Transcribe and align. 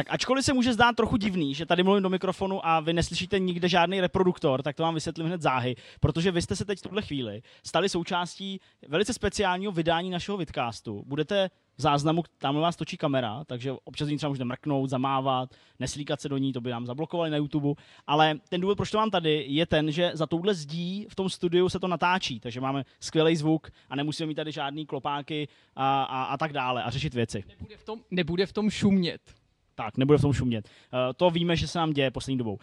Tak 0.00 0.06
ačkoliv 0.10 0.44
se 0.44 0.52
může 0.52 0.72
zdát 0.72 0.96
trochu 0.96 1.16
divný, 1.16 1.54
že 1.54 1.66
tady 1.66 1.82
mluvím 1.82 2.02
do 2.02 2.08
mikrofonu 2.08 2.66
a 2.66 2.80
vy 2.80 2.92
neslyšíte 2.92 3.38
nikde 3.38 3.68
žádný 3.68 4.00
reproduktor, 4.00 4.62
tak 4.62 4.76
to 4.76 4.82
vám 4.82 4.94
vysvětlím 4.94 5.26
hned 5.26 5.42
záhy, 5.42 5.76
protože 6.00 6.30
vy 6.30 6.42
jste 6.42 6.56
se 6.56 6.64
teď 6.64 6.78
v 6.78 6.82
tuhle 6.82 7.02
chvíli 7.02 7.42
stali 7.66 7.88
součástí 7.88 8.60
velice 8.88 9.14
speciálního 9.14 9.72
vydání 9.72 10.10
našeho 10.10 10.38
vidcastu. 10.38 11.02
Budete 11.06 11.50
v 11.76 11.82
záznamu, 11.82 12.22
tam 12.38 12.56
vás 12.56 12.76
točí 12.76 12.96
kamera, 12.96 13.44
takže 13.44 13.72
občas 13.84 14.08
ní 14.08 14.16
třeba 14.16 14.28
můžete 14.28 14.44
mrknout, 14.44 14.90
zamávat, 14.90 15.54
neslíkat 15.78 16.20
se 16.20 16.28
do 16.28 16.36
ní, 16.36 16.52
to 16.52 16.60
by 16.60 16.70
nám 16.70 16.86
zablokovali 16.86 17.30
na 17.30 17.36
YouTube. 17.36 17.82
Ale 18.06 18.34
ten 18.48 18.60
důvod, 18.60 18.76
proč 18.76 18.90
to 18.90 18.98
mám 18.98 19.10
tady, 19.10 19.44
je 19.48 19.66
ten, 19.66 19.92
že 19.92 20.10
za 20.14 20.26
touhle 20.26 20.54
zdí 20.54 21.06
v 21.10 21.14
tom 21.14 21.28
studiu 21.28 21.68
se 21.68 21.80
to 21.80 21.88
natáčí, 21.88 22.40
takže 22.40 22.60
máme 22.60 22.84
skvělý 23.00 23.36
zvuk 23.36 23.70
a 23.90 23.96
nemusíme 23.96 24.26
mít 24.26 24.34
tady 24.34 24.52
žádný 24.52 24.86
klopáky 24.86 25.48
a, 25.76 26.02
a, 26.02 26.22
a 26.22 26.36
tak 26.36 26.52
dále 26.52 26.82
a 26.82 26.90
řešit 26.90 27.14
věci. 27.14 27.44
Nebude 27.48 27.76
v 27.76 27.84
tom, 27.84 28.00
nebude 28.10 28.46
v 28.46 28.52
tom 28.52 28.70
šumět. 28.70 29.39
Tak, 29.80 29.96
nebude 29.96 30.18
v 30.18 30.20
tom 30.20 30.32
šumět. 30.32 30.68
Uh, 30.68 31.00
to 31.16 31.30
víme, 31.30 31.56
že 31.56 31.68
se 31.68 31.78
nám 31.78 31.92
děje 31.92 32.10
poslední 32.10 32.38
dobou. 32.38 32.52
Uh, 32.52 32.58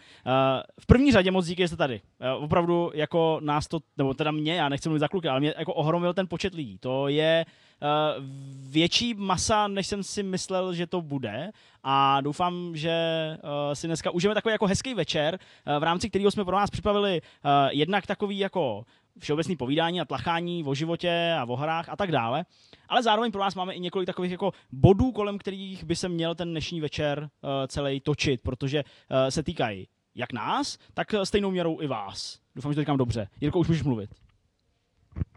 v 0.80 0.86
první 0.86 1.12
řadě 1.12 1.30
moc 1.30 1.46
díky, 1.46 1.62
že 1.62 1.68
jste 1.68 1.76
tady. 1.76 2.00
Uh, 2.36 2.44
opravdu 2.44 2.90
jako 2.94 3.40
nás 3.42 3.68
to, 3.68 3.80
nebo 3.96 4.14
teda 4.14 4.30
mě, 4.30 4.54
já 4.54 4.68
nechci 4.68 4.88
mluvit 4.88 5.00
za 5.00 5.08
kluky, 5.08 5.28
ale 5.28 5.40
mě 5.40 5.54
jako 5.58 5.74
ohromil 5.74 6.14
ten 6.14 6.26
počet 6.28 6.54
lidí. 6.54 6.78
To 6.78 7.08
je 7.08 7.46
uh, 7.46 8.24
větší 8.70 9.14
masa, 9.14 9.68
než 9.68 9.86
jsem 9.86 10.02
si 10.02 10.22
myslel, 10.22 10.74
že 10.74 10.86
to 10.86 11.02
bude. 11.02 11.50
A 11.84 12.20
doufám, 12.20 12.76
že 12.76 12.96
uh, 13.42 13.74
si 13.74 13.86
dneska 13.86 14.10
užijeme 14.10 14.34
takový 14.34 14.52
jako 14.52 14.66
hezký 14.66 14.94
večer, 14.94 15.38
uh, 15.66 15.78
v 15.78 15.82
rámci 15.82 16.10
kterého 16.10 16.30
jsme 16.30 16.44
pro 16.44 16.56
vás 16.56 16.70
připravili 16.70 17.20
uh, 17.20 17.50
jednak 17.70 18.06
takový 18.06 18.38
jako 18.38 18.84
všeobecný 19.18 19.56
povídání 19.56 20.00
a 20.00 20.04
tlachání 20.04 20.64
o 20.64 20.74
životě 20.74 21.34
a 21.38 21.44
o 21.44 21.56
hrách 21.56 21.88
a 21.88 21.96
tak 21.96 22.12
dále. 22.12 22.44
Ale 22.88 23.02
zároveň 23.02 23.32
pro 23.32 23.40
vás 23.40 23.54
máme 23.54 23.74
i 23.74 23.80
několik 23.80 24.06
takových 24.06 24.32
jako 24.32 24.52
bodů, 24.72 25.12
kolem 25.12 25.38
kterých 25.38 25.84
by 25.84 25.96
se 25.96 26.08
měl 26.08 26.34
ten 26.34 26.50
dnešní 26.50 26.80
večer 26.80 27.18
uh, 27.20 27.50
celý 27.66 28.00
točit, 28.00 28.42
protože 28.42 28.84
uh, 28.84 29.28
se 29.28 29.42
týkají 29.42 29.88
jak 30.14 30.32
nás, 30.32 30.78
tak 30.94 31.14
stejnou 31.24 31.50
měrou 31.50 31.80
i 31.80 31.86
vás. 31.86 32.38
Doufám, 32.56 32.72
že 32.72 32.74
to 32.74 32.82
říkám 32.82 32.96
dobře. 32.96 33.28
Jirko, 33.40 33.58
už 33.58 33.68
můžeš 33.68 33.82
mluvit. 33.82 34.10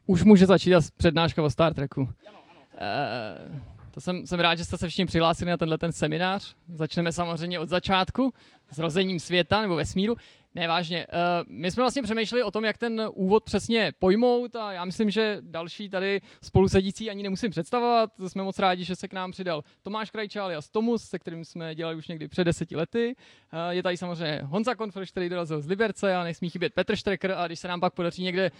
Už 0.05 0.23
může 0.23 0.45
začít 0.45 0.73
přednáška 0.97 1.43
o 1.43 1.49
Star 1.49 1.73
Treku. 1.73 2.01
Uh, 2.01 2.09
to 3.91 4.01
jsem, 4.01 4.27
jsem 4.27 4.39
rád, 4.39 4.55
že 4.55 4.65
jste 4.65 4.77
se 4.77 4.87
všichni 4.87 5.05
přihlásili 5.05 5.51
na 5.51 5.57
tenhle 5.57 5.77
ten 5.77 5.91
seminář. 5.91 6.55
Začneme 6.73 7.11
samozřejmě 7.11 7.59
od 7.59 7.69
začátku, 7.69 8.33
zrozením 8.69 9.19
světa 9.19 9.61
nebo 9.61 9.75
vesmíru. 9.75 10.15
Ne, 10.55 10.67
vážně. 10.67 11.07
Uh, 11.07 11.17
my 11.47 11.71
jsme 11.71 11.83
vlastně 11.83 12.01
přemýšleli 12.01 12.43
o 12.43 12.51
tom, 12.51 12.65
jak 12.65 12.77
ten 12.77 13.09
úvod 13.13 13.43
přesně 13.43 13.93
pojmout 13.99 14.55
a 14.55 14.73
já 14.73 14.85
myslím, 14.85 15.09
že 15.09 15.37
další 15.41 15.89
tady 15.89 16.21
spolu 16.43 16.69
sedící 16.69 17.09
ani 17.09 17.23
nemusím 17.23 17.51
představovat. 17.51 18.11
Jsme 18.27 18.43
moc 18.43 18.59
rádi, 18.59 18.83
že 18.83 18.95
se 18.95 19.07
k 19.07 19.13
nám 19.13 19.31
přidal 19.31 19.63
Tomáš 19.81 20.11
Krajčál 20.11 20.45
alias 20.45 20.69
Tomus, 20.69 21.03
se 21.03 21.19
kterým 21.19 21.45
jsme 21.45 21.75
dělali 21.75 21.95
už 21.95 22.07
někdy 22.07 22.27
před 22.27 22.43
deseti 22.43 22.75
lety. 22.75 23.15
Uh, 23.53 23.59
je 23.69 23.83
tady 23.83 23.97
samozřejmě 23.97 24.41
Honza 24.43 24.75
Konfrš, 24.75 25.11
který 25.11 25.29
dorazil 25.29 25.61
z 25.61 25.67
Liberce 25.67 26.15
a 26.15 26.23
nesmí 26.23 26.49
chybět 26.49 26.73
Petr 26.73 26.95
Štrekr 26.95 27.31
a 27.31 27.47
když 27.47 27.59
se 27.59 27.67
nám 27.67 27.79
pak 27.79 27.93
podaří 27.93 28.23
někde 28.23 28.51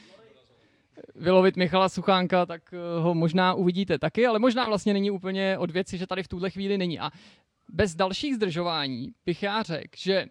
vylovit 1.15 1.57
Michala 1.57 1.89
Suchánka, 1.89 2.45
tak 2.45 2.73
ho 2.99 3.13
možná 3.13 3.53
uvidíte 3.53 3.99
taky, 3.99 4.27
ale 4.27 4.39
možná 4.39 4.65
vlastně 4.65 4.93
není 4.93 5.11
úplně 5.11 5.57
od 5.57 5.71
věci, 5.71 5.97
že 5.97 6.07
tady 6.07 6.23
v 6.23 6.27
tuhle 6.27 6.49
chvíli 6.49 6.77
není. 6.77 6.99
A 6.99 7.11
bez 7.69 7.95
dalších 7.95 8.35
zdržování 8.35 9.13
bych 9.25 9.43
já 9.43 9.63
řekl, 9.63 9.95
že 9.97 10.25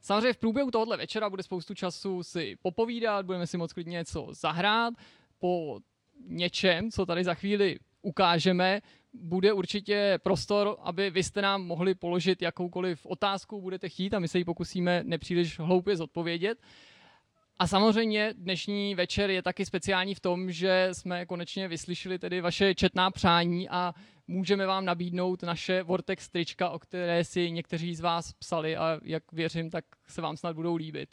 Samozřejmě 0.00 0.32
v 0.32 0.38
průběhu 0.38 0.70
tohohle 0.70 0.96
večera 0.96 1.30
bude 1.30 1.42
spoustu 1.42 1.74
času 1.74 2.22
si 2.22 2.56
popovídat, 2.62 3.26
budeme 3.26 3.46
si 3.46 3.58
moc 3.58 3.72
klidně 3.72 3.92
něco 3.92 4.28
zahrát. 4.30 4.94
Po 5.38 5.78
něčem, 6.26 6.90
co 6.90 7.06
tady 7.06 7.24
za 7.24 7.34
chvíli 7.34 7.78
ukážeme, 8.02 8.80
bude 9.12 9.52
určitě 9.52 10.18
prostor, 10.22 10.76
aby 10.82 11.10
vy 11.10 11.22
jste 11.22 11.42
nám 11.42 11.62
mohli 11.62 11.94
položit 11.94 12.42
jakoukoliv 12.42 13.06
otázku 13.06 13.60
budete 13.60 13.88
chtít 13.88 14.14
a 14.14 14.18
my 14.18 14.28
se 14.28 14.38
ji 14.38 14.44
pokusíme 14.44 15.02
nepříliš 15.04 15.58
hloupě 15.58 15.96
zodpovědět. 15.96 16.58
A 17.58 17.66
samozřejmě 17.66 18.34
dnešní 18.36 18.94
večer 18.94 19.30
je 19.30 19.42
taky 19.42 19.66
speciální 19.66 20.14
v 20.14 20.20
tom, 20.20 20.50
že 20.50 20.88
jsme 20.92 21.26
konečně 21.26 21.68
vyslyšeli 21.68 22.18
tedy 22.18 22.40
vaše 22.40 22.74
četná 22.74 23.10
přání 23.10 23.68
a 23.68 23.94
můžeme 24.28 24.66
vám 24.66 24.84
nabídnout 24.84 25.42
naše 25.42 25.82
Vortex 25.82 26.28
trička, 26.28 26.70
o 26.70 26.78
které 26.78 27.24
si 27.24 27.50
někteří 27.50 27.94
z 27.94 28.00
vás 28.00 28.32
psali 28.32 28.76
a 28.76 29.00
jak 29.02 29.22
věřím, 29.32 29.70
tak 29.70 29.84
se 30.08 30.22
vám 30.22 30.36
snad 30.36 30.56
budou 30.56 30.76
líbit. 30.76 31.08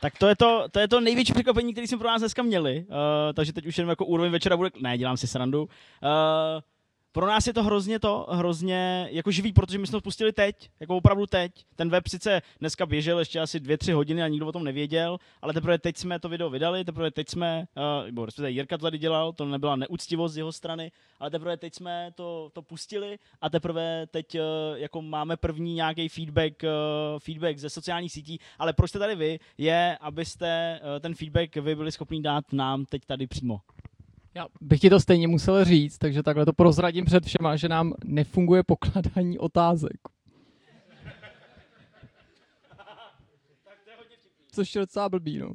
Tak 0.00 0.18
to 0.18 0.28
je 0.28 0.36
to, 0.36 0.68
to 0.70 0.80
je 0.80 0.88
to 0.88 1.00
největší 1.00 1.32
překvapení, 1.32 1.72
které 1.72 1.86
jsme 1.86 1.98
pro 1.98 2.08
nás 2.08 2.22
dneska 2.22 2.42
měli. 2.42 2.84
Uh, 2.88 2.96
takže 3.34 3.52
teď 3.52 3.66
už 3.66 3.78
jenom 3.78 3.90
jako 3.90 4.06
úroveň 4.06 4.32
večera 4.32 4.56
bude... 4.56 4.70
Ne, 4.80 4.98
dělám 4.98 5.16
si 5.16 5.26
srandu. 5.26 5.62
Uh, 5.62 5.68
pro 7.12 7.26
nás 7.26 7.46
je 7.46 7.52
to 7.52 7.62
hrozně 7.62 7.98
to, 7.98 8.26
hrozně 8.30 9.08
jako 9.10 9.30
živý, 9.30 9.52
protože 9.52 9.78
my 9.78 9.86
jsme 9.86 9.96
to 9.96 10.00
pustili 10.00 10.32
teď, 10.32 10.70
jako 10.80 10.96
opravdu 10.96 11.26
teď. 11.26 11.52
Ten 11.76 11.90
web 11.90 12.08
sice 12.08 12.42
dneska 12.60 12.86
běžel 12.86 13.18
ještě 13.18 13.40
asi 13.40 13.60
dvě, 13.60 13.78
tři 13.78 13.92
hodiny 13.92 14.22
a 14.22 14.28
nikdo 14.28 14.46
o 14.46 14.52
tom 14.52 14.64
nevěděl, 14.64 15.18
ale 15.42 15.52
teprve 15.52 15.78
teď 15.78 15.96
jsme 15.96 16.20
to 16.20 16.28
video 16.28 16.50
vydali, 16.50 16.84
teprve 16.84 17.10
teď 17.10 17.28
jsme, 17.28 17.64
uh, 17.76 18.06
nebo 18.06 18.26
respektive 18.26 18.50
Jirka 18.50 18.78
to 18.78 18.82
tady 18.82 18.98
dělal, 18.98 19.32
to 19.32 19.44
nebyla 19.44 19.76
neúctivost 19.76 20.34
z 20.34 20.36
jeho 20.36 20.52
strany, 20.52 20.92
ale 21.20 21.30
teprve 21.30 21.56
teď 21.56 21.74
jsme 21.74 22.10
to, 22.14 22.50
to 22.52 22.62
pustili 22.62 23.18
a 23.40 23.50
teprve 23.50 24.06
teď 24.06 24.34
uh, 24.34 24.40
jako 24.74 25.02
máme 25.02 25.36
první 25.36 25.74
nějaký 25.74 26.08
feedback, 26.08 26.62
uh, 26.62 26.68
feedback 27.18 27.58
ze 27.58 27.70
sociálních 27.70 28.12
sítí, 28.12 28.38
ale 28.58 28.72
proč 28.72 28.90
jste 28.90 28.98
tady 28.98 29.14
vy, 29.14 29.38
je, 29.58 29.98
abyste 30.00 30.80
uh, 30.82 31.00
ten 31.00 31.14
feedback 31.14 31.56
vy 31.56 31.74
byli 31.74 31.92
schopni 31.92 32.22
dát 32.22 32.52
nám 32.52 32.84
teď 32.84 33.02
tady 33.06 33.26
přímo. 33.26 33.60
Já 34.34 34.46
bych 34.60 34.80
ti 34.80 34.90
to 34.90 35.00
stejně 35.00 35.28
musel 35.28 35.64
říct, 35.64 35.98
takže 35.98 36.22
takhle 36.22 36.44
to 36.44 36.52
prozradím 36.52 37.04
před 37.04 37.26
všema, 37.26 37.56
že 37.56 37.68
nám 37.68 37.94
nefunguje 38.04 38.62
pokladání 38.62 39.38
otázek. 39.38 40.00
Což 44.52 44.74
je 44.74 44.80
docela 44.80 45.08
blbý, 45.08 45.38
no. 45.38 45.52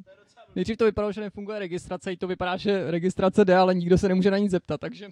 Nejdřív 0.54 0.76
to 0.76 0.84
vypadalo, 0.84 1.12
že 1.12 1.20
nefunguje 1.20 1.58
registrace, 1.58 2.12
i 2.12 2.16
to 2.16 2.26
vypadá, 2.26 2.56
že 2.56 2.90
registrace 2.90 3.44
jde, 3.44 3.56
ale 3.56 3.74
nikdo 3.74 3.98
se 3.98 4.08
nemůže 4.08 4.30
na 4.30 4.38
nic 4.38 4.50
zeptat, 4.50 4.80
takže 4.80 5.08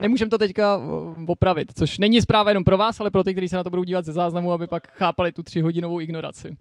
nemůžeme 0.00 0.30
to 0.30 0.38
teďka 0.38 0.80
opravit, 1.26 1.72
což 1.78 1.98
není 1.98 2.22
zpráva 2.22 2.50
jenom 2.50 2.64
pro 2.64 2.76
vás, 2.76 3.00
ale 3.00 3.10
pro 3.10 3.24
ty, 3.24 3.32
kteří 3.32 3.48
se 3.48 3.56
na 3.56 3.64
to 3.64 3.70
budou 3.70 3.84
dívat 3.84 4.04
ze 4.04 4.12
záznamu, 4.12 4.52
aby 4.52 4.66
pak 4.66 4.88
chápali 4.92 5.32
tu 5.32 5.42
třihodinovou 5.42 6.00
ignoraci. 6.00 6.56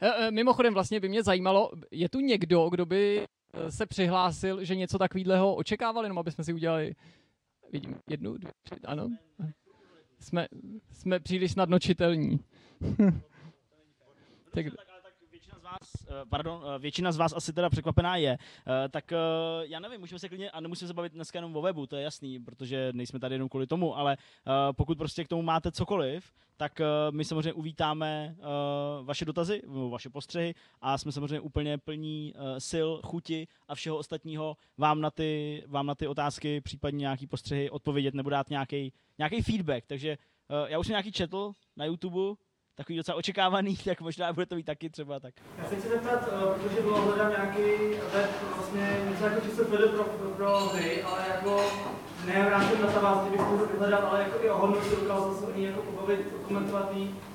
E, 0.00 0.08
e, 0.08 0.30
mimochodem 0.30 0.74
vlastně 0.74 1.00
by 1.00 1.08
mě 1.08 1.22
zajímalo, 1.22 1.70
je 1.90 2.08
tu 2.08 2.20
někdo, 2.20 2.68
kdo 2.68 2.86
by 2.86 3.26
se 3.68 3.86
přihlásil, 3.86 4.64
že 4.64 4.76
něco 4.76 4.98
takového 4.98 5.54
očekávali, 5.54 6.04
jenom 6.04 6.18
aby 6.18 6.32
jsme 6.32 6.44
si 6.44 6.52
udělali, 6.52 6.94
vidím, 7.72 7.96
jednu, 8.10 8.36
dvě, 8.38 8.52
tři, 8.62 8.74
ano. 8.84 9.08
Jsme, 10.20 10.48
jsme 10.92 11.20
příliš 11.20 11.52
snadnočitelní. 11.52 12.40
tak, 14.54 14.66
vás, 15.72 16.06
eh, 16.08 16.24
pardon, 16.28 16.62
eh, 16.64 16.78
většina 16.78 17.12
z 17.12 17.16
vás 17.16 17.32
asi 17.32 17.52
teda 17.52 17.70
překvapená 17.70 18.16
je, 18.16 18.38
tak 18.90 19.12
já 19.60 19.80
nevím, 19.80 20.00
můžeme 20.00 20.18
se 20.18 20.28
klidně, 20.28 20.50
a 20.50 20.60
nemusíme 20.60 20.88
se 20.88 20.94
bavit 20.94 21.12
dneska 21.12 21.38
jenom 21.38 21.56
o 21.56 21.62
webu, 21.62 21.86
to 21.86 21.96
je 21.96 22.02
jasný, 22.02 22.40
protože 22.40 22.90
nejsme 22.92 23.18
tady 23.18 23.34
jenom 23.34 23.48
kvůli 23.48 23.66
tomu, 23.66 23.96
ale 23.96 24.16
pokud 24.72 24.98
prostě 24.98 25.24
k 25.24 25.28
tomu 25.28 25.42
máte 25.42 25.72
cokoliv, 25.72 26.32
tak 26.56 26.80
my 27.10 27.24
samozřejmě 27.24 27.52
uvítáme 27.52 28.36
vaše 29.02 29.24
dotazy, 29.24 29.62
vaše 29.90 30.10
postřehy 30.10 30.54
a 30.80 30.98
jsme 30.98 31.12
samozřejmě 31.12 31.40
úplně 31.40 31.78
plní 31.78 32.34
sil, 32.70 32.88
chuti 33.04 33.48
a 33.68 33.74
všeho 33.74 33.96
ostatního 33.96 34.56
vám 34.78 35.00
na 35.00 35.10
ty, 35.10 35.62
vám 35.66 35.86
na 35.86 35.94
ty 35.94 36.06
otázky, 36.06 36.60
případně 36.60 36.98
nějaký 36.98 37.26
postřehy 37.26 37.70
odpovědět 37.70 38.14
nebo 38.14 38.30
dát 38.30 38.50
nějaký 38.50 39.42
feedback. 39.42 39.84
Takže 39.86 40.18
já 40.66 40.78
už 40.78 40.86
jsem 40.86 40.92
nějaký 40.92 41.12
četl 41.12 41.52
na 41.76 41.84
YouTube, 41.84 42.34
takový 42.78 42.96
docela 42.96 43.16
očekávaný, 43.16 43.76
tak 43.84 44.00
možná 44.00 44.32
bude 44.32 44.46
to 44.46 44.54
být 44.54 44.66
taky 44.66 44.90
třeba 44.90 45.20
tak. 45.20 45.34
Já 45.58 45.64
se 45.68 45.76
chci 45.76 45.88
zeptat, 45.88 46.28
eh, 46.28 46.58
protože 46.60 46.80
bylo 46.82 47.00
hledám 47.02 47.30
nějaký 47.30 47.64
web, 48.12 48.30
vlastně 48.56 49.00
něco 49.10 49.24
jako 49.24 49.40
čisto 49.40 49.64
pro, 49.64 50.04
pro, 50.04 50.30
pro 50.30 50.58
hry, 50.60 51.02
ale 51.02 51.24
jako 51.28 51.70
ne 52.26 52.44
v 52.44 52.48
rámci 52.48 52.82
databáze, 52.82 53.30
bych 53.30 53.40
to 53.40 53.66
vyhledal, 53.72 54.06
ale 54.06 54.22
jako 54.22 54.44
i 54.44 54.50
o 54.50 54.58
hodnotě 54.58 54.96
ukázal 54.96 55.34
se 55.34 55.46
o 55.46 55.58
ní 55.58 55.64
jako 55.64 55.82
pobavit, 55.82 56.20
komentovat 56.48 56.92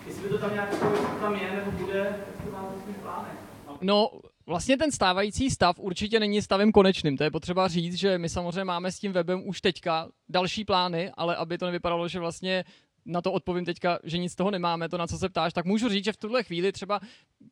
jestli 0.08 0.24
by 0.24 0.30
to 0.30 0.38
tam 0.38 0.54
nějak 0.54 0.74
jako 0.74 0.86
tam 1.22 1.36
je 1.36 1.52
nebo 1.52 1.72
bude, 1.72 1.98
jak 1.98 2.46
to 2.46 2.52
máte 2.52 2.76
v 2.76 3.02
plánech. 3.02 3.38
No, 3.82 4.10
Vlastně 4.46 4.78
ten 4.78 4.92
stávající 4.92 5.50
stav 5.50 5.80
určitě 5.80 6.20
není 6.20 6.42
stavem 6.42 6.72
konečným. 6.72 7.18
To 7.18 7.24
je 7.24 7.32
potřeba 7.32 7.68
říct, 7.68 7.96
že 7.96 8.18
my 8.18 8.30
samozřejmě 8.30 8.64
máme 8.64 8.92
s 8.92 9.00
tím 9.00 9.12
webem 9.12 9.48
už 9.48 9.62
teďka 9.62 10.08
další 10.30 10.66
plány, 10.66 11.12
ale 11.14 11.36
aby 11.36 11.58
to 11.58 11.66
nevypadalo, 11.66 12.08
že 12.08 12.20
vlastně 12.20 12.64
na 13.06 13.22
to 13.22 13.32
odpovím 13.32 13.66
teďka, 13.66 14.00
že 14.04 14.18
nic 14.18 14.34
z 14.34 14.36
toho 14.36 14.52
nemáme, 14.52 14.90
to 14.90 14.98
na 14.98 15.08
co 15.08 15.18
se 15.18 15.30
ptáš, 15.30 15.54
tak 15.54 15.66
můžu 15.66 15.90
říct, 15.90 16.06
že 16.06 16.12
v 16.12 16.18
tuhle 16.18 16.44
chvíli 16.44 16.72
třeba 16.72 17.00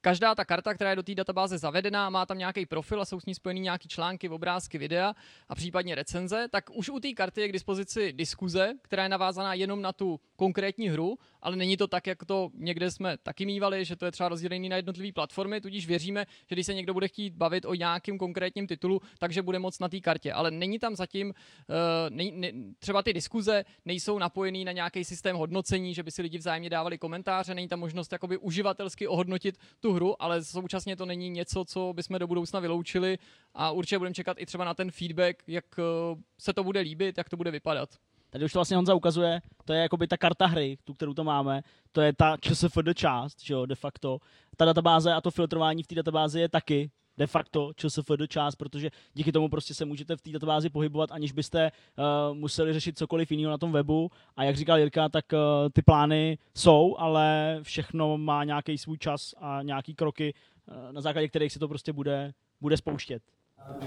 každá 0.01 0.35
ta 0.35 0.45
karta, 0.45 0.73
která 0.73 0.89
je 0.89 0.95
do 0.95 1.03
té 1.03 1.15
databáze 1.15 1.57
zavedená, 1.57 2.09
má 2.09 2.25
tam 2.25 2.37
nějaký 2.37 2.65
profil 2.65 3.01
a 3.01 3.05
jsou 3.05 3.19
s 3.19 3.25
ní 3.25 3.35
spojený 3.35 3.59
nějaký 3.59 3.87
články, 3.87 4.29
obrázky, 4.29 4.77
videa 4.77 5.13
a 5.49 5.55
případně 5.55 5.95
recenze, 5.95 6.47
tak 6.51 6.69
už 6.73 6.89
u 6.89 6.99
té 6.99 7.13
karty 7.13 7.41
je 7.41 7.47
k 7.47 7.51
dispozici 7.51 8.13
diskuze, 8.13 8.73
která 8.81 9.03
je 9.03 9.09
navázaná 9.09 9.53
jenom 9.53 9.81
na 9.81 9.93
tu 9.93 10.19
konkrétní 10.35 10.89
hru, 10.89 11.17
ale 11.41 11.55
není 11.55 11.77
to 11.77 11.87
tak, 11.87 12.07
jak 12.07 12.25
to 12.25 12.49
někde 12.53 12.91
jsme 12.91 13.17
taky 13.17 13.45
mývali, 13.45 13.85
že 13.85 13.95
to 13.95 14.05
je 14.05 14.11
třeba 14.11 14.29
rozdělený 14.29 14.69
na 14.69 14.75
jednotlivé 14.75 15.11
platformy, 15.13 15.61
tudíž 15.61 15.87
věříme, 15.87 16.25
že 16.49 16.55
když 16.55 16.65
se 16.65 16.73
někdo 16.73 16.93
bude 16.93 17.07
chtít 17.07 17.33
bavit 17.33 17.65
o 17.65 17.73
nějakém 17.73 18.17
konkrétním 18.17 18.67
titulu, 18.67 19.01
takže 19.19 19.41
bude 19.41 19.59
moc 19.59 19.79
na 19.79 19.89
té 19.89 19.99
kartě. 19.99 20.33
Ale 20.33 20.51
není 20.51 20.79
tam 20.79 20.95
zatím, 20.95 21.27
uh, 21.27 21.75
ne, 22.09 22.23
ne, 22.31 22.51
třeba 22.79 23.03
ty 23.03 23.13
diskuze 23.13 23.65
nejsou 23.85 24.19
napojený 24.19 24.65
na 24.65 24.71
nějaký 24.71 25.03
systém 25.03 25.35
hodnocení, 25.35 25.93
že 25.93 26.03
by 26.03 26.11
si 26.11 26.21
lidi 26.21 26.37
vzájemně 26.37 26.69
dávali 26.69 26.97
komentáře, 26.97 27.55
není 27.55 27.67
tam 27.67 27.79
možnost 27.79 28.11
jakoby 28.11 28.37
uživatelsky 28.37 29.07
ohodnotit 29.07 29.57
tu 29.79 29.90
hru, 29.93 30.21
ale 30.21 30.43
současně 30.43 30.95
to 30.95 31.05
není 31.05 31.29
něco, 31.29 31.65
co 31.65 31.93
bychom 31.93 32.19
do 32.19 32.27
budoucna 32.27 32.59
vyloučili 32.59 33.17
a 33.53 33.71
určitě 33.71 33.97
budeme 33.97 34.13
čekat 34.13 34.37
i 34.39 34.45
třeba 34.45 34.65
na 34.65 34.73
ten 34.73 34.91
feedback, 34.91 35.43
jak 35.47 35.65
uh, 35.77 36.19
se 36.39 36.53
to 36.53 36.63
bude 36.63 36.79
líbit, 36.79 37.17
jak 37.17 37.29
to 37.29 37.37
bude 37.37 37.51
vypadat. 37.51 37.89
Tady 38.29 38.45
už 38.45 38.53
to 38.53 38.59
vlastně 38.59 38.75
Honza 38.77 38.93
ukazuje, 38.93 39.41
to 39.65 39.73
je 39.73 39.81
jakoby 39.81 40.07
ta 40.07 40.17
karta 40.17 40.45
hry, 40.45 40.77
tu, 40.83 40.93
kterou 40.93 41.13
to 41.13 41.23
máme, 41.23 41.61
to 41.91 42.01
je 42.01 42.13
ta 42.13 42.37
ČSFD 42.37 42.95
část, 42.95 43.41
že 43.41 43.53
jo, 43.53 43.65
de 43.65 43.75
facto. 43.75 44.19
Ta 44.57 44.65
databáze 44.65 45.13
a 45.13 45.21
to 45.21 45.31
filtrování 45.31 45.83
v 45.83 45.87
té 45.87 45.95
databázi 45.95 46.39
je 46.39 46.49
taky 46.49 46.91
de 47.17 47.27
facto 47.27 47.71
ČSFD 47.75 48.11
část, 48.27 48.55
protože 48.55 48.89
díky 49.13 49.31
tomu 49.31 49.49
prostě 49.49 49.73
se 49.73 49.85
můžete 49.85 50.15
v 50.15 50.21
té 50.21 50.29
databázi 50.29 50.69
pohybovat, 50.69 51.11
aniž 51.11 51.31
byste 51.31 51.71
uh, 51.71 52.37
museli 52.37 52.73
řešit 52.73 52.97
cokoliv 52.97 53.31
jiného 53.31 53.51
na 53.51 53.57
tom 53.57 53.71
webu. 53.71 54.11
A 54.35 54.43
jak 54.43 54.55
říkal 54.55 54.79
Jirka, 54.79 55.09
tak 55.09 55.25
uh, 55.33 55.39
ty 55.73 55.81
plány 55.81 56.37
jsou, 56.55 56.95
ale 56.97 57.59
všechno 57.61 58.17
má 58.17 58.43
nějaký 58.43 58.77
svůj 58.77 58.97
čas 58.97 59.33
a 59.39 59.61
nějaký 59.61 59.95
kroky, 59.95 60.33
uh, 60.65 60.91
na 60.91 61.01
základě 61.01 61.27
kterých 61.27 61.53
se 61.53 61.59
to 61.59 61.67
prostě 61.67 61.93
bude, 61.93 62.33
bude 62.61 62.77
spouštět. 62.77 63.23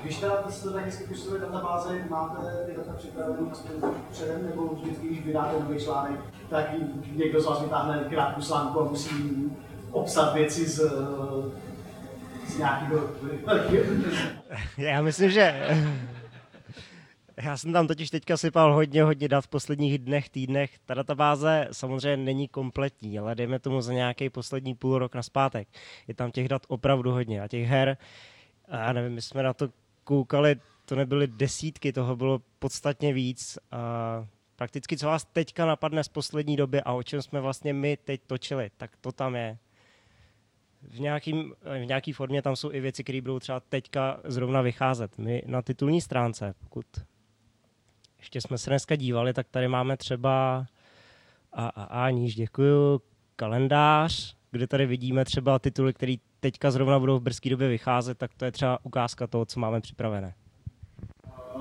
Když 0.02 0.20
teda 0.20 0.50
jste 0.50 0.70
tak 0.70 0.84
hezky 0.84 1.04
píšete 1.04 1.38
databáze, 1.38 2.06
máte 2.10 2.66
ty 2.66 2.76
data 2.76 2.92
připravené 2.92 3.50
předem, 4.10 4.46
nebo 4.46 4.74
vždycky, 4.74 5.06
když 5.06 5.24
vydáte 5.24 5.60
nový 5.60 5.78
článek, 5.78 6.20
tak 6.50 6.74
někdo 7.12 7.40
z 7.40 7.46
vás 7.46 7.62
vytáhne 7.62 8.06
krátkou 8.08 8.40
slánku 8.40 8.80
a 8.80 8.84
musí 8.84 9.10
obsat 9.90 10.34
věci 10.34 10.68
z, 10.68 10.80
z 12.46 12.58
nějakého 12.58 13.08
Já 14.78 15.02
myslím, 15.02 15.30
že 15.30 15.68
já 17.36 17.56
jsem 17.56 17.72
tam 17.72 17.86
totiž 17.86 18.10
teďka 18.10 18.36
sypal 18.36 18.74
hodně, 18.74 19.02
hodně 19.02 19.28
dat 19.28 19.44
v 19.44 19.48
posledních 19.48 19.98
dnech, 19.98 20.28
týdnech. 20.28 20.78
Ta 20.86 20.94
databáze 20.94 21.68
samozřejmě 21.72 22.16
není 22.16 22.48
kompletní, 22.48 23.18
ale 23.18 23.34
dejme 23.34 23.58
tomu 23.58 23.80
za 23.80 23.92
nějaký 23.92 24.30
poslední 24.30 24.74
půl 24.74 24.98
rok 24.98 25.14
na 25.14 25.22
zpátek. 25.22 25.68
Je 26.08 26.14
tam 26.14 26.30
těch 26.30 26.48
dat 26.48 26.62
opravdu 26.68 27.10
hodně 27.10 27.42
a 27.42 27.48
těch 27.48 27.66
her, 27.66 27.96
já 28.68 28.92
nevím, 28.92 29.12
my 29.12 29.22
jsme 29.22 29.42
na 29.42 29.52
to 29.52 29.68
koukali, 30.04 30.56
to 30.84 30.96
nebyly 30.96 31.26
desítky, 31.26 31.92
toho 31.92 32.16
bylo 32.16 32.40
podstatně 32.58 33.12
víc. 33.12 33.58
A 33.70 34.26
prakticky, 34.56 34.96
co 34.96 35.06
vás 35.06 35.24
teďka 35.24 35.66
napadne 35.66 36.04
z 36.04 36.08
poslední 36.08 36.56
doby 36.56 36.80
a 36.80 36.92
o 36.92 37.02
čem 37.02 37.22
jsme 37.22 37.40
vlastně 37.40 37.72
my 37.72 37.96
teď 37.96 38.20
točili, 38.26 38.70
tak 38.76 38.90
to 39.00 39.12
tam 39.12 39.34
je. 39.34 39.58
V, 40.88 41.00
nějakým, 41.00 41.54
v 41.82 41.84
nějaký 41.84 42.12
formě 42.12 42.42
tam 42.42 42.56
jsou 42.56 42.72
i 42.72 42.80
věci, 42.80 43.04
které 43.04 43.20
budou 43.20 43.38
třeba 43.38 43.60
teďka 43.60 44.20
zrovna 44.24 44.60
vycházet. 44.62 45.18
My 45.18 45.42
na 45.46 45.62
titulní 45.62 46.00
stránce, 46.00 46.54
pokud 46.60 46.86
ještě 48.18 48.40
jsme 48.40 48.58
se 48.58 48.70
dneska 48.70 48.96
dívali, 48.96 49.32
tak 49.32 49.46
tady 49.50 49.68
máme 49.68 49.96
třeba 49.96 50.66
a, 51.52 51.68
a, 51.68 52.04
a 52.04 52.10
níž, 52.10 52.34
děkuju, 52.34 53.00
kalendář, 53.36 54.36
kde 54.50 54.66
tady 54.66 54.86
vidíme 54.86 55.24
třeba 55.24 55.58
tituly, 55.58 55.92
které 55.92 56.14
teďka 56.40 56.70
zrovna 56.70 56.98
budou 56.98 57.18
v 57.18 57.22
brzké 57.22 57.50
době 57.50 57.68
vycházet, 57.68 58.18
tak 58.18 58.34
to 58.34 58.44
je 58.44 58.52
třeba 58.52 58.78
ukázka 58.82 59.26
toho, 59.26 59.44
co 59.44 59.60
máme 59.60 59.80
připravené. 59.80 60.34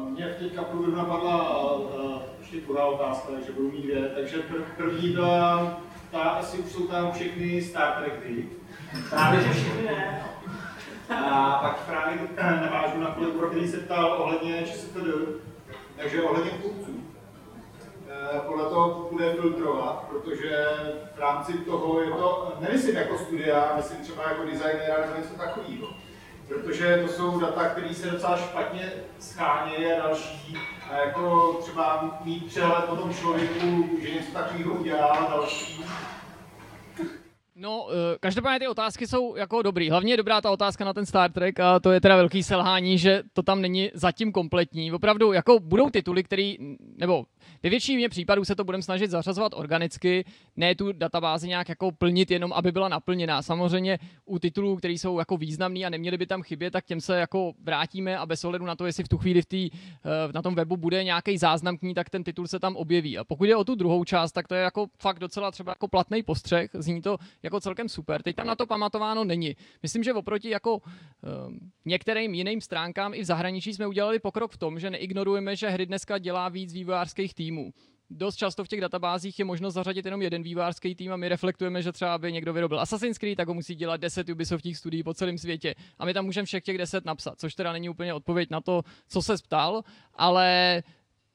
Mě 0.10 0.26
teďka 0.40 0.64
průběhu 0.64 0.96
napadla 0.96 1.76
uh, 1.76 2.22
ještě 2.40 2.62
druhá 2.62 2.86
otázka, 2.86 3.32
takže 3.34 3.52
budu 3.52 3.72
mít 3.72 3.84
dvě. 3.84 4.10
Takže 4.10 4.38
první 4.78 5.10
byla, 5.10 5.82
ta, 6.12 6.20
asi 6.20 6.58
už 6.58 6.72
jsou 6.72 6.88
tam 6.88 7.12
všechny 7.12 7.62
Star 7.62 8.04
Trek 8.04 8.20
Právě, 9.10 9.42
že 9.42 9.54
všechny 9.54 9.84
ne. 9.84 10.24
A 11.10 11.60
pak 11.62 11.80
právě 11.80 12.20
navážu 12.38 13.00
na 13.00 13.08
kolegu, 13.08 13.40
který 13.40 13.68
se 13.68 13.78
ptal 13.78 14.16
ohledně 14.22 14.64
ČSFD, 14.64 14.98
takže 15.98 16.22
ohledně 16.22 16.52
kupců. 16.52 17.04
Eh, 18.10 18.40
podle 18.40 18.64
toho 18.64 19.08
bude 19.12 19.34
filtrovat, 19.34 20.06
protože 20.10 20.68
v 21.16 21.20
rámci 21.20 21.54
toho 21.54 22.02
je 22.02 22.10
to, 22.10 22.54
nemyslím 22.60 22.96
jako 22.96 23.18
studia, 23.18 23.74
myslím 23.76 24.00
třeba 24.00 24.24
jako 24.30 24.44
designéra 24.46 25.02
nebo 25.02 25.18
něco 25.18 25.34
takového. 25.34 25.88
Protože 26.48 27.04
to 27.08 27.14
jsou 27.14 27.40
data, 27.40 27.70
které 27.70 27.94
se 27.94 28.10
docela 28.10 28.38
špatně 28.38 28.92
schánějí 29.20 29.94
a 29.94 30.00
další. 30.00 30.58
A 30.92 30.98
jako 30.98 31.54
třeba 31.62 32.20
mít 32.24 32.48
přehled 32.48 32.90
o 32.90 32.96
tom 32.96 33.14
člověku, 33.14 33.90
že 34.02 34.14
něco 34.14 34.32
takového 34.34 34.74
udělá 34.74 35.08
a 35.08 35.30
další. 35.30 35.86
No, 37.64 37.88
eh, 37.92 38.18
každopádně 38.20 38.60
ty 38.60 38.68
otázky 38.68 39.08
jsou 39.08 39.36
jako 39.36 39.62
dobrý. 39.62 39.90
Hlavně 39.90 40.14
je 40.14 40.18
dobrá 40.18 40.42
ta 40.42 40.52
otázka 40.52 40.86
na 40.86 40.94
ten 40.94 41.06
Star 41.06 41.32
Trek 41.32 41.60
a 41.60 41.80
to 41.80 41.92
je 41.92 42.02
teda 42.02 42.16
velký 42.16 42.44
selhání, 42.44 42.98
že 42.98 43.24
to 43.34 43.44
tam 43.44 43.62
není 43.62 43.92
zatím 43.94 44.32
kompletní. 44.32 44.92
Opravdu, 44.92 45.32
jako 45.32 45.60
budou 45.60 45.90
tituly, 45.90 46.24
který, 46.24 46.58
nebo 46.98 47.26
ve 47.64 47.70
většině 47.70 48.10
případů 48.10 48.46
se 48.46 48.56
to 48.56 48.64
budeme 48.64 48.82
snažit 48.82 49.12
zařazovat 49.12 49.52
organicky, 49.56 50.26
ne 50.56 50.76
tu 50.76 50.92
databázi 50.92 51.48
nějak 51.48 51.70
jako 51.70 51.92
plnit 51.92 52.32
jenom, 52.32 52.54
aby 52.54 52.72
byla 52.72 52.90
naplněná. 52.90 53.42
Samozřejmě 53.42 54.00
u 54.26 54.40
titulů, 54.40 54.76
které 54.76 54.94
jsou 54.94 55.20
jako 55.20 55.38
významný 55.38 55.86
a 55.86 55.90
neměly 55.90 56.18
by 56.18 56.26
tam 56.26 56.42
chybět, 56.42 56.72
tak 56.72 56.86
těm 56.86 57.02
se 57.02 57.20
jako 57.20 57.54
vrátíme 57.64 58.18
a 58.18 58.26
bez 58.26 58.44
ohledu 58.46 58.66
na 58.66 58.76
to, 58.76 58.86
jestli 58.86 59.04
v 59.04 59.08
tu 59.08 59.18
chvíli 59.18 59.42
v 59.42 59.46
tý, 59.46 59.70
eh, 59.74 60.34
na 60.34 60.42
tom 60.42 60.56
webu 60.56 60.78
bude 60.78 61.04
nějaký 61.04 61.38
záznam 61.38 61.78
k 61.78 61.82
ní, 61.82 61.94
tak 61.94 62.10
ten 62.10 62.24
titul 62.24 62.48
se 62.48 62.60
tam 62.60 62.76
objeví. 62.76 63.18
A 63.18 63.24
pokud 63.24 63.46
je 63.46 63.56
o 63.56 63.64
tu 63.64 63.76
druhou 63.76 64.04
část, 64.04 64.32
tak 64.32 64.48
to 64.48 64.56
je 64.56 64.62
jako 64.62 64.88
fakt 64.98 65.20
docela 65.20 65.52
třeba 65.52 65.72
jako 65.72 65.88
platný 65.88 66.24
postřeh, 66.24 66.70
zní 66.74 67.02
to 67.02 67.18
jako 67.44 67.53
celkem 67.60 67.90
super. 67.90 68.24
Teď 68.24 68.36
tam 68.36 68.48
na 68.48 68.56
to 68.56 68.66
pamatováno 68.66 69.24
není. 69.24 69.56
Myslím, 69.84 70.04
že 70.04 70.14
oproti 70.14 70.50
jako 70.50 70.78
um, 70.78 71.60
některým 71.86 72.34
jiným 72.34 72.62
stránkám 72.62 73.14
i 73.14 73.22
v 73.22 73.26
zahraničí 73.26 73.74
jsme 73.74 73.88
udělali 73.88 74.20
pokrok 74.20 74.52
v 74.52 74.58
tom, 74.58 74.80
že 74.80 74.90
neignorujeme, 74.90 75.56
že 75.56 75.70
hry 75.70 75.86
dneska 75.86 76.18
dělá 76.18 76.50
víc 76.50 76.74
vývojářských 76.74 77.34
týmů 77.34 77.74
dost 78.10 78.36
často 78.36 78.64
v 78.64 78.68
těch 78.68 78.82
databázích 78.82 79.40
je 79.40 79.46
možnost 79.46 79.74
zařadit 79.74 80.06
jenom 80.06 80.22
jeden 80.22 80.44
vývářský 80.44 80.96
tým 80.96 81.14
a 81.14 81.18
my 81.18 81.30
reflektujeme, 81.30 81.82
že 81.82 81.92
třeba 81.92 82.18
by 82.18 82.32
někdo 82.32 82.54
vyrobil 82.54 82.80
Assassin's 82.80 83.18
Creed, 83.18 83.38
tak 83.38 83.48
ho 83.48 83.54
musí 83.54 83.76
dělat 83.76 83.98
10 83.98 84.30
Ubisoftích 84.30 84.78
studií 84.78 85.04
po 85.04 85.14
celém 85.14 85.38
světě. 85.38 85.76
A 86.00 86.06
my 86.06 86.14
tam 86.14 86.26
můžeme 86.26 86.46
všech 86.46 86.64
těch 86.64 86.78
10 86.78 87.06
napsat, 87.06 87.40
což 87.40 87.56
teda 87.56 87.72
není 87.72 87.90
úplně 87.90 88.14
odpověď 88.14 88.50
na 88.50 88.62
to, 88.62 88.82
co 89.08 89.22
se 89.22 89.36
ptal, 89.44 89.84
ale 90.14 90.84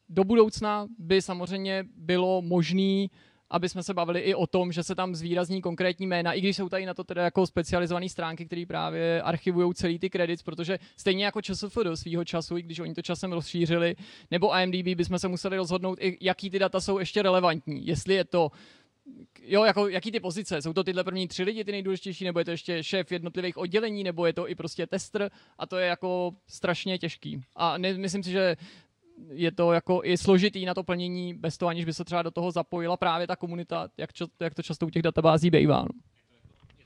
do 0.09 0.25
budoucna 0.25 0.87
by 0.99 1.23
samozřejmě 1.23 1.85
bylo 1.97 2.43
možné 2.43 3.07
aby 3.51 3.69
jsme 3.69 3.83
se 3.83 3.95
bavili 3.95 4.21
i 4.21 4.35
o 4.35 4.47
tom, 4.47 4.73
že 4.73 4.83
se 4.83 4.95
tam 4.95 5.15
zvýrazní 5.15 5.63
konkrétní 5.63 6.07
jména, 6.07 6.33
i 6.33 6.41
když 6.41 6.57
jsou 6.57 6.69
tady 6.69 6.87
na 6.87 6.95
to 6.95 7.05
teda 7.05 7.25
jako 7.25 7.47
specializované 7.47 8.09
stránky, 8.09 8.47
které 8.47 8.65
právě 8.69 9.23
archivují 9.23 9.75
celý 9.75 9.99
ty 9.99 10.11
kredit, 10.11 10.43
protože 10.43 10.79
stejně 10.97 11.25
jako 11.25 11.43
ČSF 11.43 11.79
do 11.85 11.97
svého 11.97 12.25
času, 12.25 12.57
i 12.57 12.63
když 12.63 12.79
oni 12.79 12.95
to 12.95 13.03
časem 13.03 13.33
rozšířili, 13.33 13.97
nebo 14.31 14.59
IMDb 14.59 14.97
bychom 14.97 15.19
se 15.19 15.29
museli 15.29 15.57
rozhodnout, 15.57 15.99
jaký 16.21 16.51
ty 16.51 16.59
data 16.59 16.81
jsou 16.81 16.99
ještě 16.99 17.23
relevantní. 17.23 17.87
Jestli 17.87 18.15
je 18.15 18.25
to 18.25 18.51
jo, 19.43 19.65
jako, 19.65 19.89
jaký 19.89 20.11
ty 20.13 20.21
pozice? 20.21 20.63
Jsou 20.63 20.73
to 20.73 20.85
tyhle 20.85 21.05
první 21.05 21.29
tři 21.29 21.43
lidi 21.43 21.65
ty 21.65 21.73
nejdůležitější, 21.73 22.25
nebo 22.25 22.39
je 22.39 22.45
to 22.45 22.51
ještě 22.51 22.85
šéf 22.85 23.13
jednotlivých 23.13 23.57
oddělení, 23.57 24.05
nebo 24.05 24.27
je 24.27 24.33
to 24.33 24.49
i 24.49 24.55
prostě 24.55 24.87
tester 24.87 25.31
a 25.59 25.67
to 25.67 25.77
je 25.77 25.87
jako 25.87 26.35
strašně 26.47 26.99
těžký. 26.99 27.41
A 27.57 27.79
ne, 27.79 27.95
myslím 27.95 28.23
si, 28.23 28.31
že 28.31 28.57
je 29.31 29.53
to 29.53 29.73
jako 29.73 30.01
i 30.05 30.19
složitý 30.19 30.65
na 30.65 30.75
to 30.75 30.83
plnění, 30.83 31.35
bez 31.35 31.59
toho, 31.59 31.69
aniž 31.69 31.85
by 31.85 31.95
se 31.95 32.05
třeba 32.05 32.23
do 32.23 32.31
toho 32.31 32.51
zapojila 32.51 32.97
právě 32.97 33.27
ta 33.27 33.37
komunita, 33.37 33.89
jak, 33.97 34.13
čo, 34.13 34.27
jak 34.41 34.55
to 34.55 34.63
často 34.63 34.87
u 34.87 34.91
těch 34.91 35.03
databází 35.03 35.51
bývá. 35.51 35.83
No. 35.83 36.01
Je 36.79 36.85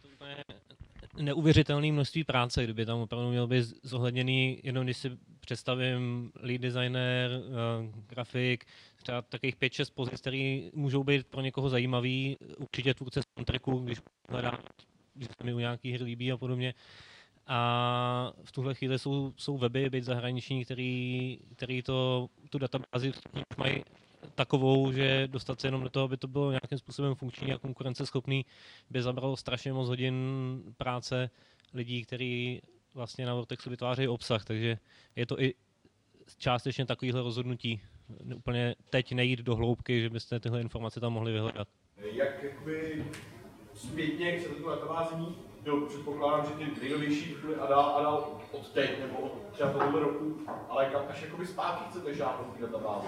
to 1.08 1.22
neuvěřitelné 1.22 1.92
množství 1.92 2.24
práce, 2.24 2.64
kdyby 2.64 2.86
tam 2.86 2.98
opravdu 2.98 3.30
měl 3.30 3.46
být 3.46 3.64
zohledněný, 3.82 4.60
jenom 4.62 4.84
když 4.84 4.96
si 4.96 5.10
představím 5.40 6.32
lead 6.40 6.60
designer, 6.60 7.30
uh, 7.30 7.88
grafik, 8.06 8.64
třeba 8.96 9.22
takových 9.22 9.56
5-6 9.56 9.92
pozic, 9.94 10.20
které 10.20 10.60
můžou 10.74 11.04
být 11.04 11.26
pro 11.26 11.40
někoho 11.40 11.68
zajímavý, 11.68 12.36
určitě 12.58 12.94
tvůrce 12.94 13.20
soundtracku, 13.36 13.78
když 13.78 13.98
hledá, 14.28 14.58
když 15.14 15.28
se 15.38 15.44
mi 15.44 15.54
u 15.54 15.58
nějaký 15.58 15.92
hry 15.92 16.04
líbí 16.04 16.32
a 16.32 16.36
podobně, 16.36 16.74
a 17.46 18.32
v 18.44 18.52
tuhle 18.52 18.74
chvíli 18.74 18.98
jsou, 18.98 19.32
jsou 19.36 19.58
weby, 19.58 19.90
byť 19.90 20.04
zahraniční, 20.04 20.64
který, 20.64 21.38
který 21.56 21.82
to, 21.82 22.28
tu 22.50 22.58
databázi 22.58 23.12
mají 23.56 23.84
takovou, 24.34 24.92
že 24.92 25.28
dostat 25.28 25.60
se 25.60 25.66
jenom 25.66 25.82
do 25.82 25.88
toho, 25.88 26.04
aby 26.04 26.16
to 26.16 26.28
bylo 26.28 26.50
nějakým 26.50 26.78
způsobem 26.78 27.14
funkční 27.14 27.52
a 27.52 27.58
konkurenceschopný, 27.58 28.46
by 28.90 29.02
zabralo 29.02 29.36
strašně 29.36 29.72
moc 29.72 29.88
hodin 29.88 30.14
práce 30.76 31.30
lidí, 31.74 32.02
kteří 32.02 32.62
vlastně 32.94 33.26
na 33.26 33.34
Vortexu 33.34 33.70
vytvářejí 33.70 34.08
obsah, 34.08 34.44
takže 34.44 34.78
je 35.16 35.26
to 35.26 35.40
i 35.40 35.54
částečně 36.38 36.86
takovýhle 36.86 37.22
rozhodnutí. 37.22 37.80
Úplně 38.36 38.74
teď 38.90 39.12
nejít 39.12 39.38
do 39.38 39.56
hloubky, 39.56 40.00
že 40.00 40.10
byste 40.10 40.40
tyhle 40.40 40.60
informace 40.60 41.00
tam 41.00 41.12
mohli 41.12 41.32
vyhledat. 41.32 41.68
Jak 42.12 42.42
jakoby 42.42 43.04
zpětně 43.74 44.38
chcete 44.38 44.54
tu 44.54 44.68
databázi 44.68 45.16
mít, 45.16 45.51
jo, 45.64 45.80
předpokládám, 45.88 46.46
že 46.46 46.64
ty 46.64 46.80
nejnovější 46.80 47.36
byly 47.42 47.56
a 47.56 47.66
dál, 47.66 47.94
a 47.96 48.02
dál 48.02 48.40
od 48.52 48.68
teď, 48.68 49.00
nebo 49.00 49.18
od 49.18 49.32
třeba 49.52 49.70
tohoto 49.70 50.00
roku, 50.00 50.38
ale 50.68 50.86
kam 50.86 51.02
až 51.08 51.22
jakoby 51.22 51.46
zpátky 51.46 51.84
chcete 51.90 52.14
žádnou 52.14 52.44
v 52.56 52.60
databázi. 52.60 53.06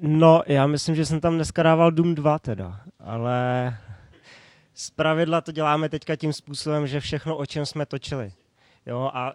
No, 0.00 0.42
já 0.46 0.66
myslím, 0.66 0.94
že 0.94 1.06
jsem 1.06 1.20
tam 1.20 1.34
dneska 1.34 1.62
dával 1.62 1.90
Doom 1.90 2.14
2 2.14 2.38
teda, 2.38 2.80
ale 3.00 3.76
z 4.74 4.90
pravidla 4.90 5.40
to 5.40 5.52
děláme 5.52 5.88
teďka 5.88 6.16
tím 6.16 6.32
způsobem, 6.32 6.86
že 6.86 7.00
všechno, 7.00 7.36
o 7.36 7.46
čem 7.46 7.66
jsme 7.66 7.86
točili. 7.86 8.32
Jo, 8.86 9.10
a 9.14 9.32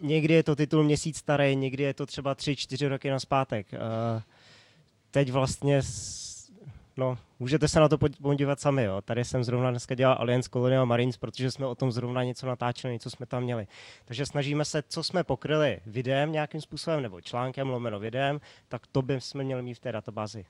někdy 0.00 0.34
je 0.34 0.42
to 0.42 0.56
titul 0.56 0.82
měsíc 0.82 1.16
starý, 1.16 1.56
někdy 1.56 1.82
je 1.82 1.94
to 1.94 2.06
třeba 2.06 2.34
tři, 2.34 2.56
čtyři 2.56 2.88
roky 2.88 3.10
na 3.10 3.20
zpátek. 3.20 3.66
Uh, 3.72 4.22
teď 5.10 5.30
vlastně, 5.30 5.82
no, 6.96 7.18
můžete 7.38 7.68
se 7.68 7.80
na 7.80 7.88
to 7.88 7.98
podívat 8.22 8.60
sami, 8.60 8.84
jo. 8.84 9.02
Tady 9.02 9.24
jsem 9.24 9.44
zrovna 9.44 9.70
dneska 9.70 9.94
dělal 9.94 10.16
Alliance 10.20 10.50
Colonial 10.52 10.86
Marines, 10.86 11.16
protože 11.16 11.50
jsme 11.50 11.66
o 11.66 11.74
tom 11.74 11.92
zrovna 11.92 12.22
něco 12.22 12.46
natáčeli, 12.46 12.92
něco 12.92 13.10
jsme 13.10 13.26
tam 13.26 13.42
měli. 13.42 13.66
Takže 14.04 14.26
snažíme 14.26 14.64
se, 14.64 14.82
co 14.88 15.02
jsme 15.02 15.24
pokryli 15.24 15.80
videem 15.86 16.32
nějakým 16.32 16.60
způsobem, 16.60 17.02
nebo 17.02 17.20
článkem, 17.20 17.68
lomeno 17.68 17.98
videem, 17.98 18.40
tak 18.68 18.86
to 18.86 19.02
bychom 19.02 19.44
měli 19.44 19.62
mít 19.62 19.74
v 19.74 19.80
té 19.80 19.92
databázi. 19.92 20.44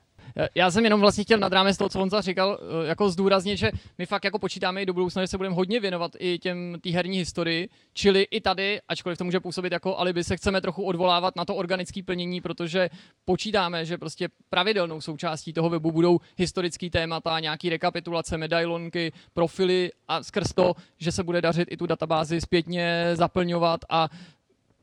Já 0.55 0.71
jsem 0.71 0.83
jenom 0.83 1.01
vlastně 1.01 1.23
chtěl 1.23 1.39
nad 1.39 1.53
rámec 1.53 1.77
toho, 1.77 1.89
co 1.89 1.99
on 1.99 2.09
říkal, 2.19 2.59
eh, 2.61 2.87
jako 2.87 3.09
zdůraznit, 3.09 3.57
že 3.57 3.71
my 3.97 4.05
fakt 4.05 4.23
jako 4.23 4.39
počítáme 4.39 4.81
i 4.81 4.85
do 4.85 4.93
budoucna, 4.93 5.23
že 5.23 5.27
se 5.27 5.37
budeme 5.37 5.55
hodně 5.55 5.79
věnovat 5.79 6.11
i 6.19 6.39
těm 6.39 6.77
té 6.81 6.89
herní 6.89 7.17
historii, 7.17 7.69
čili 7.93 8.27
i 8.31 8.41
tady, 8.41 8.79
ačkoliv 8.87 9.17
to 9.17 9.23
může 9.23 9.39
působit 9.39 9.71
jako 9.71 9.97
alibi, 9.97 10.23
se 10.23 10.37
chceme 10.37 10.61
trochu 10.61 10.83
odvolávat 10.83 11.35
na 11.35 11.45
to 11.45 11.55
organické 11.55 12.03
plnění, 12.03 12.41
protože 12.41 12.89
počítáme, 13.25 13.85
že 13.85 13.97
prostě 13.97 14.29
pravidelnou 14.49 15.01
součástí 15.01 15.53
toho 15.53 15.69
webu 15.69 15.91
budou 15.91 16.19
historické 16.37 16.89
témata, 16.89 17.39
nějaký 17.39 17.69
rekapitulace, 17.69 18.37
medailonky, 18.37 19.11
profily 19.33 19.91
a 20.07 20.23
skrz 20.23 20.53
to, 20.53 20.73
že 20.97 21.11
se 21.11 21.23
bude 21.23 21.41
dařit 21.41 21.67
i 21.71 21.77
tu 21.77 21.85
databázi 21.85 22.41
zpětně 22.41 23.09
zaplňovat 23.13 23.79
a 23.89 24.09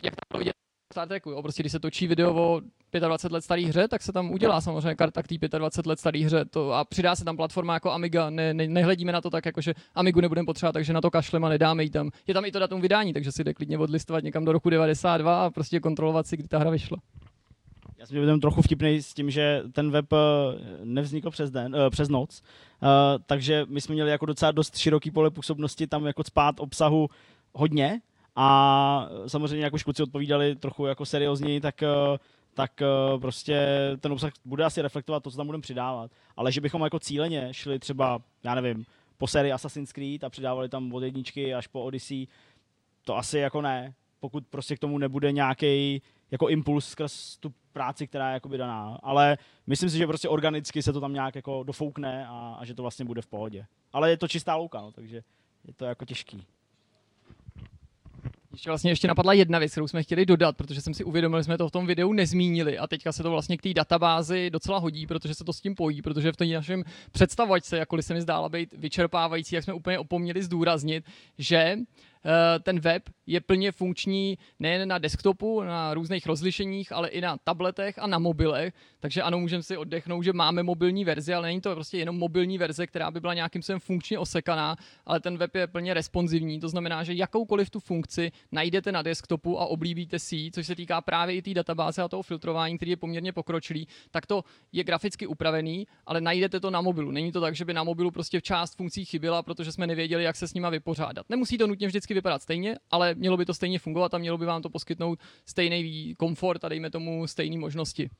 jak 0.02 0.14
tam 0.16 0.38
vidět 0.38 0.63
Star 0.94 1.08
Treku, 1.08 1.30
jo? 1.30 1.42
prostě 1.42 1.62
když 1.62 1.72
se 1.72 1.80
točí 1.80 2.06
video 2.06 2.34
o 2.34 2.60
25 3.00 3.32
let 3.34 3.44
starý 3.44 3.64
hře, 3.64 3.88
tak 3.88 4.02
se 4.02 4.12
tam 4.12 4.30
udělá 4.30 4.60
samozřejmě 4.60 4.94
karta 4.94 5.22
k 5.22 5.26
té 5.26 5.58
25 5.58 5.86
let 5.90 5.98
starý 5.98 6.24
hře 6.24 6.44
to, 6.44 6.72
a 6.72 6.84
přidá 6.84 7.16
se 7.16 7.24
tam 7.24 7.36
platforma 7.36 7.74
jako 7.74 7.90
Amiga, 7.90 8.30
ne, 8.30 8.54
ne, 8.54 8.68
nehledíme 8.68 9.12
na 9.12 9.20
to 9.20 9.30
tak, 9.30 9.46
jako 9.46 9.60
že 9.60 9.74
Amigu 9.94 10.20
nebudeme 10.20 10.46
potřebovat, 10.46 10.72
takže 10.72 10.92
na 10.92 11.00
to 11.00 11.10
kašlem 11.10 11.44
a 11.44 11.48
nedáme 11.48 11.82
ji 11.82 11.90
tam. 11.90 12.10
Je 12.26 12.34
tam 12.34 12.44
i 12.44 12.52
to 12.52 12.58
datum 12.58 12.80
vydání, 12.80 13.12
takže 13.12 13.32
si 13.32 13.44
jde 13.44 13.54
klidně 13.54 13.78
odlistovat 13.78 14.24
někam 14.24 14.44
do 14.44 14.52
roku 14.52 14.70
92 14.70 15.44
a 15.44 15.50
prostě 15.50 15.80
kontrolovat 15.80 16.26
si, 16.26 16.36
kdy 16.36 16.48
ta 16.48 16.58
hra 16.58 16.70
vyšla. 16.70 16.98
Já 17.98 18.06
jsem 18.06 18.24
byl 18.24 18.40
trochu 18.40 18.62
vtipný 18.62 19.02
s 19.02 19.14
tím, 19.14 19.30
že 19.30 19.62
ten 19.72 19.90
web 19.90 20.12
eh, 20.12 20.16
nevznikl 20.84 21.30
přes, 21.30 21.50
den, 21.50 21.74
uh, 21.74 21.90
přes 21.90 22.08
noc, 22.08 22.42
uh, 22.82 22.88
takže 23.26 23.66
my 23.68 23.80
jsme 23.80 23.94
měli 23.94 24.10
jako 24.10 24.26
docela 24.26 24.52
dost 24.52 24.76
široký 24.76 25.10
pole 25.10 25.30
působnosti 25.30 25.86
tam 25.86 26.06
jako 26.06 26.24
spát 26.24 26.60
obsahu 26.60 27.08
hodně, 27.52 28.00
a 28.36 29.08
samozřejmě, 29.26 29.64
jak 29.64 29.74
už 29.74 29.82
kluci 29.82 30.02
odpovídali 30.02 30.56
trochu 30.56 30.86
jako 30.86 31.06
seriózněji, 31.06 31.60
tak 31.60 31.82
tak 32.54 32.82
prostě 33.20 33.66
ten 34.00 34.12
obsah 34.12 34.32
bude 34.44 34.64
asi 34.64 34.82
reflektovat 34.82 35.22
to, 35.22 35.30
co 35.30 35.36
tam 35.36 35.46
budeme 35.46 35.62
přidávat. 35.62 36.10
Ale 36.36 36.52
že 36.52 36.60
bychom 36.60 36.82
jako 36.82 36.98
cíleně 36.98 37.48
šli 37.54 37.78
třeba, 37.78 38.18
já 38.44 38.54
nevím, 38.54 38.86
po 39.18 39.26
sérii 39.26 39.52
Assassin's 39.52 39.92
Creed 39.92 40.24
a 40.24 40.30
přidávali 40.30 40.68
tam 40.68 40.92
od 40.92 41.02
jedničky 41.02 41.54
až 41.54 41.66
po 41.66 41.82
Odyssey, 41.82 42.26
to 43.04 43.16
asi 43.16 43.38
jako 43.38 43.62
ne. 43.62 43.94
Pokud 44.20 44.46
prostě 44.46 44.76
k 44.76 44.78
tomu 44.78 44.98
nebude 44.98 45.32
nějaký 45.32 46.02
jako 46.30 46.48
impuls 46.48 46.88
skrz 46.88 47.36
tu 47.36 47.54
práci, 47.72 48.06
která 48.06 48.28
je 48.28 48.34
jakoby 48.34 48.58
daná. 48.58 48.98
Ale 49.02 49.38
myslím 49.66 49.90
si, 49.90 49.98
že 49.98 50.06
prostě 50.06 50.28
organicky 50.28 50.82
se 50.82 50.92
to 50.92 51.00
tam 51.00 51.12
nějak 51.12 51.34
jako 51.34 51.62
dofoukne 51.62 52.26
a, 52.26 52.56
a 52.60 52.64
že 52.64 52.74
to 52.74 52.82
vlastně 52.82 53.04
bude 53.04 53.22
v 53.22 53.26
pohodě. 53.26 53.66
Ale 53.92 54.10
je 54.10 54.16
to 54.16 54.28
čistá 54.28 54.56
louka, 54.56 54.80
no, 54.80 54.92
takže 54.92 55.22
je 55.64 55.74
to 55.74 55.84
jako 55.84 56.04
těžký. 56.04 56.46
Ještě 58.54 58.70
vlastně 58.70 58.90
ještě 58.90 59.08
napadla 59.08 59.32
jedna 59.32 59.58
věc, 59.58 59.72
kterou 59.72 59.88
jsme 59.88 60.02
chtěli 60.02 60.26
dodat, 60.26 60.56
protože 60.56 60.80
jsem 60.80 60.94
si 60.94 61.04
uvědomil, 61.04 61.40
že 61.40 61.44
jsme 61.44 61.58
to 61.58 61.68
v 61.68 61.72
tom 61.72 61.86
videu 61.86 62.12
nezmínili 62.12 62.78
a 62.78 62.86
teďka 62.86 63.12
se 63.12 63.22
to 63.22 63.30
vlastně 63.30 63.56
k 63.56 63.62
té 63.62 63.74
databázi 63.74 64.50
docela 64.50 64.78
hodí, 64.78 65.06
protože 65.06 65.34
se 65.34 65.44
to 65.44 65.52
s 65.52 65.60
tím 65.60 65.74
pojí, 65.74 66.02
protože 66.02 66.32
v 66.32 66.36
tom 66.36 66.50
našem 66.50 66.84
představovačce, 67.12 67.78
jakkoliv 67.78 68.04
se 68.04 68.14
mi 68.14 68.22
zdála 68.22 68.48
být 68.48 68.74
vyčerpávající, 68.78 69.54
jak 69.54 69.64
jsme 69.64 69.74
úplně 69.74 69.98
opomněli 69.98 70.42
zdůraznit, 70.42 71.04
že 71.38 71.76
ten 72.62 72.80
web 72.80 73.02
je 73.26 73.40
plně 73.40 73.72
funkční 73.72 74.38
nejen 74.58 74.88
na 74.88 74.98
desktopu, 74.98 75.62
na 75.62 75.94
různých 75.94 76.26
rozlišeních, 76.26 76.92
ale 76.92 77.08
i 77.08 77.20
na 77.20 77.36
tabletech 77.44 77.98
a 77.98 78.06
na 78.06 78.18
mobilech. 78.18 78.74
Takže 79.00 79.22
ano, 79.22 79.38
můžeme 79.38 79.62
si 79.62 79.76
oddechnout, 79.76 80.24
že 80.24 80.32
máme 80.32 80.62
mobilní 80.62 81.04
verzi, 81.04 81.34
ale 81.34 81.48
není 81.48 81.60
to 81.60 81.74
prostě 81.74 81.98
jenom 81.98 82.18
mobilní 82.18 82.58
verze, 82.58 82.86
která 82.86 83.10
by 83.10 83.20
byla 83.20 83.34
nějakým 83.34 83.62
způsobem 83.62 83.80
funkčně 83.80 84.18
osekaná, 84.18 84.76
ale 85.06 85.20
ten 85.20 85.36
web 85.36 85.54
je 85.54 85.66
plně 85.66 85.94
responsivní. 85.94 86.60
To 86.60 86.68
znamená, 86.68 87.04
že 87.04 87.12
jakoukoliv 87.12 87.70
tu 87.70 87.80
funkci 87.80 88.32
najdete 88.52 88.92
na 88.92 89.02
desktopu 89.02 89.60
a 89.60 89.66
oblíbíte 89.66 90.18
si, 90.18 90.50
což 90.54 90.66
se 90.66 90.76
týká 90.76 91.00
právě 91.00 91.36
i 91.36 91.42
té 91.42 91.54
databáze 91.54 92.02
a 92.02 92.08
toho 92.08 92.22
filtrování, 92.22 92.76
který 92.76 92.90
je 92.90 92.96
poměrně 92.96 93.32
pokročilý, 93.32 93.88
tak 94.10 94.26
to 94.26 94.44
je 94.72 94.84
graficky 94.84 95.26
upravený, 95.26 95.86
ale 96.06 96.20
najdete 96.20 96.60
to 96.60 96.70
na 96.70 96.80
mobilu. 96.80 97.10
Není 97.10 97.32
to 97.32 97.40
tak, 97.40 97.56
že 97.56 97.64
by 97.64 97.74
na 97.74 97.84
mobilu 97.84 98.10
prostě 98.10 98.40
část 98.40 98.76
funkcí 98.76 99.04
chyběla, 99.04 99.42
protože 99.42 99.72
jsme 99.72 99.86
nevěděli, 99.86 100.24
jak 100.24 100.36
se 100.36 100.48
s 100.48 100.54
nima 100.54 100.70
vypořádat. 100.70 101.26
Nemusí 101.28 101.58
to 101.58 101.66
nutně 101.66 101.86
vždycky 101.86 102.13
vypadat 102.14 102.42
stejně, 102.42 102.76
ale 102.90 103.14
mělo 103.14 103.36
by 103.36 103.44
to 103.44 103.54
stejně 103.54 103.78
fungovat 103.78 104.14
a 104.14 104.18
mělo 104.18 104.38
by 104.38 104.46
vám 104.46 104.62
to 104.62 104.70
poskytnout 104.70 105.18
stejný 105.46 106.14
komfort 106.14 106.64
a 106.64 106.68
dejme 106.68 106.90
tomu 106.90 107.26
stejné 107.26 107.58
možnosti. 107.58 108.10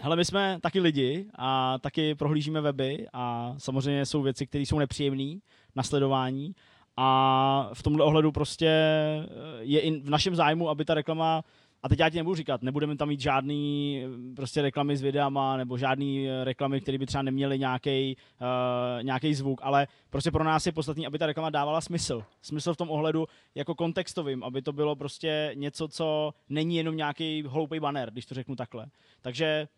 Hele, 0.00 0.16
my 0.16 0.24
jsme 0.24 0.58
taky 0.60 0.80
lidi 0.80 1.26
a 1.38 1.78
taky 1.78 2.14
prohlížíme 2.14 2.60
weby 2.60 3.06
a 3.12 3.54
samozřejmě 3.58 4.06
jsou 4.06 4.22
věci, 4.22 4.46
které 4.46 4.62
jsou 4.62 4.78
nepříjemné 4.78 5.34
na 5.76 5.82
sledování 5.82 6.54
a 6.96 7.70
v 7.72 7.82
tomhle 7.82 8.04
ohledu 8.04 8.32
prostě 8.32 8.70
je 9.60 9.80
i 9.80 10.00
v 10.00 10.10
našem 10.10 10.36
zájmu, 10.36 10.68
aby 10.68 10.84
ta 10.84 10.94
reklama 10.94 11.44
a 11.82 11.88
teď 11.88 11.98
já 11.98 12.10
ti 12.10 12.16
nebudu 12.16 12.34
říkat, 12.34 12.62
nebudeme 12.62 12.96
tam 12.96 13.08
mít 13.08 13.20
žádný 13.20 14.02
prostě 14.36 14.62
reklamy 14.62 14.96
s 14.96 15.02
videama 15.02 15.56
nebo 15.56 15.78
žádný 15.78 16.28
eh, 16.28 16.44
reklamy, 16.44 16.80
které 16.80 16.98
by 16.98 17.06
třeba 17.06 17.22
neměly 17.22 17.58
nějaký 17.58 18.16
uh, 18.40 19.02
nějaký 19.02 19.34
zvuk, 19.34 19.60
ale 19.62 19.86
prostě 20.10 20.30
pro 20.30 20.44
nás 20.44 20.66
je 20.66 20.72
podstatný, 20.72 21.06
aby 21.06 21.18
ta 21.18 21.26
reklama 21.26 21.50
dávala 21.50 21.80
smysl. 21.80 22.24
Smysl 22.42 22.74
v 22.74 22.76
tom 22.76 22.90
ohledu 22.90 23.26
jako 23.54 23.74
kontextovým, 23.74 24.44
aby 24.44 24.62
to 24.62 24.72
bylo 24.72 24.96
prostě 24.96 25.52
něco, 25.54 25.88
co 25.88 26.34
není 26.48 26.76
jenom 26.76 26.96
nějaký 26.96 27.42
hloupý 27.46 27.80
banner, 27.80 28.10
když 28.10 28.26
to 28.26 28.34
řeknu 28.34 28.56
takhle. 28.56 28.86
Takže 29.20 29.68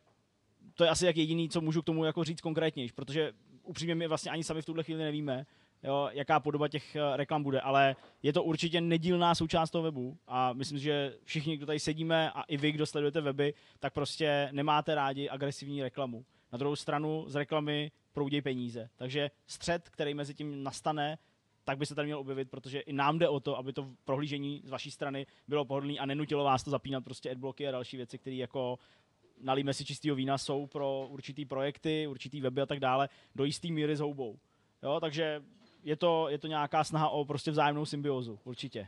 to 0.74 0.84
je 0.84 0.90
asi 0.90 1.06
jak 1.06 1.16
jediný, 1.16 1.48
co 1.48 1.60
můžu 1.60 1.82
k 1.82 1.84
tomu 1.84 2.04
jako 2.04 2.24
říct 2.24 2.40
konkrétněji, 2.40 2.90
protože 2.94 3.32
upřímně 3.62 3.94
my 3.94 4.06
vlastně 4.06 4.30
ani 4.30 4.44
sami 4.44 4.62
v 4.62 4.66
tuhle 4.66 4.82
chvíli 4.82 5.02
nevíme, 5.02 5.46
jo, 5.82 6.08
jaká 6.12 6.40
podoba 6.40 6.68
těch 6.68 6.96
eh, 6.96 7.16
reklam 7.16 7.42
bude, 7.42 7.60
ale 7.60 7.96
je 8.22 8.32
to 8.32 8.42
určitě 8.42 8.80
nedílná 8.80 9.34
součást 9.34 9.70
toho 9.70 9.82
webu 9.82 10.18
a 10.26 10.52
myslím, 10.52 10.78
že 10.78 11.14
všichni, 11.24 11.56
kdo 11.56 11.66
tady 11.66 11.80
sedíme 11.80 12.30
a 12.30 12.42
i 12.42 12.56
vy, 12.56 12.72
kdo 12.72 12.86
sledujete 12.86 13.20
weby, 13.20 13.54
tak 13.78 13.92
prostě 13.92 14.48
nemáte 14.52 14.94
rádi 14.94 15.28
agresivní 15.28 15.82
reklamu. 15.82 16.24
Na 16.52 16.58
druhou 16.58 16.76
stranu 16.76 17.24
z 17.28 17.34
reklamy 17.34 17.92
proudí 18.12 18.42
peníze. 18.42 18.90
Takže 18.96 19.30
střed, 19.46 19.88
který 19.88 20.14
mezi 20.14 20.34
tím 20.34 20.62
nastane, 20.62 21.18
tak 21.64 21.78
by 21.78 21.86
se 21.86 21.94
tady 21.94 22.06
měl 22.06 22.18
objevit, 22.18 22.50
protože 22.50 22.80
i 22.80 22.92
nám 22.92 23.18
jde 23.18 23.28
o 23.28 23.40
to, 23.40 23.58
aby 23.58 23.72
to 23.72 23.90
prohlížení 24.04 24.62
z 24.64 24.70
vaší 24.70 24.90
strany 24.90 25.26
bylo 25.48 25.64
pohodlné 25.64 25.94
a 25.98 26.06
nenutilo 26.06 26.44
vás 26.44 26.64
to 26.64 26.70
zapínat 26.70 27.04
prostě 27.04 27.30
adblocky 27.30 27.68
a 27.68 27.70
další 27.70 27.96
věci, 27.96 28.18
které 28.18 28.36
jako 28.36 28.78
nalíme 29.40 29.74
si 29.74 29.84
čistého 29.84 30.16
vína 30.16 30.38
jsou 30.38 30.66
pro 30.66 31.06
určitý 31.10 31.44
projekty, 31.44 32.06
určitý 32.06 32.40
weby 32.40 32.60
a 32.60 32.66
tak 32.66 32.80
dále, 32.80 33.08
do 33.34 33.44
jistý 33.44 33.72
míry 33.72 33.96
s 33.96 34.00
houbou. 34.00 34.38
Jo, 34.82 35.00
takže 35.00 35.42
je 35.84 35.96
to, 35.96 36.28
je 36.28 36.38
to 36.38 36.46
nějaká 36.46 36.84
snaha 36.84 37.08
o 37.08 37.24
prostě 37.24 37.50
vzájemnou 37.50 37.84
symbiózu, 37.84 38.38
určitě. 38.44 38.86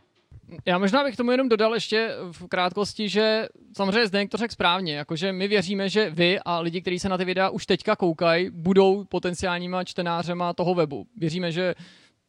Já 0.67 0.79
možná 0.79 1.05
bych 1.05 1.17
tomu 1.17 1.31
jenom 1.31 1.49
dodal 1.49 1.75
ještě 1.75 2.11
v 2.33 2.49
krátkosti, 2.49 3.09
že 3.09 3.49
samozřejmě 3.77 4.07
Zdeněk 4.07 4.31
to 4.31 4.37
řekl 4.37 4.53
správně, 4.53 4.95
jakože 4.95 5.33
my 5.33 5.49
věříme, 5.49 5.89
že 5.89 6.11
vy 6.11 6.39
a 6.45 6.59
lidi, 6.61 6.81
kteří 6.81 6.99
se 6.99 7.09
na 7.09 7.19
ty 7.19 7.25
videa 7.25 7.49
už 7.49 7.67
teďka 7.67 7.97
koukají, 7.97 8.51
budou 8.51 9.05
potenciálníma 9.05 9.85
čtenářema 9.85 10.53
toho 10.53 10.75
webu. 10.75 11.07
Věříme, 11.17 11.53
že 11.53 11.75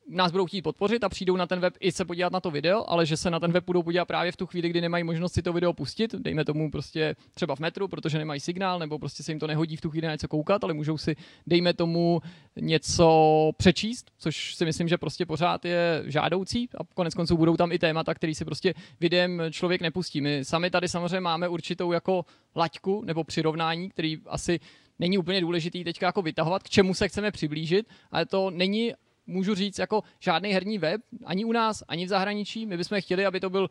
nás 0.09 0.31
budou 0.31 0.45
chtít 0.45 0.61
podpořit 0.61 1.03
a 1.03 1.09
přijdou 1.09 1.35
na 1.35 1.47
ten 1.47 1.59
web 1.59 1.73
i 1.79 1.91
se 1.91 2.05
podívat 2.05 2.33
na 2.33 2.39
to 2.39 2.51
video, 2.51 2.85
ale 2.87 3.05
že 3.05 3.17
se 3.17 3.29
na 3.29 3.39
ten 3.39 3.51
web 3.51 3.65
budou 3.65 3.83
podívat 3.83 4.05
právě 4.05 4.31
v 4.31 4.37
tu 4.37 4.45
chvíli, 4.45 4.69
kdy 4.69 4.81
nemají 4.81 5.03
možnost 5.03 5.33
si 5.33 5.41
to 5.41 5.53
video 5.53 5.73
pustit, 5.73 6.15
dejme 6.15 6.45
tomu 6.45 6.71
prostě 6.71 7.15
třeba 7.33 7.55
v 7.55 7.59
metru, 7.59 7.87
protože 7.87 8.17
nemají 8.17 8.39
signál, 8.39 8.79
nebo 8.79 8.99
prostě 8.99 9.23
se 9.23 9.31
jim 9.31 9.39
to 9.39 9.47
nehodí 9.47 9.75
v 9.75 9.81
tu 9.81 9.89
chvíli 9.89 10.07
na 10.07 10.13
něco 10.13 10.27
koukat, 10.27 10.63
ale 10.63 10.73
můžou 10.73 10.97
si, 10.97 11.15
dejme 11.47 11.73
tomu, 11.73 12.21
něco 12.55 13.51
přečíst, 13.57 14.11
což 14.17 14.55
si 14.55 14.65
myslím, 14.65 14.87
že 14.87 14.97
prostě 14.97 15.25
pořád 15.25 15.65
je 15.65 16.03
žádoucí 16.05 16.69
a 16.77 16.83
konec 16.93 17.13
konců 17.13 17.37
budou 17.37 17.57
tam 17.57 17.71
i 17.71 17.79
témata, 17.79 18.13
který 18.13 18.35
si 18.35 18.45
prostě 18.45 18.73
videem 18.99 19.41
člověk 19.51 19.81
nepustí. 19.81 20.21
My 20.21 20.45
sami 20.45 20.69
tady 20.69 20.87
samozřejmě 20.87 21.19
máme 21.19 21.47
určitou 21.47 21.91
jako 21.91 22.25
laťku 22.55 23.01
nebo 23.05 23.23
přirovnání, 23.23 23.89
který 23.89 24.17
asi 24.25 24.59
není 24.99 25.17
úplně 25.17 25.41
důležitý 25.41 25.83
teďka 25.83 26.05
jako 26.05 26.21
vytahovat, 26.21 26.63
k 26.63 26.69
čemu 26.69 26.93
se 26.93 27.07
chceme 27.07 27.31
přiblížit, 27.31 27.87
ale 28.11 28.25
to 28.25 28.49
není 28.49 28.93
můžu 29.27 29.55
říct, 29.55 29.79
jako 29.79 30.03
žádný 30.19 30.49
herní 30.49 30.77
web, 30.77 31.01
ani 31.25 31.45
u 31.45 31.51
nás, 31.51 31.83
ani 31.87 32.05
v 32.05 32.09
zahraničí. 32.09 32.65
My 32.65 32.77
bychom 32.77 33.01
chtěli, 33.01 33.25
aby 33.25 33.39
to 33.39 33.49
byl 33.49 33.69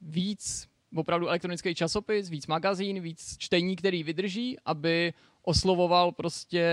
víc 0.00 0.68
opravdu 0.96 1.28
elektronický 1.28 1.74
časopis, 1.74 2.28
víc 2.28 2.46
magazín, 2.46 3.00
víc 3.00 3.36
čtení, 3.38 3.76
který 3.76 4.02
vydrží, 4.02 4.56
aby 4.64 5.12
oslovoval 5.42 6.12
prostě 6.12 6.64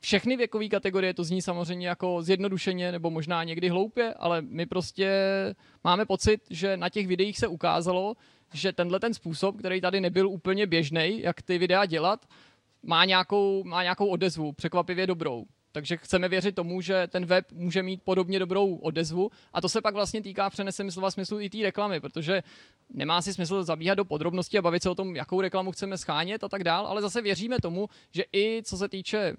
všechny 0.00 0.36
věkové 0.36 0.68
kategorie, 0.68 1.14
to 1.14 1.24
zní 1.24 1.42
samozřejmě 1.42 1.88
jako 1.88 2.22
zjednodušeně 2.22 2.92
nebo 2.92 3.10
možná 3.10 3.44
někdy 3.44 3.68
hloupě, 3.68 4.14
ale 4.14 4.42
my 4.42 4.66
prostě 4.66 5.10
máme 5.84 6.06
pocit, 6.06 6.40
že 6.50 6.76
na 6.76 6.88
těch 6.88 7.06
videích 7.06 7.38
se 7.38 7.46
ukázalo, 7.46 8.16
že 8.52 8.72
tenhle 8.72 9.00
ten 9.00 9.14
způsob, 9.14 9.58
který 9.58 9.80
tady 9.80 10.00
nebyl 10.00 10.28
úplně 10.28 10.66
běžný, 10.66 11.20
jak 11.20 11.42
ty 11.42 11.58
videa 11.58 11.84
dělat, 11.84 12.26
má 12.82 13.04
nějakou, 13.04 13.64
má 13.64 13.82
nějakou 13.82 14.06
odezvu, 14.06 14.52
překvapivě 14.52 15.06
dobrou. 15.06 15.46
Takže 15.72 15.96
chceme 15.96 16.28
věřit 16.28 16.54
tomu, 16.54 16.80
že 16.80 17.06
ten 17.06 17.26
web 17.26 17.52
může 17.52 17.82
mít 17.82 18.02
podobně 18.02 18.38
dobrou 18.38 18.74
odezvu. 18.74 19.30
A 19.52 19.60
to 19.60 19.68
se 19.68 19.80
pak 19.80 19.94
vlastně 19.94 20.22
týká 20.22 20.50
přenesem 20.50 20.90
slova 20.90 21.10
smyslu 21.10 21.40
i 21.40 21.50
té 21.50 21.58
reklamy, 21.62 22.00
protože 22.00 22.42
nemá 22.90 23.22
si 23.22 23.34
smysl 23.34 23.64
zabíhat 23.64 23.94
do 23.94 24.04
podrobností 24.04 24.58
a 24.58 24.62
bavit 24.62 24.82
se 24.82 24.90
o 24.90 24.94
tom, 24.94 25.16
jakou 25.16 25.40
reklamu 25.40 25.72
chceme 25.72 25.98
schánět 25.98 26.44
a 26.44 26.48
tak 26.48 26.64
dál, 26.64 26.86
ale 26.86 27.02
zase 27.02 27.22
věříme 27.22 27.56
tomu, 27.62 27.88
že 28.10 28.24
i 28.32 28.62
co 28.64 28.76
se 28.76 28.88
týče 28.88 29.36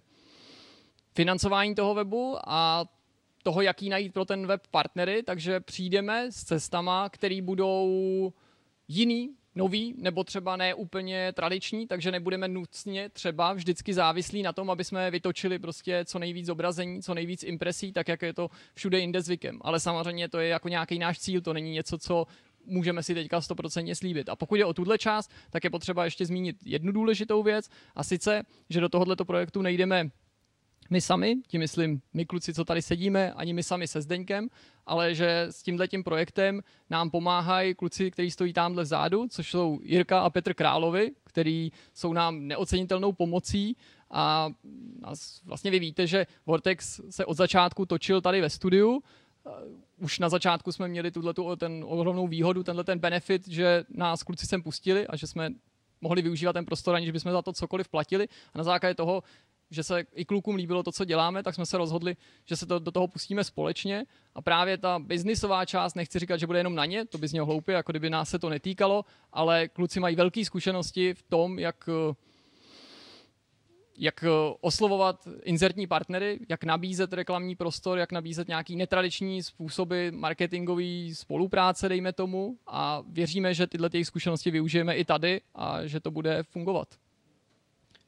financování 1.14 1.76
toho 1.76 1.94
webu 1.94 2.38
a 2.48 2.86
toho, 3.44 3.62
jaký 3.62 3.90
najít 3.90 4.14
pro 4.14 4.26
ten 4.26 4.48
web 4.48 4.68
partnery, 4.72 5.24
takže 5.24 5.60
přijdeme 5.60 6.32
s 6.32 6.44
cestama, 6.44 7.10
které 7.10 7.42
budou 7.42 8.34
jiný, 8.88 9.36
nový, 9.60 9.94
nebo 9.98 10.24
třeba 10.24 10.58
ne 10.58 10.74
úplně 10.74 11.34
tradiční, 11.34 11.88
takže 11.88 12.12
nebudeme 12.12 12.48
nutně 12.48 13.10
třeba 13.10 13.54
vždycky 13.54 13.94
závislí 13.94 14.44
na 14.44 14.54
tom, 14.54 14.70
aby 14.70 14.84
jsme 14.84 15.12
vytočili 15.12 15.60
prostě 15.60 16.06
co 16.06 16.20
nejvíc 16.20 16.46
zobrazení, 16.46 17.02
co 17.02 17.14
nejvíc 17.14 17.44
impresí, 17.44 17.94
tak 17.94 18.08
jak 18.08 18.22
je 18.22 18.34
to 18.34 18.50
všude 18.74 19.00
jinde 19.00 19.22
zvykem. 19.22 19.60
Ale 19.62 19.80
samozřejmě 19.80 20.30
to 20.30 20.40
je 20.40 20.48
jako 20.48 20.70
nějaký 20.70 21.00
náš 21.00 21.20
cíl, 21.20 21.42
to 21.42 21.54
není 21.54 21.72
něco, 21.72 21.98
co 21.98 22.26
můžeme 22.66 23.04
si 23.04 23.14
teďka 23.14 23.40
100% 23.40 23.94
slíbit. 23.94 24.30
A 24.30 24.36
pokud 24.36 24.56
je 24.56 24.66
o 24.66 24.74
tuhle 24.74 24.98
část, 24.98 25.32
tak 25.50 25.64
je 25.64 25.70
potřeba 25.70 26.06
ještě 26.06 26.26
zmínit 26.26 26.56
jednu 26.66 26.92
důležitou 26.92 27.44
věc, 27.44 27.70
a 27.96 28.04
sice, 28.04 28.44
že 28.70 28.80
do 28.80 28.90
tohoto 28.90 29.26
projektu 29.26 29.62
nejdeme 29.62 30.10
my 30.90 31.02
sami, 31.02 31.36
tím 31.48 31.60
myslím 31.60 32.02
my 32.14 32.26
kluci, 32.26 32.54
co 32.54 32.66
tady 32.66 32.82
sedíme, 32.82 33.34
ani 33.34 33.54
my 33.54 33.64
sami 33.64 33.88
se 33.88 34.02
Zdeňkem, 34.02 34.50
ale 34.86 35.16
že 35.16 35.48
s 35.50 35.64
tímhletím 35.64 36.04
projektem 36.04 36.62
nám 36.90 37.10
pomáhají 37.10 37.76
kluci, 37.76 38.12
kteří 38.12 38.32
stojí 38.32 38.54
tamhle 38.54 38.84
vzadu, 38.84 39.28
což 39.28 39.52
jsou 39.52 39.80
Jirka 39.84 40.20
a 40.20 40.30
Petr 40.30 40.54
Královi, 40.54 41.12
který 41.24 41.72
jsou 41.94 42.14
nám 42.14 42.48
neocenitelnou 42.48 43.14
pomocí 43.14 43.78
a 44.12 44.50
vlastně 45.46 45.72
vy 45.72 45.80
víte, 45.80 46.08
že 46.08 46.28
Vortex 46.46 47.02
se 47.10 47.26
od 47.26 47.38
začátku 47.38 47.86
točil 47.86 48.22
tady 48.22 48.42
ve 48.42 48.50
studiu, 48.50 49.04
už 49.98 50.20
na 50.20 50.30
začátku 50.30 50.72
jsme 50.72 50.88
měli 50.88 51.12
tuto 51.12 51.56
ten 51.56 51.86
ohromnou 51.88 52.28
výhodu, 52.28 52.64
tenhle 52.64 52.84
ten 52.84 53.00
benefit, 53.00 53.48
že 53.48 53.84
nás 53.90 54.24
kluci 54.24 54.48
sem 54.48 54.64
pustili 54.64 55.08
a 55.08 55.16
že 55.16 55.28
jsme 55.28 55.50
mohli 56.02 56.22
využívat 56.22 56.54
ten 56.54 56.66
prostor, 56.66 56.96
aniž 56.96 57.12
bychom 57.12 57.32
za 57.32 57.42
to 57.42 57.54
cokoliv 57.54 57.88
platili. 57.88 58.28
A 58.54 58.58
na 58.58 58.64
základě 58.64 58.96
toho 58.96 59.24
že 59.72 59.84
se 59.84 60.04
i 60.16 60.26
klukům 60.26 60.56
líbilo 60.56 60.84
to, 60.84 60.92
co 60.92 61.06
děláme, 61.06 61.44
tak 61.44 61.56
jsme 61.56 61.66
se 61.66 61.78
rozhodli, 61.78 62.16
že 62.46 62.56
se 62.56 62.66
to, 62.66 62.80
do 62.80 62.92
toho 62.92 63.08
pustíme 63.08 63.44
společně. 63.44 64.06
A 64.36 64.42
právě 64.42 64.78
ta 64.78 65.00
biznisová 65.00 65.66
část, 65.66 65.96
nechci 65.96 66.20
říkat, 66.20 66.38
že 66.38 66.48
bude 66.48 66.60
jenom 66.60 66.76
na 66.76 66.86
ně, 66.86 67.06
to 67.06 67.18
by 67.18 67.28
znělo 67.28 67.46
hloupě, 67.46 67.76
jako 67.76 67.92
kdyby 67.92 68.10
nás 68.10 68.30
se 68.30 68.40
to 68.40 68.50
netýkalo, 68.50 69.06
ale 69.34 69.68
kluci 69.68 70.00
mají 70.00 70.16
velké 70.16 70.46
zkušenosti 70.46 71.14
v 71.14 71.24
tom, 71.24 71.60
jak 71.60 71.90
jak 74.02 74.24
oslovovat 74.62 75.28
inzertní 75.44 75.88
partnery, 75.88 76.40
jak 76.50 76.64
nabízet 76.64 77.14
reklamní 77.14 77.56
prostor, 77.56 77.98
jak 77.98 78.12
nabízet 78.12 78.48
nějaký 78.48 78.76
netradiční 78.76 79.44
způsoby 79.44 80.10
marketingové 80.12 81.14
spolupráce, 81.14 81.90
dejme 81.90 82.14
tomu, 82.14 82.58
a 82.68 83.04
věříme, 83.08 83.54
že 83.54 83.68
tyhle 83.68 83.90
těch 83.90 84.08
zkušenosti 84.08 84.52
využijeme 84.52 84.96
i 84.96 85.06
tady 85.06 85.42
a 85.56 85.86
že 85.86 86.00
to 86.00 86.12
bude 86.12 86.44
fungovat. 86.44 86.88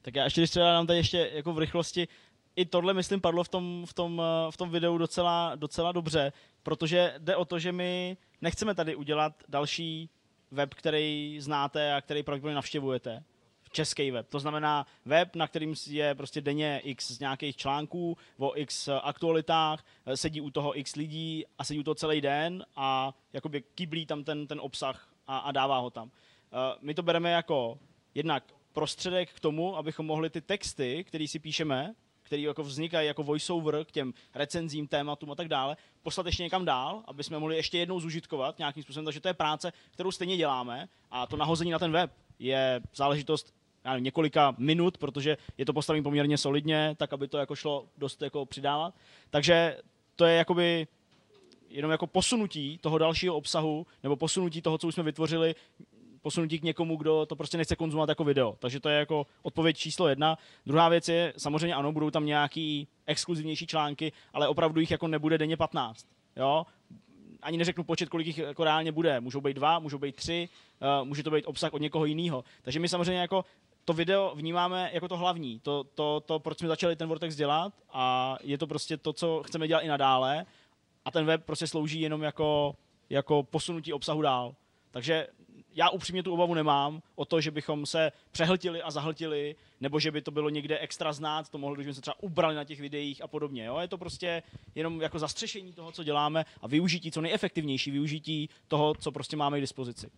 Tak 0.02 0.14
já 0.14 0.24
ještě, 0.24 0.40
když 0.40 0.50
třeba 0.50 0.72
dám 0.72 0.86
tady 0.86 0.98
ještě 0.98 1.30
jako 1.34 1.52
v 1.52 1.58
rychlosti, 1.58 2.08
i 2.56 2.64
tohle, 2.64 2.94
myslím, 2.94 3.20
padlo 3.20 3.44
v 3.44 3.48
tom, 3.48 3.84
v 3.86 3.94
tom, 3.94 4.22
v 4.50 4.56
tom 4.56 4.70
videu 4.70 4.98
docela, 4.98 5.54
docela 5.56 5.92
dobře, 5.92 6.32
protože 6.62 7.14
jde 7.18 7.36
o 7.36 7.44
to, 7.44 7.58
že 7.58 7.72
my 7.72 8.16
nechceme 8.40 8.74
tady 8.74 8.96
udělat 8.96 9.32
další 9.48 10.10
web, 10.50 10.74
který 10.74 11.36
znáte 11.40 11.94
a 11.94 12.00
který 12.00 12.22
pravděpodobně 12.22 12.54
navštěvujete. 12.54 13.24
Český 13.72 14.10
web. 14.10 14.28
To 14.28 14.40
znamená 14.40 14.86
web, 15.04 15.36
na 15.36 15.46
kterým 15.46 15.74
je 15.86 16.14
prostě 16.14 16.40
denně 16.40 16.80
x 16.84 17.10
z 17.10 17.20
nějakých 17.20 17.56
článků 17.56 18.18
o 18.38 18.52
x 18.56 18.88
aktualitách, 19.02 19.84
sedí 20.14 20.40
u 20.40 20.50
toho 20.50 20.78
x 20.78 20.96
lidí 20.96 21.44
a 21.58 21.64
sedí 21.64 21.80
u 21.80 21.82
toho 21.82 21.94
celý 21.94 22.20
den 22.20 22.64
a 22.76 23.14
jakoby 23.32 23.62
kyblí 23.74 24.06
tam 24.06 24.24
ten, 24.24 24.46
ten 24.46 24.60
obsah 24.60 25.08
a, 25.26 25.38
a 25.38 25.52
dává 25.52 25.78
ho 25.78 25.90
tam. 25.90 26.10
My 26.80 26.94
to 26.94 27.02
bereme 27.02 27.30
jako 27.30 27.78
jednak 28.14 28.44
prostředek 28.72 29.32
k 29.32 29.40
tomu, 29.40 29.76
abychom 29.76 30.06
mohli 30.06 30.30
ty 30.30 30.40
texty, 30.40 31.04
které 31.04 31.28
si 31.28 31.38
píšeme, 31.38 31.94
které 32.22 32.42
jako 32.42 32.62
vznikají 32.62 33.06
jako 33.06 33.22
voiceover 33.22 33.84
k 33.84 33.90
těm 33.90 34.14
recenzím, 34.34 34.88
tématům 34.88 35.30
a 35.30 35.34
tak 35.34 35.48
dále, 35.48 35.76
poslat 36.02 36.26
ještě 36.26 36.42
někam 36.42 36.64
dál, 36.64 37.02
aby 37.06 37.24
jsme 37.24 37.38
mohli 37.38 37.56
ještě 37.56 37.78
jednou 37.78 38.00
zužitkovat 38.00 38.58
nějakým 38.58 38.82
způsobem. 38.82 39.04
Takže 39.04 39.20
to 39.20 39.28
je 39.28 39.34
práce, 39.34 39.72
kterou 39.90 40.10
stejně 40.10 40.36
děláme 40.36 40.88
a 41.10 41.26
to 41.26 41.36
nahození 41.36 41.70
na 41.70 41.78
ten 41.78 41.92
web 41.92 42.10
je 42.38 42.80
záležitost 42.94 43.54
já 43.84 43.90
nevím, 43.90 44.04
několika 44.04 44.54
minut, 44.58 44.98
protože 44.98 45.36
je 45.58 45.64
to 45.64 45.72
postavené 45.72 46.02
poměrně 46.02 46.38
solidně, 46.38 46.94
tak 46.98 47.12
aby 47.12 47.28
to 47.28 47.38
jako 47.38 47.56
šlo 47.56 47.86
dost 47.98 48.22
jako 48.22 48.46
přidávat. 48.46 48.94
Takže 49.30 49.78
to 50.16 50.24
je 50.24 50.36
jakoby 50.36 50.86
jenom 51.68 51.90
jako 51.90 52.06
posunutí 52.06 52.78
toho 52.78 52.98
dalšího 52.98 53.36
obsahu, 53.36 53.86
nebo 54.02 54.16
posunutí 54.16 54.62
toho, 54.62 54.78
co 54.78 54.86
už 54.86 54.94
jsme 54.94 55.02
vytvořili 55.02 55.54
posunutí 56.22 56.58
k 56.58 56.62
někomu, 56.62 56.96
kdo 56.96 57.26
to 57.26 57.36
prostě 57.36 57.58
nechce 57.58 57.76
konzumovat 57.76 58.08
jako 58.08 58.24
video. 58.24 58.56
Takže 58.58 58.80
to 58.80 58.88
je 58.88 58.98
jako 58.98 59.26
odpověď 59.42 59.76
číslo 59.76 60.08
jedna. 60.08 60.38
Druhá 60.66 60.88
věc 60.88 61.08
je, 61.08 61.32
samozřejmě 61.36 61.74
ano, 61.74 61.92
budou 61.92 62.10
tam 62.10 62.26
nějaký 62.26 62.88
exkluzivnější 63.06 63.66
články, 63.66 64.12
ale 64.32 64.48
opravdu 64.48 64.80
jich 64.80 64.90
jako 64.90 65.08
nebude 65.08 65.38
denně 65.38 65.56
15. 65.56 66.06
Jo? 66.36 66.66
Ani 67.42 67.58
neřeknu 67.58 67.84
počet, 67.84 68.08
kolik 68.08 68.26
jich 68.26 68.38
jako 68.38 68.64
reálně 68.64 68.92
bude. 68.92 69.20
Můžou 69.20 69.40
být 69.40 69.54
dva, 69.54 69.78
můžou 69.78 69.98
být 69.98 70.16
tři, 70.16 70.48
uh, 71.00 71.08
může 71.08 71.22
to 71.22 71.30
být 71.30 71.44
obsah 71.44 71.74
od 71.74 71.80
někoho 71.80 72.04
jiného. 72.04 72.44
Takže 72.62 72.80
my 72.80 72.88
samozřejmě 72.88 73.20
jako 73.20 73.44
to 73.84 73.92
video 73.92 74.32
vnímáme 74.34 74.90
jako 74.92 75.08
to 75.08 75.16
hlavní, 75.16 75.60
to, 75.60 75.84
to, 75.84 76.22
to, 76.26 76.38
proč 76.38 76.58
jsme 76.58 76.68
začali 76.68 76.96
ten 76.96 77.08
Vortex 77.08 77.36
dělat 77.36 77.72
a 77.92 78.36
je 78.42 78.58
to 78.58 78.66
prostě 78.66 78.96
to, 78.96 79.12
co 79.12 79.42
chceme 79.46 79.68
dělat 79.68 79.80
i 79.80 79.88
nadále 79.88 80.46
a 81.04 81.10
ten 81.10 81.26
web 81.26 81.44
prostě 81.44 81.66
slouží 81.66 82.00
jenom 82.00 82.22
jako, 82.22 82.76
jako 83.10 83.42
posunutí 83.42 83.92
obsahu 83.92 84.22
dál. 84.22 84.54
Takže 84.90 85.26
já 85.74 85.88
upřímně 85.88 86.22
tu 86.22 86.32
obavu 86.32 86.54
nemám 86.54 87.02
o 87.14 87.24
to, 87.24 87.40
že 87.40 87.50
bychom 87.50 87.86
se 87.86 88.12
přehltili 88.32 88.82
a 88.82 88.90
zahltili, 88.90 89.56
nebo 89.80 90.00
že 90.00 90.10
by 90.10 90.22
to 90.22 90.30
bylo 90.30 90.48
někde 90.48 90.78
extra 90.78 91.12
znát, 91.12 91.48
to 91.48 91.58
mohlo, 91.58 91.74
kdybychom 91.74 91.94
se 91.94 92.00
třeba 92.00 92.22
ubrali 92.22 92.54
na 92.54 92.64
těch 92.64 92.80
videích 92.80 93.22
a 93.22 93.26
podobně. 93.26 93.64
Jo? 93.64 93.78
Je 93.78 93.88
to 93.88 93.98
prostě 93.98 94.42
jenom 94.74 95.00
jako 95.00 95.18
zastřešení 95.18 95.72
toho, 95.72 95.92
co 95.92 96.04
děláme 96.04 96.44
a 96.60 96.66
využití, 96.66 97.10
co 97.10 97.20
nejefektivnější 97.20 97.90
využití 97.90 98.48
toho, 98.68 98.94
co 98.94 99.12
prostě 99.12 99.36
máme 99.36 99.58
k 99.58 99.60
dispozici. 99.60 100.10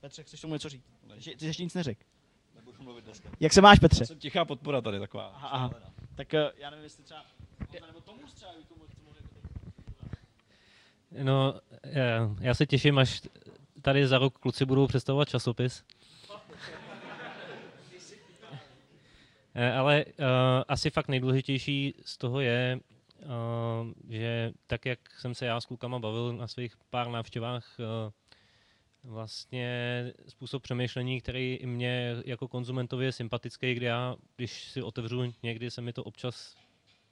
Petře, 0.00 0.22
chceš 0.22 0.40
tomu 0.40 0.54
něco 0.54 0.68
říct? 0.68 0.84
Ty, 1.24 1.36
ty 1.36 1.46
ještě 1.46 1.62
nic 1.64 1.74
neřekl. 1.74 2.00
Nebudu 2.54 2.82
mluvit 2.82 3.04
dneska. 3.04 3.28
Jak 3.40 3.52
se 3.52 3.60
máš, 3.60 3.78
Petře? 3.78 4.02
Já 4.02 4.06
jsem 4.06 4.18
tichá 4.18 4.44
podpora 4.44 4.80
tady 4.80 4.98
taková. 4.98 5.26
Aha, 5.26 5.48
aha. 5.48 5.70
Tak 6.14 6.34
eh, 6.34 6.50
já 6.58 6.70
nevím, 6.70 6.84
jestli 6.84 7.04
třeba... 7.04 7.24
Nebo 7.86 8.00
tomu 8.00 8.18
třeba 8.34 8.52
tomu, 8.68 8.88
No, 11.22 11.60
já, 11.84 12.34
já 12.40 12.54
se 12.54 12.66
těším, 12.66 12.98
až 12.98 13.22
tady 13.82 14.06
za 14.06 14.18
rok 14.18 14.38
kluci 14.38 14.64
budou 14.64 14.86
představovat 14.86 15.28
časopis. 15.28 15.84
Eh, 19.54 19.72
ale 19.72 20.04
uh, 20.04 20.24
asi 20.68 20.90
fakt 20.90 21.08
nejdůležitější 21.08 21.94
z 22.04 22.18
toho 22.18 22.40
je, 22.40 22.80
uh, 23.22 23.92
že 24.08 24.52
tak, 24.66 24.86
jak 24.86 24.98
jsem 25.18 25.34
se 25.34 25.46
já 25.46 25.60
s 25.60 25.66
klukama 25.66 25.98
bavil 25.98 26.32
na 26.32 26.48
svých 26.48 26.76
pár 26.90 27.08
návštěvách, 27.08 27.76
uh, 27.78 28.12
vlastně 29.04 29.68
způsob 30.28 30.62
přemýšlení, 30.62 31.20
který 31.20 31.54
i 31.54 31.66
mě 31.66 32.16
jako 32.24 32.48
konzumentovi 32.48 33.04
je 33.04 33.12
sympatický, 33.12 33.74
kdy 33.74 33.86
já, 33.86 34.16
když 34.36 34.70
si 34.70 34.82
otevřu, 34.82 35.34
někdy 35.42 35.70
se 35.70 35.82
mi 35.82 35.92
to 35.92 36.04
občas 36.04 36.56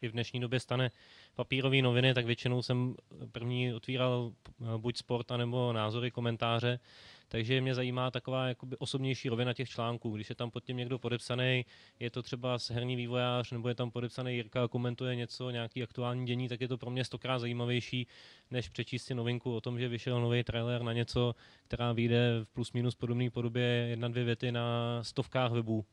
i 0.02 0.09
v 0.09 0.12
dnešní 0.12 0.40
době 0.40 0.61
stane 0.61 0.90
papírové 1.35 1.82
noviny, 1.82 2.14
tak 2.14 2.26
většinou 2.26 2.62
jsem 2.62 2.94
první 3.32 3.74
otvíral 3.74 4.32
buď 4.76 4.96
sport, 4.96 5.30
nebo 5.37 5.72
názory, 5.72 6.11
komentáře, 6.11 6.80
takže 7.28 7.61
mě 7.61 7.74
zajímá 7.74 8.11
taková 8.11 8.48
jakoby 8.48 8.76
osobnější 8.76 9.28
rovina 9.28 9.54
těch 9.54 9.68
článků. 9.68 10.11
Když 10.11 10.28
je 10.28 10.35
tam 10.35 10.50
pod 10.50 10.64
tím 10.64 10.76
někdo 10.76 10.98
podepsaný, 10.98 11.64
je 12.00 12.11
to 12.11 12.22
třeba 12.22 12.59
herní 12.70 12.96
vývojář, 12.96 13.50
nebo 13.50 13.68
je 13.68 13.74
tam 13.74 13.90
podepsaný 13.90 14.35
Jirka 14.35 14.68
komentuje 14.68 15.16
něco, 15.16 15.50
nějaký 15.50 15.82
aktuální 15.82 16.26
dění, 16.26 16.48
tak 16.48 16.61
je 16.61 16.68
to 16.68 16.78
pro 16.78 16.90
mě 16.90 17.04
stokrát 17.04 17.38
zajímavější, 17.38 18.06
než 18.50 18.68
přečíst 18.68 19.04
si 19.04 19.14
novinku 19.14 19.56
o 19.56 19.61
tom, 19.61 19.78
že 19.78 19.88
vyšel 19.88 20.20
nový 20.20 20.44
trailer 20.44 20.82
na 20.82 20.92
něco, 20.92 21.35
která 21.64 21.92
vyjde 21.92 22.40
v 22.44 22.48
plus 22.48 22.72
minus 22.72 22.94
podobné 22.94 23.30
podobě 23.30 23.62
jedna, 23.62 24.09
dvě 24.09 24.24
věty 24.24 24.52
na 24.52 24.98
stovkách 25.02 25.52
webů. 25.52 25.85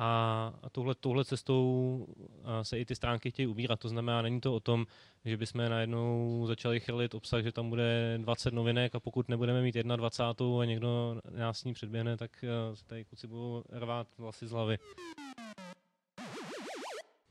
A, 0.00 0.52
touhle, 0.72 0.94
touhle 0.94 1.24
cestou 1.24 2.06
se 2.62 2.78
i 2.78 2.84
ty 2.84 2.94
stránky 2.94 3.30
chtějí 3.30 3.46
ubírat. 3.46 3.80
To 3.80 3.88
znamená, 3.88 4.22
není 4.22 4.40
to 4.40 4.54
o 4.54 4.60
tom, 4.60 4.86
že 5.24 5.36
bychom 5.36 5.70
najednou 5.70 6.44
začali 6.46 6.80
chrlit 6.80 7.14
obsah, 7.14 7.42
že 7.42 7.52
tam 7.52 7.68
bude 7.68 8.18
20 8.18 8.54
novinek 8.54 8.94
a 8.94 9.00
pokud 9.00 9.28
nebudeme 9.28 9.62
mít 9.62 9.74
21 9.74 10.60
a 10.60 10.64
někdo 10.64 11.20
nás 11.30 11.58
s 11.58 11.64
ní 11.64 11.74
předběhne, 11.74 12.16
tak 12.16 12.44
a, 12.44 12.76
se 12.76 12.86
tady 12.86 13.04
kluci 13.04 13.26
budou 13.26 13.62
rvát 13.70 14.06
vlasy 14.18 14.46
z 14.46 14.50
hlavy. 14.50 14.78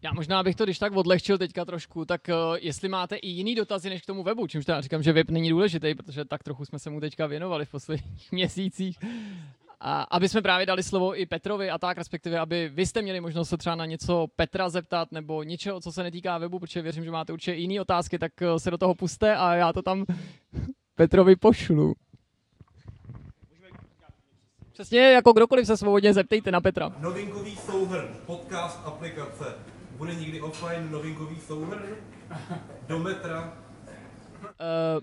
Já 0.01 0.13
možná 0.13 0.43
bych 0.43 0.55
to 0.55 0.63
když 0.63 0.79
tak 0.79 0.93
odlehčil 0.93 1.37
teďka 1.37 1.65
trošku, 1.65 2.05
tak 2.05 2.21
uh, 2.29 2.57
jestli 2.61 2.89
máte 2.89 3.15
i 3.15 3.27
jiný 3.27 3.55
dotazy 3.55 3.89
než 3.89 4.01
k 4.01 4.05
tomu 4.05 4.23
webu, 4.23 4.47
čímž 4.47 4.65
teda 4.65 4.81
říkám, 4.81 5.03
že 5.03 5.13
web 5.13 5.29
není 5.29 5.49
důležitý, 5.49 5.95
protože 5.95 6.25
tak 6.25 6.43
trochu 6.43 6.65
jsme 6.65 6.79
se 6.79 6.89
mu 6.89 6.99
teďka 6.99 7.27
věnovali 7.27 7.65
v 7.65 7.71
posledních 7.71 8.31
měsících. 8.31 8.99
A 9.79 10.01
aby 10.03 10.29
jsme 10.29 10.41
právě 10.41 10.65
dali 10.65 10.83
slovo 10.83 11.19
i 11.19 11.25
Petrovi 11.25 11.69
a 11.69 11.77
tak, 11.77 11.97
respektive 11.97 12.39
aby 12.39 12.69
vy 12.73 12.85
jste 12.85 13.01
měli 13.01 13.21
možnost 13.21 13.49
se 13.49 13.57
třeba 13.57 13.75
na 13.75 13.85
něco 13.85 14.27
Petra 14.35 14.69
zeptat 14.69 15.11
nebo 15.11 15.43
něčeho, 15.43 15.81
co 15.81 15.91
se 15.91 16.03
netýká 16.03 16.37
webu, 16.37 16.59
protože 16.59 16.81
věřím, 16.81 17.03
že 17.03 17.11
máte 17.11 17.33
určitě 17.33 17.53
jiné 17.53 17.81
otázky, 17.81 18.19
tak 18.19 18.31
uh, 18.41 18.57
se 18.57 18.71
do 18.71 18.77
toho 18.77 18.95
puste 18.95 19.35
a 19.35 19.53
já 19.53 19.73
to 19.73 19.81
tam 19.81 20.05
Petrovi 20.95 21.35
pošlu. 21.35 21.93
Přesně 24.73 24.99
jako 24.99 25.33
kdokoliv 25.33 25.67
se 25.67 25.77
svobodně 25.77 26.13
zeptejte 26.13 26.51
na 26.51 26.61
Petra. 26.61 26.91
Novinkový 26.99 27.55
souhrn, 27.55 28.07
podcast, 28.25 28.81
aplikace. 28.85 29.55
Bude 29.97 30.15
někdy 30.15 30.41
offline 30.41 30.91
novinkový 30.91 31.39
souhrn? 31.39 31.85
Do 32.87 32.99
metra? 32.99 33.57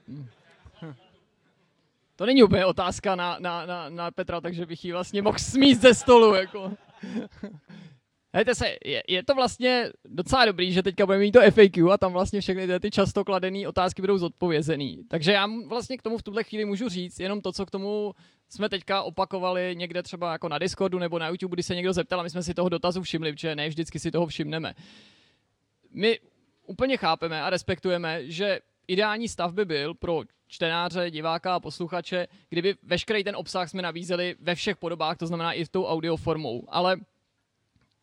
Uh, 0.08 0.24
to 2.16 2.26
není 2.26 2.42
úplně 2.42 2.66
otázka 2.66 3.16
na, 3.16 3.36
na, 3.40 3.66
na, 3.66 3.88
na 3.88 4.10
Petra, 4.10 4.40
takže 4.40 4.66
bych 4.66 4.84
ji 4.84 4.92
vlastně 4.92 5.22
mohl 5.22 5.38
smít 5.38 5.80
ze 5.80 5.94
stolu. 5.94 6.34
Jako. 6.34 6.72
Hejte 8.36 8.54
se, 8.54 8.76
je, 8.84 9.02
je, 9.08 9.22
to 9.22 9.34
vlastně 9.34 9.90
docela 10.04 10.44
dobrý, 10.44 10.72
že 10.72 10.82
teďka 10.82 11.06
budeme 11.06 11.22
mít 11.22 11.32
to 11.32 11.50
FAQ 11.50 11.92
a 11.92 11.98
tam 11.98 12.12
vlastně 12.12 12.40
všechny 12.40 12.80
ty, 12.80 12.90
často 12.90 13.24
kladené 13.24 13.68
otázky 13.68 14.02
budou 14.02 14.18
zodpovězený. 14.18 15.04
Takže 15.08 15.32
já 15.32 15.48
vlastně 15.66 15.98
k 15.98 16.02
tomu 16.02 16.18
v 16.18 16.22
tuhle 16.22 16.44
chvíli 16.44 16.64
můžu 16.64 16.88
říct 16.88 17.20
jenom 17.20 17.40
to, 17.40 17.52
co 17.52 17.66
k 17.66 17.70
tomu 17.70 18.14
jsme 18.48 18.68
teďka 18.68 19.02
opakovali 19.02 19.74
někde 19.76 20.02
třeba 20.02 20.32
jako 20.32 20.48
na 20.48 20.58
Discordu 20.58 20.98
nebo 20.98 21.18
na 21.18 21.28
YouTube, 21.28 21.54
kdy 21.54 21.62
se 21.62 21.74
někdo 21.74 21.92
zeptal 21.92 22.20
a 22.20 22.22
my 22.22 22.30
jsme 22.30 22.42
si 22.42 22.54
toho 22.54 22.68
dotazu 22.68 23.02
všimli, 23.02 23.32
protože 23.32 23.56
ne 23.56 23.68
vždycky 23.68 23.98
si 23.98 24.10
toho 24.10 24.26
všimneme. 24.26 24.74
My 25.90 26.18
úplně 26.66 26.96
chápeme 26.96 27.42
a 27.42 27.50
respektujeme, 27.50 28.20
že 28.30 28.60
ideální 28.88 29.28
stav 29.28 29.52
by 29.52 29.64
byl 29.64 29.94
pro 29.94 30.22
čtenáře, 30.46 31.10
diváka 31.10 31.54
a 31.54 31.60
posluchače, 31.60 32.26
kdyby 32.48 32.74
veškerý 32.82 33.24
ten 33.24 33.36
obsah 33.36 33.68
jsme 33.68 33.82
nabízeli 33.82 34.36
ve 34.40 34.54
všech 34.54 34.76
podobách, 34.76 35.16
to 35.16 35.26
znamená 35.26 35.52
i 35.52 35.64
v 35.64 35.68
tou 35.68 35.86
audioformou. 35.86 36.64
Ale 36.68 36.96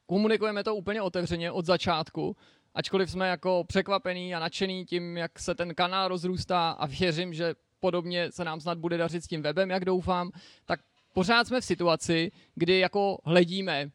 komunikujeme 0.05 0.63
to 0.63 0.75
úplně 0.75 1.01
otevřeně 1.01 1.51
od 1.51 1.65
začátku, 1.65 2.35
ačkoliv 2.73 3.11
jsme 3.11 3.27
jako 3.27 3.63
překvapení 3.67 4.35
a 4.35 4.39
nadšený 4.39 4.85
tím, 4.85 5.17
jak 5.17 5.39
se 5.39 5.55
ten 5.55 5.75
kanál 5.75 6.07
rozrůstá 6.07 6.71
a 6.71 6.85
věřím, 6.85 7.33
že 7.33 7.55
podobně 7.79 8.31
se 8.31 8.45
nám 8.45 8.59
snad 8.59 8.77
bude 8.77 8.97
dařit 8.97 9.23
s 9.23 9.27
tím 9.27 9.41
webem, 9.41 9.69
jak 9.69 9.85
doufám, 9.85 10.31
tak 10.65 10.79
pořád 11.13 11.47
jsme 11.47 11.61
v 11.61 11.65
situaci, 11.65 12.31
kdy 12.55 12.79
jako 12.79 13.17
hledíme 13.23 13.91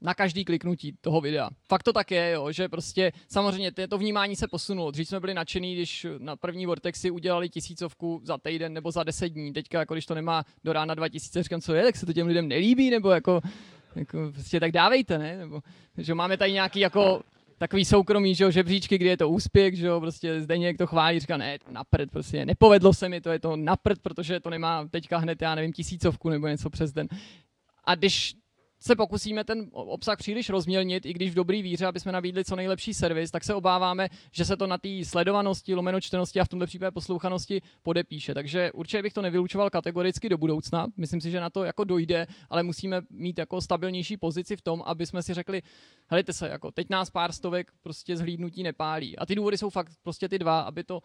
na 0.00 0.14
každý 0.14 0.44
kliknutí 0.44 0.92
toho 1.00 1.20
videa. 1.20 1.50
Fakt 1.68 1.82
to 1.82 1.92
tak 1.92 2.10
je, 2.10 2.30
jo, 2.30 2.52
že 2.52 2.68
prostě 2.68 3.12
samozřejmě 3.28 3.72
to 3.72 3.98
vnímání 3.98 4.36
se 4.36 4.48
posunulo. 4.48 4.90
Dřív 4.90 5.08
jsme 5.08 5.20
byli 5.20 5.34
nadšený, 5.34 5.74
když 5.74 6.06
na 6.18 6.36
první 6.36 6.66
Vortexy 6.66 7.10
udělali 7.10 7.48
tisícovku 7.48 8.20
za 8.24 8.38
týden 8.38 8.72
nebo 8.72 8.90
za 8.90 9.04
deset 9.04 9.28
dní. 9.28 9.52
Teďka, 9.52 9.78
jako 9.78 9.94
když 9.94 10.06
to 10.06 10.14
nemá 10.14 10.44
do 10.64 10.72
rána 10.72 10.94
2000, 10.94 11.42
říkám, 11.42 11.60
co 11.60 11.74
je, 11.74 11.82
tak 11.82 11.96
se 11.96 12.06
to 12.06 12.12
těm 12.12 12.26
lidem 12.26 12.48
nelíbí, 12.48 12.90
nebo 12.90 13.10
jako, 13.10 13.40
jako 13.94 14.30
prostě 14.32 14.60
tak 14.60 14.72
dávejte, 14.72 15.18
ne? 15.18 15.36
Nebo, 15.36 15.60
že 15.98 16.14
máme 16.14 16.36
tady 16.36 16.52
nějaký 16.52 16.80
jako 16.80 17.22
takový 17.58 17.84
soukromý, 17.84 18.34
že 18.34 18.44
jo, 18.44 18.50
žebříčky, 18.50 18.98
kdy 18.98 19.08
je 19.08 19.16
to 19.16 19.28
úspěch, 19.28 19.76
že 19.76 19.86
jo, 19.86 20.00
prostě 20.00 20.40
Zdeněk 20.40 20.78
to 20.78 20.86
chválí, 20.86 21.20
říká, 21.20 21.36
ne, 21.36 21.58
naprd, 21.70 22.10
prostě 22.10 22.46
nepovedlo 22.46 22.94
se 22.94 23.08
mi, 23.08 23.20
to 23.20 23.30
je 23.30 23.38
to 23.38 23.56
naprd, 23.56 24.02
protože 24.02 24.40
to 24.40 24.50
nemá 24.50 24.88
teďka 24.88 25.18
hned, 25.18 25.42
já 25.42 25.54
nevím, 25.54 25.72
tisícovku 25.72 26.28
nebo 26.28 26.46
něco 26.46 26.70
přes 26.70 26.92
den. 26.92 27.08
A 27.84 27.94
když 27.94 28.34
se 28.80 28.96
pokusíme 28.96 29.44
ten 29.44 29.68
obsah 29.72 30.18
příliš 30.18 30.50
rozmělnit, 30.50 31.06
i 31.06 31.12
když 31.12 31.30
v 31.30 31.34
dobrý 31.34 31.62
víře, 31.62 31.86
aby 31.86 32.00
jsme 32.00 32.12
nabídli 32.12 32.44
co 32.44 32.56
nejlepší 32.56 32.94
servis, 32.94 33.30
tak 33.30 33.44
se 33.44 33.54
obáváme, 33.54 34.08
že 34.32 34.44
se 34.44 34.56
to 34.56 34.66
na 34.66 34.78
té 34.78 34.88
sledovanosti, 35.04 35.74
lomenočtenosti 35.74 36.40
a 36.40 36.44
v 36.44 36.48
tomto 36.48 36.66
případě 36.66 36.90
poslouchanosti 36.90 37.62
podepíše. 37.82 38.34
Takže 38.34 38.72
určitě 38.72 39.02
bych 39.02 39.12
to 39.12 39.22
nevylučoval 39.22 39.70
kategoricky 39.70 40.28
do 40.28 40.38
budoucna. 40.38 40.86
Myslím 40.96 41.20
si, 41.20 41.30
že 41.30 41.40
na 41.40 41.50
to 41.50 41.64
jako 41.64 41.84
dojde, 41.84 42.26
ale 42.50 42.62
musíme 42.62 43.00
mít 43.10 43.38
jako 43.38 43.60
stabilnější 43.60 44.16
pozici 44.16 44.56
v 44.56 44.62
tom, 44.62 44.82
aby 44.86 45.06
jsme 45.06 45.22
si 45.22 45.34
řekli, 45.34 45.62
helejte 46.10 46.32
se, 46.32 46.48
jako 46.48 46.70
teď 46.70 46.90
nás 46.90 47.10
pár 47.10 47.32
stovek 47.32 47.72
prostě 47.82 48.16
zhlídnutí 48.16 48.62
nepálí. 48.62 49.18
A 49.18 49.26
ty 49.26 49.34
důvody 49.34 49.58
jsou 49.58 49.70
fakt 49.70 49.92
prostě 50.02 50.28
ty 50.28 50.38
dva, 50.38 50.60
aby 50.60 50.84
to 50.84 51.00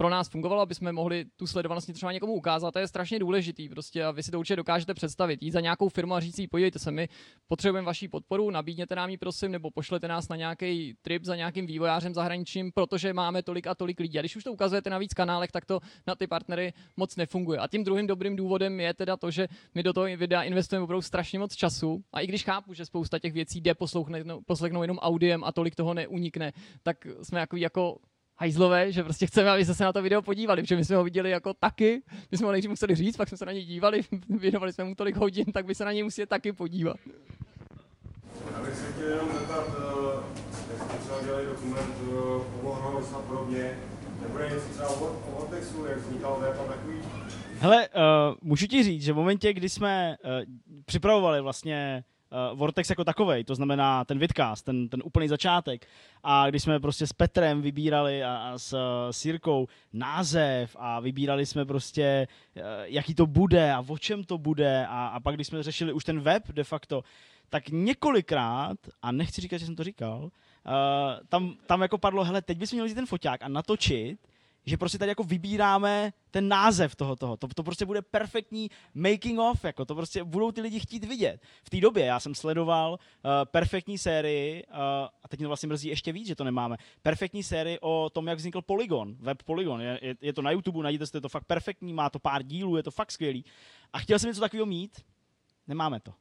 pro 0.00 0.08
nás 0.08 0.28
fungovalo, 0.28 0.62
aby 0.62 0.74
jsme 0.74 0.92
mohli 0.92 1.24
tu 1.36 1.46
sledovanost 1.46 1.92
třeba 1.92 2.12
někomu 2.12 2.32
ukázat. 2.32 2.70
To 2.70 2.78
je 2.78 2.88
strašně 2.88 3.18
důležitý 3.18 3.68
prostě 3.68 4.04
a 4.04 4.10
vy 4.10 4.22
si 4.22 4.30
to 4.30 4.38
určitě 4.38 4.56
dokážete 4.56 4.94
představit. 4.94 5.42
Jít 5.42 5.50
za 5.50 5.60
nějakou 5.60 5.88
firmu 5.88 6.14
a 6.14 6.20
říct 6.20 6.36
si, 6.36 6.46
podívejte 6.46 6.78
se, 6.78 6.90
my 6.90 7.08
potřebujeme 7.48 7.86
vaší 7.86 8.08
podporu, 8.08 8.50
nabídněte 8.50 8.94
nám 8.94 9.10
ji 9.10 9.16
prosím, 9.16 9.52
nebo 9.52 9.70
pošlete 9.70 10.08
nás 10.08 10.28
na 10.28 10.36
nějaký 10.36 10.94
trip 11.02 11.24
za 11.24 11.36
nějakým 11.36 11.66
vývojářem 11.66 12.14
zahraničním, 12.14 12.72
protože 12.72 13.12
máme 13.12 13.42
tolik 13.42 13.66
a 13.66 13.74
tolik 13.74 14.00
lidí. 14.00 14.18
A 14.18 14.22
když 14.22 14.36
už 14.36 14.44
to 14.44 14.52
ukazujete 14.52 14.90
na 14.90 14.98
víc 14.98 15.14
kanálech, 15.14 15.52
tak 15.52 15.64
to 15.64 15.80
na 16.06 16.14
ty 16.14 16.26
partnery 16.26 16.72
moc 16.96 17.16
nefunguje. 17.16 17.58
A 17.58 17.68
tím 17.68 17.84
druhým 17.84 18.06
dobrým 18.06 18.36
důvodem 18.36 18.80
je 18.80 18.94
teda 18.94 19.16
to, 19.16 19.30
že 19.30 19.48
my 19.74 19.82
do 19.82 19.92
toho 19.92 20.06
videa 20.16 20.42
investujeme 20.42 20.84
opravdu 20.84 21.02
strašně 21.02 21.38
moc 21.38 21.54
času. 21.54 22.02
A 22.12 22.20
i 22.20 22.26
když 22.26 22.44
chápu, 22.44 22.74
že 22.74 22.86
spousta 22.86 23.18
těch 23.18 23.32
věcí 23.32 23.60
jde 23.60 23.74
poslechnout, 23.74 24.44
poslechnout 24.46 24.82
jenom 24.82 24.98
audiem 24.98 25.44
a 25.44 25.52
tolik 25.52 25.74
toho 25.74 25.94
neunikne, 25.94 26.52
tak 26.82 27.06
jsme 27.22 27.40
jako, 27.40 27.56
jako 27.56 27.98
hajzlové, 28.40 28.92
že 28.92 29.02
prostě 29.02 29.26
chceme, 29.26 29.50
aby 29.50 29.64
se 29.64 29.84
na 29.84 29.92
to 29.92 30.02
video 30.02 30.22
podívali, 30.22 30.62
protože 30.62 30.76
my 30.76 30.84
jsme 30.84 30.96
ho 30.96 31.04
viděli 31.04 31.30
jako 31.30 31.54
taky, 31.54 32.02
my 32.32 32.38
jsme 32.38 32.46
ho 32.46 32.52
nejdřív 32.52 32.70
museli 32.70 32.94
říct, 32.94 33.16
pak 33.16 33.28
jsme 33.28 33.36
se 33.36 33.46
na 33.46 33.52
něj 33.52 33.64
dívali, 33.64 34.00
věnovali 34.28 34.72
jsme 34.72 34.84
mu 34.84 34.94
tolik 34.94 35.16
hodin, 35.16 35.44
tak 35.44 35.66
by 35.66 35.74
se 35.74 35.84
na 35.84 35.92
něj 35.92 36.02
museli 36.02 36.26
taky 36.26 36.52
podívat. 36.52 36.96
Já 38.54 38.62
bych 38.62 38.74
se 38.74 38.92
chtěl 38.92 39.08
jenom 39.08 39.28
zeptat, 39.32 39.68
uh, 39.68 39.74
jak 40.70 40.88
jste 40.88 40.98
třeba 40.98 41.22
dělali 41.24 41.46
dokument 41.46 41.94
uh, 42.02 42.68
o 42.68 42.74
Horus 42.74 43.12
a 43.12 43.18
podobně, 43.18 43.78
nebude 44.22 44.50
něco 44.50 44.68
třeba 44.68 44.88
o 44.88 45.22
Vortexu, 45.38 45.86
jak 45.86 45.98
vznikal 45.98 46.38
web 46.40 46.60
a 46.60 46.64
takový? 46.64 46.98
Hele, 47.58 47.88
uh, 47.88 48.34
můžu 48.42 48.66
ti 48.66 48.82
říct, 48.82 49.02
že 49.02 49.12
v 49.12 49.16
momentě, 49.16 49.52
kdy 49.52 49.68
jsme 49.68 50.16
uh, 50.24 50.30
připravovali 50.84 51.40
vlastně 51.40 52.04
uh, 52.30 52.58
Vortex 52.58 52.90
jako 52.90 53.04
takový, 53.04 53.44
to 53.44 53.54
znamená 53.54 54.04
ten 54.04 54.18
vidcast, 54.18 54.64
ten, 54.64 54.88
ten 54.88 55.02
úplný 55.04 55.28
začátek. 55.28 55.86
A 56.22 56.50
když 56.50 56.62
jsme 56.62 56.80
prostě 56.80 57.06
s 57.06 57.12
Petrem 57.12 57.62
vybírali 57.62 58.24
a, 58.24 58.36
a 58.36 58.58
s, 58.58 58.76
s 59.10 59.24
Jirkou 59.24 59.66
název 59.92 60.76
a 60.78 61.00
vybírali 61.00 61.46
jsme 61.46 61.64
prostě, 61.64 62.28
uh, 62.56 62.62
jaký 62.82 63.14
to 63.14 63.26
bude 63.26 63.72
a 63.72 63.84
o 63.88 63.98
čem 63.98 64.24
to 64.24 64.38
bude 64.38 64.86
a, 64.86 65.06
a 65.06 65.20
pak 65.20 65.34
když 65.34 65.46
jsme 65.46 65.62
řešili 65.62 65.92
už 65.92 66.04
ten 66.04 66.20
web 66.20 66.48
de 66.48 66.64
facto, 66.64 67.02
tak 67.48 67.68
několikrát, 67.68 68.78
a 69.02 69.12
nechci 69.12 69.40
říkat, 69.40 69.58
že 69.58 69.66
jsem 69.66 69.76
to 69.76 69.84
říkal, 69.84 70.22
uh, 70.22 70.30
tam, 71.28 71.54
tam 71.66 71.82
jako 71.82 71.98
padlo, 71.98 72.24
hele, 72.24 72.42
teď 72.42 72.58
bychom 72.58 72.76
měli 72.76 72.86
vzít 72.86 72.94
ten 72.94 73.06
foťák 73.06 73.42
a 73.42 73.48
natočit 73.48 74.18
že 74.66 74.76
prostě 74.76 74.98
tady 74.98 75.08
jako 75.08 75.24
vybíráme 75.24 76.12
ten 76.30 76.48
název 76.48 76.96
toho 76.96 77.16
toho. 77.16 77.36
To, 77.36 77.48
to 77.48 77.62
prostě 77.62 77.86
bude 77.86 78.02
perfektní 78.02 78.70
making 78.94 79.38
of, 79.38 79.64
jako 79.64 79.84
to 79.84 79.94
prostě 79.94 80.24
budou 80.24 80.52
ty 80.52 80.60
lidi 80.60 80.80
chtít 80.80 81.04
vidět. 81.04 81.40
V 81.64 81.70
té 81.70 81.80
době 81.80 82.04
já 82.04 82.20
jsem 82.20 82.34
sledoval 82.34 82.92
uh, 82.92 83.30
perfektní 83.44 83.98
sérii, 83.98 84.64
uh, 84.66 84.76
a 85.22 85.28
teď 85.28 85.40
mě 85.40 85.46
vlastně 85.46 85.66
mrzí 85.66 85.88
ještě 85.88 86.12
víc, 86.12 86.26
že 86.26 86.34
to 86.34 86.44
nemáme, 86.44 86.76
perfektní 87.02 87.42
sérii 87.42 87.78
o 87.80 88.10
tom, 88.12 88.26
jak 88.26 88.38
vznikl 88.38 88.62
Polygon, 88.62 89.16
web 89.20 89.42
Polygon. 89.42 89.80
Je, 89.80 89.98
je, 90.02 90.14
je 90.20 90.32
to 90.32 90.42
na 90.42 90.50
YouTube, 90.50 90.82
najděte 90.82 91.06
si 91.06 91.12
to, 91.12 91.18
je 91.18 91.22
to 91.22 91.28
fakt 91.28 91.44
perfektní, 91.44 91.92
má 91.92 92.10
to 92.10 92.18
pár 92.18 92.42
dílů, 92.42 92.76
je 92.76 92.82
to 92.82 92.90
fakt 92.90 93.12
skvělý. 93.12 93.44
A 93.92 93.98
chtěl 93.98 94.18
jsem 94.18 94.28
něco 94.28 94.40
takového 94.40 94.66
mít, 94.66 95.04
nemáme 95.68 96.00
to. 96.00 96.12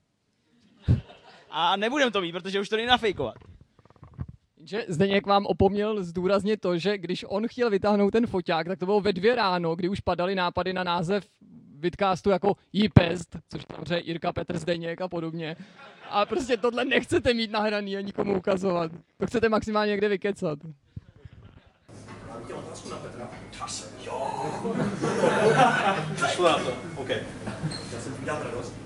a 1.49 1.75
nebudeme 1.75 2.11
to 2.11 2.21
mít, 2.21 2.31
protože 2.31 2.59
už 2.59 2.69
to 2.69 2.75
není 2.75 2.87
nafejkovat. 2.87 3.35
Že 4.69 4.85
Zdeněk 4.87 5.27
vám 5.27 5.45
opomněl 5.45 6.03
zdůraznit 6.03 6.61
to, 6.61 6.77
že 6.77 6.97
když 6.97 7.25
on 7.27 7.47
chtěl 7.47 7.69
vytáhnout 7.69 8.11
ten 8.11 8.27
foťák, 8.27 8.67
tak 8.67 8.79
to 8.79 8.85
bylo 8.85 9.01
ve 9.01 9.13
dvě 9.13 9.35
ráno, 9.35 9.75
kdy 9.75 9.89
už 9.89 9.99
padaly 9.99 10.35
nápady 10.35 10.73
na 10.73 10.83
název 10.83 11.25
vidcastu 11.79 12.29
jako 12.29 12.55
Jipest, 12.73 13.37
což 13.49 13.61
samozřejmě 13.73 14.01
Jirka 14.05 14.33
Petr 14.33 14.57
Zdeněk 14.57 15.01
a 15.01 15.07
podobně. 15.07 15.55
A 16.09 16.25
prostě 16.25 16.57
tohle 16.57 16.85
nechcete 16.85 17.33
mít 17.33 17.51
nahraný 17.51 17.97
a 17.97 18.01
nikomu 18.01 18.37
ukazovat. 18.37 18.91
To 19.17 19.27
chcete 19.27 19.49
maximálně 19.49 19.91
někde 19.91 20.09
vykecat. 20.09 20.59
Mám 22.27 22.45
tě 22.47 22.53
otázku 22.53 22.89
na 22.89 22.97
Petra. 22.97 23.29
Jo. 24.05 24.27
Šlo 26.27 26.49
na 26.49 26.57
to, 26.57 26.73
OK. 26.95 27.09
Já 27.09 27.99
jsem 27.99 28.13
udělal 28.21 28.43
radost. 28.43 28.78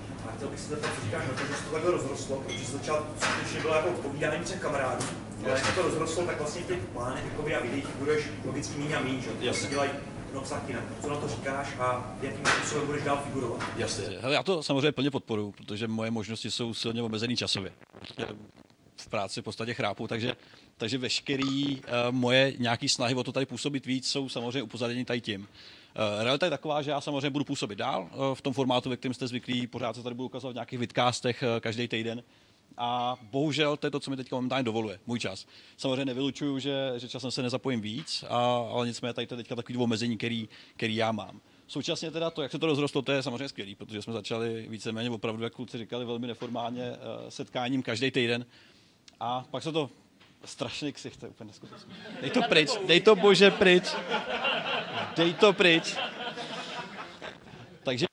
Chtěl 0.44 0.52
bych 0.52 0.60
se 0.60 0.70
zeptat, 0.70 0.96
co 0.96 1.06
říkáš 1.06 1.28
na 1.28 1.34
to, 1.34 1.46
že 1.48 1.54
se 1.54 1.64
to 1.64 1.72
takhle 1.72 1.92
rozrostlo, 1.92 2.38
protože 2.42 2.66
začal 2.66 3.08
skutečně 3.22 3.62
bylo 3.62 3.76
jako 3.76 3.90
odpovídání 3.90 4.46
se 4.46 4.56
kamarádů. 4.56 5.06
Ale 5.46 5.50
jak 5.50 5.66
se 5.66 5.72
to 5.72 5.82
rozrostlo, 5.82 6.26
tak 6.26 6.40
vlastně 6.40 6.62
těch 6.62 6.80
plánech 6.80 7.24
jako 7.26 7.56
a 7.58 7.60
videích 7.60 7.88
budeš 7.96 8.24
logicky 8.46 8.78
míň 8.78 8.94
a 8.94 9.00
míň, 9.00 9.22
že? 9.22 9.30
Jasně. 9.40 9.70
Dělají 9.70 9.92
za 10.44 10.60
kinem. 10.60 10.84
Co 11.02 11.10
na 11.10 11.16
to 11.16 11.28
říkáš 11.28 11.68
a 11.80 12.16
jakým 12.22 12.46
způsobem 12.46 12.86
budeš 12.86 13.04
dál 13.04 13.22
figurovat? 13.26 13.62
Jasně. 13.78 14.06
Hele, 14.22 14.34
já 14.34 14.44
to 14.44 14.64
samozřejmě 14.64 14.92
plně 14.92 15.12
podporuji, 15.12 15.52
protože 15.52 15.88
moje 15.88 16.12
možnosti 16.12 16.52
jsou 16.52 16.74
silně 16.74 17.02
omezený 17.02 17.36
časově. 17.36 17.72
V 18.96 19.08
práci 19.08 19.42
v 19.42 19.44
podstatě 19.44 19.74
chrápu, 19.74 20.08
takže, 20.08 20.36
takže 20.78 20.98
veškerý 20.98 21.76
uh, 21.76 21.82
moje 22.12 22.54
nějaké 22.58 22.90
snahy 22.90 23.16
o 23.16 23.24
to 23.24 23.32
tady 23.32 23.46
působit 23.46 23.86
víc 23.86 24.08
jsou 24.08 24.30
samozřejmě 24.30 24.64
upozaděny 24.64 25.06
tady 25.06 25.22
tím. 25.22 25.48
Uh, 25.96 26.24
realita 26.24 26.46
je 26.46 26.50
taková, 26.50 26.82
že 26.82 26.92
já 26.92 27.02
samozřejmě 27.02 27.30
budu 27.30 27.46
působit 27.46 27.76
dál 27.76 28.10
uh, 28.14 28.36
v 28.36 28.42
tom 28.42 28.54
formátu, 28.54 28.90
ve 28.90 28.98
kterém 28.98 29.14
jste 29.14 29.28
zvyklí, 29.28 29.68
pořád 29.68 29.96
se 29.96 30.04
tady 30.04 30.16
budu 30.16 30.26
ukazovat 30.26 30.52
v 30.52 30.56
nějakých 30.56 30.80
vidcastech 30.80 31.44
uh, 31.44 31.60
každý 31.60 31.88
týden. 31.88 32.24
A 32.78 33.18
bohužel 33.22 33.78
to 33.78 33.88
je 33.88 33.92
to, 33.92 34.00
co 34.00 34.12
mi 34.12 34.18
teď 34.18 34.32
momentálně 34.32 34.64
dovoluje, 34.64 35.00
můj 35.08 35.20
čas. 35.20 35.46
Samozřejmě 35.78 36.06
nevylučuju, 36.06 36.60
že, 36.60 36.94
že 36.98 37.10
časem 37.10 37.32
se 37.32 37.42
nezapojím 37.42 37.82
víc, 37.82 38.24
a, 38.30 38.38
ale 38.72 38.88
nicméně 38.88 39.14
tady 39.14 39.28
to 39.28 39.34
je 39.34 39.38
teďka 39.38 39.56
takový 39.56 39.78
omezení, 39.78 40.18
který, 40.18 40.50
který 40.76 40.96
já 40.96 41.12
mám. 41.12 41.42
Současně 41.68 42.12
teda 42.12 42.30
to, 42.30 42.42
jak 42.42 42.52
se 42.52 42.60
to 42.60 42.66
rozrostlo, 42.66 43.02
to 43.02 43.12
je 43.12 43.24
samozřejmě 43.24 43.50
skvělý, 43.50 43.76
protože 43.76 44.02
jsme 44.02 44.14
začali 44.14 44.68
víceméně 44.70 45.10
opravdu, 45.10 45.44
jak 45.44 45.54
kluci 45.54 45.78
říkali, 45.78 46.06
velmi 46.06 46.28
neformálně 46.28 46.92
setkáním 47.30 47.84
každý 47.84 48.12
týden. 48.12 48.46
A 49.20 49.46
pak 49.52 49.64
se 49.64 49.72
to 49.72 49.90
strašný 50.46 50.94
ksich, 50.94 51.18
to 51.18 51.26
je 51.26 51.30
úplně 51.30 51.48
neskutečné. 51.48 51.94
Dej 52.22 52.30
to 52.30 52.42
pryč, 52.42 52.70
dej 52.88 53.02
to 53.02 53.16
bože 53.16 53.52
pryč. 53.52 53.96
Dej 55.16 55.34
to 55.34 55.54
pryč. 55.54 55.96
Takže 57.84 58.06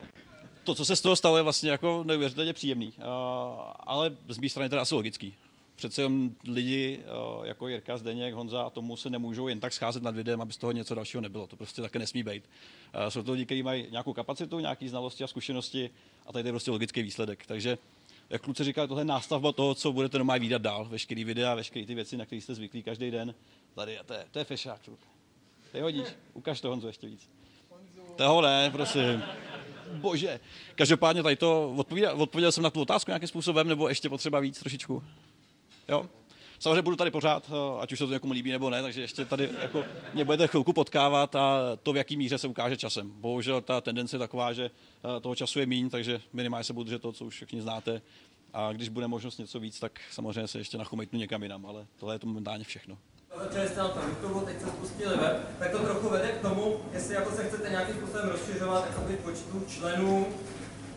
to, 0.65 0.75
co 0.75 0.85
se 0.85 0.97
z 0.97 1.01
toho 1.01 1.17
stalo, 1.17 1.37
je 1.37 1.43
vlastně 1.43 1.71
jako 1.71 2.05
neuvěřitelně 2.05 2.53
příjemný. 2.53 2.93
Uh, 2.99 3.05
ale 3.81 4.17
z 4.29 4.39
mé 4.39 4.49
strany 4.49 4.69
teda 4.69 4.83
asi 4.83 4.95
logický. 4.95 5.35
Přece 5.77 6.03
jen 6.03 6.31
lidi 6.49 7.01
uh, 7.39 7.47
jako 7.47 7.69
Jirka, 7.69 7.97
Zdeněk, 7.97 8.35
Honza 8.35 8.63
a 8.63 8.71
tomu 8.71 8.97
se 8.97 9.11
nemůžou 9.11 9.49
jen 9.49 9.61
tak 9.61 9.73
scházet 9.73 10.03
nad 10.03 10.15
videem, 10.15 10.41
aby 10.41 10.53
z 10.53 10.57
toho 10.57 10.73
něco 10.73 10.95
dalšího 10.95 11.21
nebylo. 11.21 11.47
To 11.47 11.57
prostě 11.57 11.83
také 11.83 11.99
nesmí 11.99 12.23
být. 12.23 12.45
Uh, 12.95 13.09
jsou 13.09 13.23
to 13.23 13.33
lidi, 13.33 13.45
kteří 13.45 13.63
mají 13.63 13.87
nějakou 13.91 14.13
kapacitu, 14.13 14.59
nějaké 14.59 14.89
znalosti 14.89 15.25
a 15.25 15.27
zkušenosti 15.27 15.91
a 16.27 16.33
tady 16.33 16.49
je 16.49 16.53
prostě 16.53 16.71
logický 16.71 17.03
výsledek. 17.03 17.47
Takže 17.47 17.79
jak 18.31 18.43
kluci 18.43 18.65
říkali, 18.65 18.89
tohle 18.89 19.01
je 19.01 19.05
nástavba 19.05 19.53
toho, 19.53 19.75
co 19.75 19.93
budete 19.93 20.19
doma 20.19 20.37
výdat 20.37 20.63
dál. 20.63 20.85
Veškerý 20.85 21.25
videa, 21.25 21.55
veškeré 21.55 21.87
ty 21.87 21.95
věci, 21.95 22.17
na 22.17 22.27
které 22.27 22.41
jste 22.41 22.55
zvyklí 22.55 22.83
každý 22.83 23.11
den. 23.11 23.35
Tady 23.75 23.93
je, 23.93 24.05
to 24.05 24.13
je, 24.15 24.25
to 24.31 24.39
je 24.39 24.45
fešák. 24.45 24.81
Ty 25.73 25.81
hodíš, 25.81 26.07
ukaž 26.35 26.61
to 26.61 26.69
Honzu 26.69 26.87
ještě 26.87 27.07
víc. 27.07 27.29
Toho 28.17 28.43
ne, 28.43 28.71
prosím. 28.71 29.23
Bože. 29.93 30.41
Každopádně 30.75 31.23
tady 31.23 31.37
to 31.37 31.75
odpověděl, 31.77 32.23
odpověděl 32.23 32.53
jsem 32.53 32.65
na 32.65 32.71
tu 32.71 32.81
otázku 32.81 33.11
nějakým 33.11 33.29
způsobem, 33.29 33.69
nebo 33.69 33.89
ještě 33.89 34.09
potřeba 34.09 34.41
víc 34.41 34.61
trošičku? 34.61 35.03
Jo? 35.89 36.07
Samozřejmě 36.59 36.83
budu 36.83 36.97
tady 36.97 37.11
pořád, 37.11 37.51
ať 37.81 37.93
už 37.93 37.99
se 37.99 38.07
to 38.07 38.13
někomu 38.13 38.33
líbí 38.33 38.51
nebo 38.51 38.71
ne, 38.71 38.83
takže 38.83 39.01
ještě 39.01 39.25
tady 39.25 39.51
jako 39.63 39.85
mě 40.15 40.25
budete 40.25 40.47
chvilku 40.47 40.73
potkávat 40.73 41.37
a 41.37 41.61
to, 41.83 41.93
v 41.93 41.97
jaký 41.97 42.17
míře 42.17 42.39
se 42.39 42.49
ukáže 42.49 42.77
časem. 42.77 43.11
Bohužel 43.11 43.61
ta 43.61 43.81
tendence 43.81 44.17
je 44.17 44.19
taková, 44.19 44.53
že 44.53 44.65
eh, 44.65 44.71
toho 45.21 45.35
času 45.35 45.61
je 45.61 45.67
míň, 45.67 45.91
takže 45.91 46.21
minimálně 46.33 46.65
se 46.65 46.73
budu 46.73 46.85
držet 46.85 47.03
to, 47.03 47.13
co 47.13 47.25
už 47.25 47.35
všichni 47.35 47.63
znáte. 47.63 48.03
A 48.53 48.73
když 48.73 48.89
bude 48.89 49.09
možnost 49.09 49.39
něco 49.39 49.61
víc, 49.61 49.81
tak 49.81 50.01
samozřejmě 50.11 50.49
se 50.49 50.59
ještě 50.59 50.79
nachomejtnu 50.79 51.19
někam 51.19 51.43
jinam, 51.43 51.67
ale 51.67 51.87
tohle 51.97 52.15
je 52.15 52.19
to 52.19 52.27
momentálně 52.27 52.65
všechno. 52.65 52.99
Začali 53.39 53.69
jste 53.69 53.81
na 53.81 53.89
tom 53.89 54.03
YouTube, 54.09 54.53
teď 54.53 54.61
se 54.61 54.67
spustili 54.67 55.17
web, 55.17 55.59
tak 55.59 55.71
to 55.71 55.79
trochu 55.79 56.09
vede 56.09 56.29
k 56.29 56.43
tomu, 56.43 56.81
jestli 56.93 57.15
jako 57.15 57.37
se 57.37 57.49
chcete 57.49 57.71
nějakým 57.71 57.95
způsobem 57.95 58.29
rozšiřovat 58.29 58.87
jakoby 58.87 59.17
počtu 59.17 59.65
členů, 59.69 60.27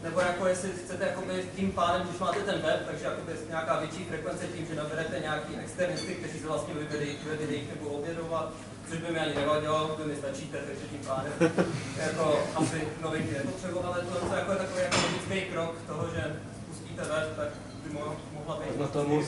nebo 0.03 0.19
jako 0.19 0.47
jestli 0.47 0.71
chcete 0.71 1.05
jakoby 1.05 1.49
tím 1.55 1.71
pádem, 1.71 2.07
když 2.07 2.19
máte 2.19 2.39
ten 2.39 2.61
web, 2.61 2.85
takže 2.85 3.05
jakoby 3.05 3.31
nějaká 3.47 3.79
větší 3.79 4.03
frekvence 4.03 4.47
tím, 4.47 4.65
že 4.65 4.75
naberete 4.75 5.19
nějaký 5.19 5.55
externisty, 5.55 6.15
kteří 6.15 6.39
se 6.39 6.47
vlastně 6.47 6.73
ve 6.73 7.35
videích 7.37 7.69
nebudou 7.69 7.91
obědovat, 7.91 8.53
což 8.89 8.99
by 8.99 9.13
mi 9.13 9.19
ani 9.19 9.35
nevadilo, 9.35 9.97
by 9.97 10.05
mi 10.11 10.15
stačíte, 10.15 10.57
takže 10.57 10.85
tím 10.91 10.99
pádem 11.07 11.33
jako 11.97 12.39
asi 12.55 12.87
novinky 13.01 13.33
nepotřebuji, 13.33 13.85
ale 13.85 14.01
to, 14.01 14.25
to 14.25 14.35
jako 14.35 14.51
je 14.51 14.57
takový 14.57 14.81
jako 14.81 14.97
logický 14.97 15.41
krok 15.51 15.75
toho, 15.87 16.09
že 16.15 16.35
spustíte 16.65 17.01
web, 17.01 17.35
tak 17.35 17.47
by 17.83 17.93
mohla 18.33 18.59
být 18.59 18.79
na 18.79 18.87
tomu 18.87 19.21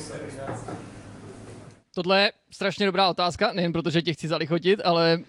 Tohle 1.93 2.21
je 2.21 2.31
strašně 2.51 2.85
dobrá 2.85 3.09
otázka, 3.09 3.53
nejen 3.53 3.73
protože 3.73 4.01
tě 4.01 4.13
chci 4.13 4.27
zalichotit, 4.27 4.81
ale 4.83 5.19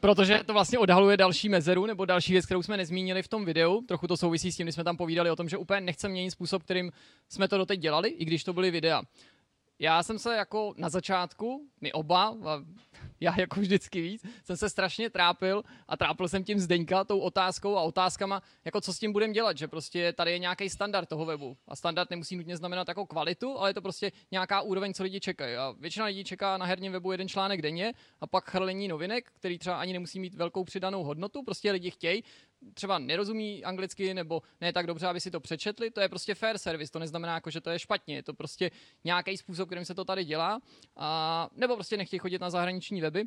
protože 0.00 0.40
to 0.46 0.52
vlastně 0.52 0.78
odhaluje 0.78 1.16
další 1.16 1.48
mezeru 1.48 1.86
nebo 1.86 2.04
další 2.04 2.32
věc, 2.32 2.44
kterou 2.44 2.62
jsme 2.62 2.76
nezmínili 2.76 3.22
v 3.22 3.28
tom 3.28 3.44
videu. 3.44 3.80
Trochu 3.88 4.06
to 4.06 4.16
souvisí 4.16 4.52
s 4.52 4.56
tím, 4.56 4.64
když 4.64 4.74
jsme 4.74 4.84
tam 4.84 4.96
povídali 4.96 5.30
o 5.30 5.36
tom, 5.36 5.48
že 5.48 5.56
úplně 5.56 5.80
nechceme 5.80 6.12
měnit 6.12 6.30
způsob, 6.30 6.62
kterým 6.62 6.92
jsme 7.28 7.48
to 7.48 7.58
doteď 7.58 7.80
dělali, 7.80 8.08
i 8.08 8.24
když 8.24 8.44
to 8.44 8.52
byly 8.52 8.70
videa. 8.70 9.02
Já 9.78 10.02
jsem 10.02 10.18
se 10.18 10.36
jako 10.36 10.74
na 10.76 10.88
začátku, 10.88 11.68
my 11.80 11.92
oba, 11.92 12.36
já 13.24 13.40
jako 13.40 13.60
vždycky 13.60 14.00
víc, 14.00 14.26
jsem 14.44 14.56
se 14.56 14.70
strašně 14.70 15.10
trápil 15.10 15.62
a 15.88 15.96
trápil 15.96 16.28
jsem 16.28 16.44
tím 16.44 16.58
Zdeňka 16.58 17.04
tou 17.04 17.18
otázkou 17.18 17.76
a 17.76 17.82
otázkama, 17.82 18.42
jako 18.64 18.80
co 18.80 18.92
s 18.92 18.98
tím 18.98 19.12
budeme 19.12 19.32
dělat, 19.32 19.58
že 19.58 19.68
prostě 19.68 20.12
tady 20.12 20.30
je 20.32 20.38
nějaký 20.38 20.70
standard 20.70 21.08
toho 21.08 21.24
webu 21.24 21.56
a 21.68 21.76
standard 21.76 22.10
nemusí 22.10 22.36
nutně 22.36 22.56
znamenat 22.56 22.88
jako 22.88 23.06
kvalitu, 23.06 23.58
ale 23.58 23.70
je 23.70 23.74
to 23.74 23.82
prostě 23.82 24.12
nějaká 24.30 24.60
úroveň, 24.60 24.94
co 24.94 25.02
lidi 25.02 25.20
čekají. 25.20 25.56
A 25.56 25.74
většina 25.78 26.06
lidí 26.06 26.24
čeká 26.24 26.56
na 26.56 26.66
herním 26.66 26.92
webu 26.92 27.12
jeden 27.12 27.28
článek 27.28 27.62
denně 27.62 27.92
a 28.20 28.26
pak 28.26 28.50
chrlení 28.50 28.88
novinek, 28.88 29.30
který 29.32 29.58
třeba 29.58 29.76
ani 29.76 29.92
nemusí 29.92 30.20
mít 30.20 30.34
velkou 30.34 30.64
přidanou 30.64 31.04
hodnotu, 31.04 31.42
prostě 31.42 31.72
lidi 31.72 31.90
chtějí, 31.90 32.24
třeba 32.74 32.98
nerozumí 32.98 33.64
anglicky 33.64 34.14
nebo 34.14 34.42
ne 34.60 34.72
tak 34.72 34.86
dobře, 34.86 35.06
aby 35.06 35.20
si 35.20 35.30
to 35.30 35.40
přečetli, 35.40 35.90
to 35.90 36.00
je 36.00 36.08
prostě 36.08 36.34
fair 36.34 36.58
service, 36.58 36.92
to 36.92 36.98
neznamená 36.98 37.34
jako, 37.34 37.50
že 37.50 37.60
to 37.60 37.70
je 37.70 37.78
špatně, 37.78 38.14
je 38.14 38.22
to 38.22 38.34
prostě 38.34 38.70
nějaký 39.04 39.36
způsob, 39.36 39.68
kterým 39.68 39.84
se 39.84 39.94
to 39.94 40.04
tady 40.04 40.24
dělá, 40.24 40.60
a, 40.96 41.48
nebo 41.56 41.74
prostě 41.74 41.96
nechtějí 41.96 42.20
chodit 42.20 42.40
na 42.40 42.50
zahraniční 42.50 43.00
weby. 43.00 43.24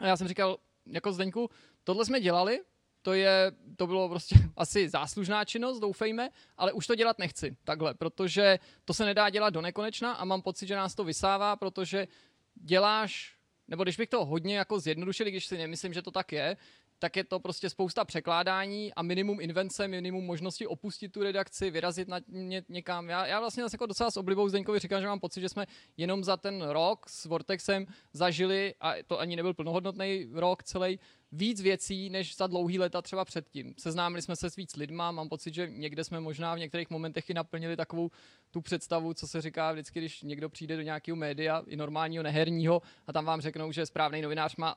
A 0.00 0.06
já 0.06 0.16
jsem 0.16 0.28
říkal, 0.28 0.58
jako 0.86 1.12
Zdeňku, 1.12 1.50
tohle 1.84 2.04
jsme 2.04 2.20
dělali, 2.20 2.60
to, 3.02 3.12
je, 3.12 3.52
to 3.76 3.86
bylo 3.86 4.08
prostě 4.08 4.34
asi 4.56 4.88
záslužná 4.88 5.44
činnost, 5.44 5.80
doufejme, 5.80 6.30
ale 6.56 6.72
už 6.72 6.86
to 6.86 6.94
dělat 6.94 7.18
nechci 7.18 7.56
takhle, 7.64 7.94
protože 7.94 8.58
to 8.84 8.94
se 8.94 9.04
nedá 9.04 9.30
dělat 9.30 9.50
do 9.50 9.60
nekonečna 9.60 10.12
a 10.12 10.24
mám 10.24 10.42
pocit, 10.42 10.66
že 10.66 10.76
nás 10.76 10.94
to 10.94 11.04
vysává, 11.04 11.56
protože 11.56 12.08
děláš 12.54 13.38
nebo 13.68 13.82
když 13.82 13.96
bych 13.96 14.08
to 14.08 14.24
hodně 14.24 14.56
jako 14.56 14.80
zjednodušil, 14.80 15.26
když 15.26 15.46
si 15.46 15.58
nemyslím, 15.58 15.94
že 15.94 16.02
to 16.02 16.10
tak 16.10 16.32
je, 16.32 16.56
tak 16.98 17.16
je 17.16 17.24
to 17.24 17.40
prostě 17.40 17.70
spousta 17.70 18.04
překládání 18.04 18.94
a 18.94 19.02
minimum 19.02 19.40
invence, 19.40 19.88
minimum 19.88 20.24
možnosti 20.24 20.66
opustit 20.66 21.12
tu 21.12 21.22
redakci, 21.22 21.70
vyrazit 21.70 22.08
na 22.08 22.20
ně, 22.28 22.64
někam. 22.68 23.08
Já, 23.08 23.26
já 23.26 23.40
vlastně 23.40 23.62
jako 23.72 23.86
docela 23.86 24.10
s 24.10 24.16
oblibou 24.16 24.48
Zdeňkovi 24.48 24.78
říkám, 24.78 25.00
že 25.00 25.06
mám 25.06 25.20
pocit, 25.20 25.40
že 25.40 25.48
jsme 25.48 25.66
jenom 25.96 26.24
za 26.24 26.36
ten 26.36 26.62
rok 26.62 27.08
s 27.08 27.24
Vortexem 27.24 27.86
zažili, 28.12 28.74
a 28.80 28.94
to 29.06 29.20
ani 29.20 29.36
nebyl 29.36 29.54
plnohodnotný 29.54 30.26
rok 30.32 30.62
celý, 30.62 30.98
víc 31.32 31.60
věcí, 31.60 32.10
než 32.10 32.36
za 32.36 32.46
dlouhý 32.46 32.78
leta 32.78 33.02
třeba 33.02 33.24
předtím. 33.24 33.74
Seznámili 33.78 34.22
jsme 34.22 34.36
se 34.36 34.50
s 34.50 34.56
víc 34.56 34.76
lidma, 34.76 35.10
mám 35.10 35.28
pocit, 35.28 35.54
že 35.54 35.70
někde 35.70 36.04
jsme 36.04 36.20
možná 36.20 36.54
v 36.54 36.58
některých 36.58 36.90
momentech 36.90 37.30
i 37.30 37.34
naplnili 37.34 37.76
takovou 37.76 38.10
tu 38.50 38.60
představu, 38.60 39.14
co 39.14 39.28
se 39.28 39.40
říká 39.40 39.72
vždycky, 39.72 39.98
když 39.98 40.22
někdo 40.22 40.48
přijde 40.48 40.76
do 40.76 40.82
nějakého 40.82 41.16
média, 41.16 41.62
i 41.66 41.76
normálního, 41.76 42.22
neherního, 42.22 42.82
a 43.06 43.12
tam 43.12 43.24
vám 43.24 43.40
řeknou, 43.40 43.72
že 43.72 43.86
správný 43.86 44.22
novinář 44.22 44.56
má 44.56 44.74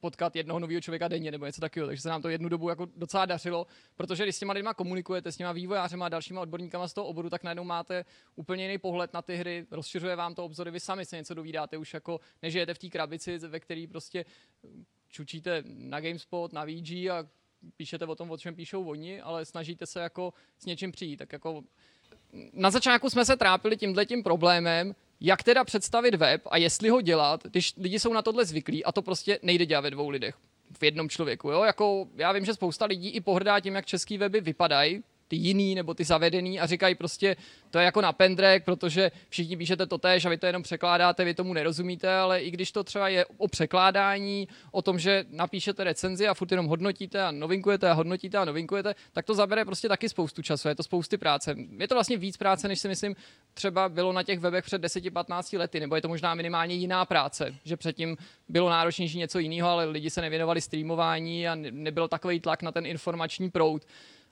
potkat 0.00 0.36
jednoho 0.36 0.60
nového 0.60 0.80
člověka 0.80 1.08
denně 1.08 1.30
nebo 1.30 1.46
něco 1.46 1.60
takového. 1.60 1.86
Takže 1.86 2.02
se 2.02 2.08
nám 2.08 2.22
to 2.22 2.28
jednu 2.28 2.48
dobu 2.48 2.68
jako 2.68 2.88
docela 2.96 3.26
dařilo, 3.26 3.66
protože 3.96 4.22
když 4.22 4.36
s 4.36 4.38
těma 4.38 4.52
lidma 4.52 4.74
komunikujete, 4.74 5.32
s 5.32 5.36
těma 5.36 5.52
vývojářema 5.52 6.06
a 6.06 6.08
dalšíma 6.08 6.40
odborníkama 6.40 6.88
z 6.88 6.94
toho 6.94 7.06
oboru, 7.06 7.30
tak 7.30 7.42
najednou 7.42 7.64
máte 7.64 8.04
úplně 8.36 8.64
jiný 8.64 8.78
pohled 8.78 9.12
na 9.12 9.22
ty 9.22 9.36
hry, 9.36 9.66
rozšiřuje 9.70 10.16
vám 10.16 10.34
to 10.34 10.44
obzory, 10.44 10.70
vy 10.70 10.80
sami 10.80 11.04
se 11.04 11.16
něco 11.16 11.34
dovídáte 11.34 11.76
už 11.76 11.94
jako 11.94 12.20
nežijete 12.42 12.74
v 12.74 12.78
té 12.78 12.88
krabici, 12.88 13.38
ve 13.38 13.60
které 13.60 13.86
prostě 13.88 14.24
čučíte 15.08 15.62
na 15.66 16.00
GameSpot, 16.00 16.52
na 16.52 16.64
VG 16.64 16.90
a 16.90 17.28
píšete 17.76 18.06
o 18.06 18.14
tom, 18.14 18.30
o 18.30 18.38
čem 18.38 18.54
píšou 18.54 18.84
oni, 18.84 19.20
ale 19.20 19.44
snažíte 19.44 19.86
se 19.86 20.00
jako 20.00 20.32
s 20.58 20.66
něčím 20.66 20.92
přijít. 20.92 21.16
Tak 21.16 21.32
jako 21.32 21.62
na 22.52 22.70
začátku 22.70 23.10
jsme 23.10 23.24
se 23.24 23.36
trápili 23.36 23.76
tímhle 23.76 24.06
tím 24.06 24.22
problémem, 24.22 24.94
jak 25.24 25.42
teda 25.42 25.64
představit 25.64 26.14
web 26.14 26.42
a 26.50 26.56
jestli 26.56 26.88
ho 26.88 27.00
dělat, 27.00 27.44
když 27.44 27.74
lidi 27.76 27.98
jsou 27.98 28.12
na 28.12 28.22
tohle 28.22 28.44
zvyklí 28.44 28.84
a 28.84 28.92
to 28.92 29.02
prostě 29.02 29.38
nejde 29.42 29.66
dělat 29.66 29.80
ve 29.80 29.90
dvou 29.90 30.08
lidech 30.08 30.34
v 30.78 30.82
jednom 30.82 31.08
člověku. 31.08 31.50
Jo? 31.50 31.62
Jako, 31.62 32.06
já 32.16 32.32
vím, 32.32 32.44
že 32.44 32.54
spousta 32.54 32.84
lidí 32.84 33.10
i 33.10 33.20
pohrdá 33.20 33.60
tím, 33.60 33.74
jak 33.74 33.86
český 33.86 34.18
weby 34.18 34.40
vypadají, 34.40 35.02
ty 35.32 35.36
jiný 35.36 35.74
nebo 35.74 35.94
ty 35.94 36.04
zavedený 36.04 36.60
a 36.60 36.66
říkají 36.66 36.94
prostě, 36.94 37.36
to 37.70 37.78
je 37.78 37.84
jako 37.84 38.00
na 38.00 38.12
pendrek, 38.12 38.64
protože 38.64 39.10
všichni 39.28 39.56
píšete 39.56 39.86
to 39.86 39.98
tež 39.98 40.24
a 40.24 40.28
vy 40.28 40.36
to 40.36 40.46
jenom 40.46 40.62
překládáte, 40.62 41.24
vy 41.24 41.34
tomu 41.34 41.52
nerozumíte, 41.52 42.14
ale 42.14 42.42
i 42.42 42.50
když 42.50 42.72
to 42.72 42.84
třeba 42.84 43.08
je 43.08 43.24
o 43.26 43.48
překládání, 43.48 44.48
o 44.72 44.82
tom, 44.82 44.98
že 44.98 45.24
napíšete 45.30 45.84
recenzi 45.84 46.28
a 46.28 46.34
furt 46.34 46.50
jenom 46.50 46.66
hodnotíte 46.66 47.22
a 47.22 47.30
novinkujete 47.30 47.90
a 47.90 47.92
hodnotíte 47.92 48.38
a 48.38 48.44
novinkujete, 48.44 48.94
tak 49.12 49.26
to 49.26 49.34
zabere 49.34 49.64
prostě 49.64 49.88
taky 49.88 50.08
spoustu 50.08 50.42
času, 50.42 50.68
je 50.68 50.74
to 50.74 50.82
spousty 50.82 51.18
práce. 51.18 51.54
Je 51.78 51.88
to 51.88 51.94
vlastně 51.94 52.16
víc 52.16 52.36
práce, 52.36 52.68
než 52.68 52.80
si 52.80 52.88
myslím 52.88 53.16
třeba 53.54 53.88
bylo 53.88 54.12
na 54.12 54.22
těch 54.22 54.38
webech 54.38 54.64
před 54.64 54.82
10-15 54.82 55.58
lety, 55.58 55.80
nebo 55.80 55.96
je 55.96 56.02
to 56.02 56.08
možná 56.08 56.34
minimálně 56.34 56.74
jiná 56.74 57.04
práce, 57.04 57.54
že 57.64 57.76
předtím 57.76 58.16
bylo 58.48 58.70
náročnější 58.70 59.18
něco 59.18 59.38
jiného, 59.38 59.68
ale 59.68 59.84
lidi 59.84 60.10
se 60.10 60.20
nevěnovali 60.20 60.60
streamování 60.60 61.48
a 61.48 61.54
nebyl 61.54 62.08
takový 62.08 62.40
tlak 62.40 62.62
na 62.62 62.72
ten 62.72 62.86
informační 62.86 63.50
proud. 63.50 63.82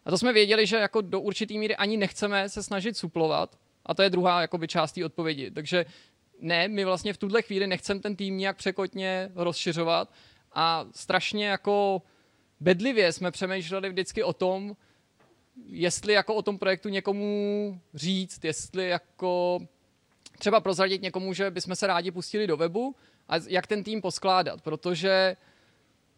A 0.05 0.11
to 0.11 0.19
jsme 0.19 0.33
věděli, 0.33 0.67
že 0.67 0.77
jako 0.77 1.01
do 1.01 1.21
určitý 1.21 1.59
míry 1.59 1.77
ani 1.77 1.97
nechceme 1.97 2.49
se 2.49 2.63
snažit 2.63 2.97
suplovat. 2.97 3.59
A 3.87 3.95
to 3.95 4.03
je 4.03 4.11
druhá 4.11 4.41
jakoby, 4.41 4.69
část 4.69 4.93
té 4.93 5.05
odpovědi. 5.05 5.51
Takže 5.51 5.87
ne, 6.41 6.69
my 6.69 6.85
vlastně 6.85 7.13
v 7.13 7.19
tuhle 7.19 7.43
chvíli 7.43 7.67
nechceme 7.67 8.01
ten 8.01 8.17
tým 8.17 8.39
nějak 8.39 8.57
překotně 8.57 9.31
rozšiřovat 9.35 10.13
a 10.53 10.87
strašně 10.95 11.47
jako 11.47 12.03
bedlivě 12.61 13.13
jsme 13.13 13.31
přemýšleli 13.31 13.89
vždycky 13.89 14.23
o 14.23 14.33
tom, 14.33 14.77
jestli 15.67 16.13
jako 16.13 16.35
o 16.35 16.43
tom 16.43 16.59
projektu 16.59 16.89
někomu 16.89 17.81
říct, 17.95 18.45
jestli 18.45 18.89
jako 18.89 19.61
třeba 20.39 20.61
prozradit 20.61 21.03
někomu, 21.03 21.33
že 21.33 21.51
bychom 21.51 21.77
se 21.77 21.87
rádi 21.87 22.11
pustili 22.11 22.47
do 22.47 22.57
webu 22.57 22.97
a 23.29 23.35
jak 23.49 23.67
ten 23.67 23.85
tým 23.85 24.03
poskládat, 24.03 24.63
protože 24.63 25.37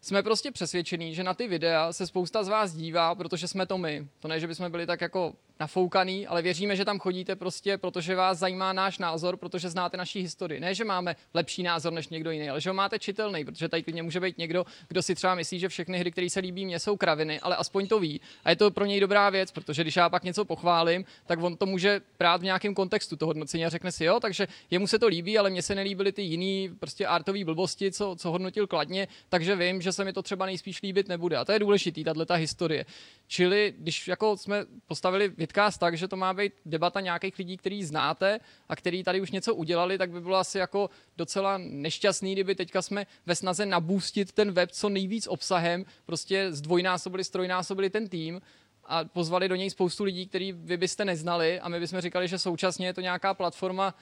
jsme 0.03 0.23
prostě 0.23 0.51
přesvědčení, 0.51 1.15
že 1.15 1.23
na 1.23 1.33
ty 1.33 1.47
videa 1.47 1.93
se 1.93 2.07
spousta 2.07 2.43
z 2.43 2.47
vás 2.47 2.73
dívá, 2.73 3.15
protože 3.15 3.47
jsme 3.47 3.65
to 3.65 3.77
my. 3.77 4.07
To 4.19 4.27
ne, 4.27 4.39
že 4.39 4.47
bychom 4.47 4.71
byli 4.71 4.85
tak 4.85 5.01
jako 5.01 5.33
nafoukaný, 5.59 6.27
ale 6.27 6.41
věříme, 6.41 6.75
že 6.75 6.85
tam 6.85 6.99
chodíte 6.99 7.35
prostě, 7.35 7.77
protože 7.77 8.15
vás 8.15 8.37
zajímá 8.37 8.73
náš 8.73 8.97
názor, 8.97 9.37
protože 9.37 9.69
znáte 9.69 9.97
naší 9.97 10.21
historii. 10.21 10.59
Ne, 10.59 10.75
že 10.75 10.85
máme 10.85 11.15
lepší 11.33 11.63
názor 11.63 11.93
než 11.93 12.07
někdo 12.07 12.31
jiný, 12.31 12.49
ale 12.49 12.61
že 12.61 12.69
ho 12.69 12.73
máte 12.73 12.99
čitelný, 12.99 13.45
protože 13.45 13.69
tady 13.69 13.83
klidně 13.83 14.03
může 14.03 14.19
být 14.19 14.37
někdo, 14.37 14.65
kdo 14.87 15.01
si 15.01 15.15
třeba 15.15 15.35
myslí, 15.35 15.59
že 15.59 15.69
všechny 15.69 15.99
hry, 15.99 16.11
které 16.11 16.29
se 16.29 16.39
líbí, 16.39 16.65
mě 16.65 16.79
jsou 16.79 16.97
kraviny, 16.97 17.39
ale 17.39 17.55
aspoň 17.55 17.87
to 17.87 17.99
ví. 17.99 18.21
A 18.43 18.49
je 18.49 18.55
to 18.55 18.71
pro 18.71 18.85
něj 18.85 18.99
dobrá 18.99 19.29
věc, 19.29 19.51
protože 19.51 19.81
když 19.81 19.95
já 19.95 20.09
pak 20.09 20.23
něco 20.23 20.45
pochválím, 20.45 21.05
tak 21.25 21.43
on 21.43 21.57
to 21.57 21.65
může 21.65 22.01
brát 22.19 22.41
v 22.41 22.43
nějakém 22.43 22.73
kontextu 22.73 23.15
toho 23.15 23.29
hodnocení 23.29 23.65
a 23.65 23.69
řekne 23.69 23.91
si, 23.91 24.05
jo, 24.05 24.19
takže 24.19 24.47
jemu 24.71 24.87
se 24.87 24.99
to 24.99 25.07
líbí, 25.07 25.37
ale 25.37 25.49
mně 25.49 25.61
se 25.61 25.75
nelíbily 25.75 26.11
ty 26.11 26.21
jiný 26.21 26.69
prostě 26.79 27.07
artové 27.07 27.45
blbosti, 27.45 27.91
co, 27.91 28.15
co 28.19 28.31
hodnotil 28.31 28.67
kladně, 28.67 29.07
takže 29.29 29.55
vím, 29.55 29.81
že 29.81 29.92
se 29.93 30.05
mi 30.05 30.13
to 30.13 30.21
třeba 30.21 30.45
nejspíš 30.45 30.81
líbit 30.81 31.07
nebude. 31.07 31.37
A 31.37 31.45
to 31.45 31.51
je 31.51 31.59
důležitý, 31.59 32.03
tahle 32.03 32.25
ta 32.25 32.35
historie. 32.35 32.85
Čili 33.27 33.73
když 33.77 34.07
jako 34.07 34.37
jsme 34.37 34.65
postavili 34.87 35.29
vidcast 35.29 35.79
tak, 35.79 35.97
že 35.97 36.07
to 36.07 36.15
má 36.15 36.33
být 36.33 36.53
debata 36.65 36.99
nějakých 36.99 37.37
lidí, 37.37 37.57
který 37.57 37.83
znáte 37.83 38.39
a 38.69 38.75
který 38.75 39.03
tady 39.03 39.21
už 39.21 39.31
něco 39.31 39.55
udělali, 39.55 39.97
tak 39.97 40.11
by 40.11 40.21
bylo 40.21 40.37
asi 40.37 40.57
jako 40.57 40.89
docela 41.17 41.57
nešťastný, 41.57 42.33
kdyby 42.33 42.55
teďka 42.55 42.81
jsme 42.81 43.07
ve 43.25 43.35
snaze 43.35 43.65
nabůstit 43.65 44.31
ten 44.31 44.51
web 44.51 44.71
co 44.71 44.89
nejvíc 44.89 45.27
obsahem, 45.27 45.85
prostě 46.05 46.51
zdvojnásobili, 46.51 47.23
strojnásobili 47.23 47.89
ten 47.89 48.09
tým 48.09 48.41
a 48.85 49.03
pozvali 49.03 49.49
do 49.49 49.55
něj 49.55 49.69
spoustu 49.69 50.03
lidí, 50.03 50.27
který 50.27 50.51
vy 50.51 50.77
byste 50.77 51.05
neznali 51.05 51.59
a 51.59 51.69
my 51.69 51.79
bychom 51.79 52.01
říkali, 52.01 52.27
že 52.27 52.39
současně 52.39 52.87
je 52.87 52.93
to 52.93 53.01
nějaká 53.01 53.33
platforma 53.33 53.95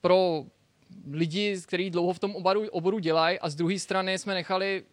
pro 0.00 0.44
lidi, 1.10 1.56
kteří 1.66 1.90
dlouho 1.90 2.12
v 2.12 2.18
tom 2.18 2.36
oboru, 2.36 2.68
oboru 2.70 2.98
dělají 2.98 3.38
a 3.38 3.50
z 3.50 3.54
druhé 3.54 3.78
strany 3.78 4.18
jsme 4.18 4.34
nechali 4.34 4.84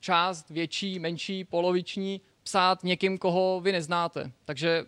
část 0.00 0.50
větší, 0.50 0.98
menší, 0.98 1.44
poloviční 1.44 2.20
psát 2.42 2.84
někým, 2.84 3.18
koho 3.18 3.60
vy 3.60 3.72
neznáte. 3.72 4.32
Takže 4.44 4.84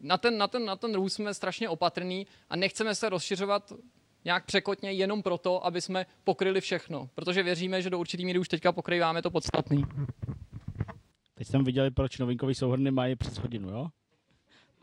na 0.00 0.18
ten, 0.18 0.38
na 0.38 0.48
ten, 0.48 0.64
na 0.64 0.76
ten 0.76 0.94
růst 0.94 1.14
jsme 1.14 1.34
strašně 1.34 1.68
opatrní 1.68 2.26
a 2.50 2.56
nechceme 2.56 2.94
se 2.94 3.08
rozšiřovat 3.08 3.72
nějak 4.24 4.44
překotně 4.44 4.92
jenom 4.92 5.22
proto, 5.22 5.66
aby 5.66 5.80
jsme 5.80 6.06
pokryli 6.24 6.60
všechno. 6.60 7.08
Protože 7.14 7.42
věříme, 7.42 7.82
že 7.82 7.90
do 7.90 7.98
určitý 7.98 8.24
míry 8.24 8.38
už 8.38 8.48
teďka 8.48 8.72
pokrýváme 8.72 9.22
to 9.22 9.30
podstatný. 9.30 9.84
Teď 11.34 11.46
jsem 11.46 11.64
viděli, 11.64 11.90
proč 11.90 12.18
novinkový 12.18 12.54
souhrny 12.54 12.90
mají 12.90 13.16
přes 13.16 13.38
hodinu, 13.38 13.68
jo? 13.68 13.88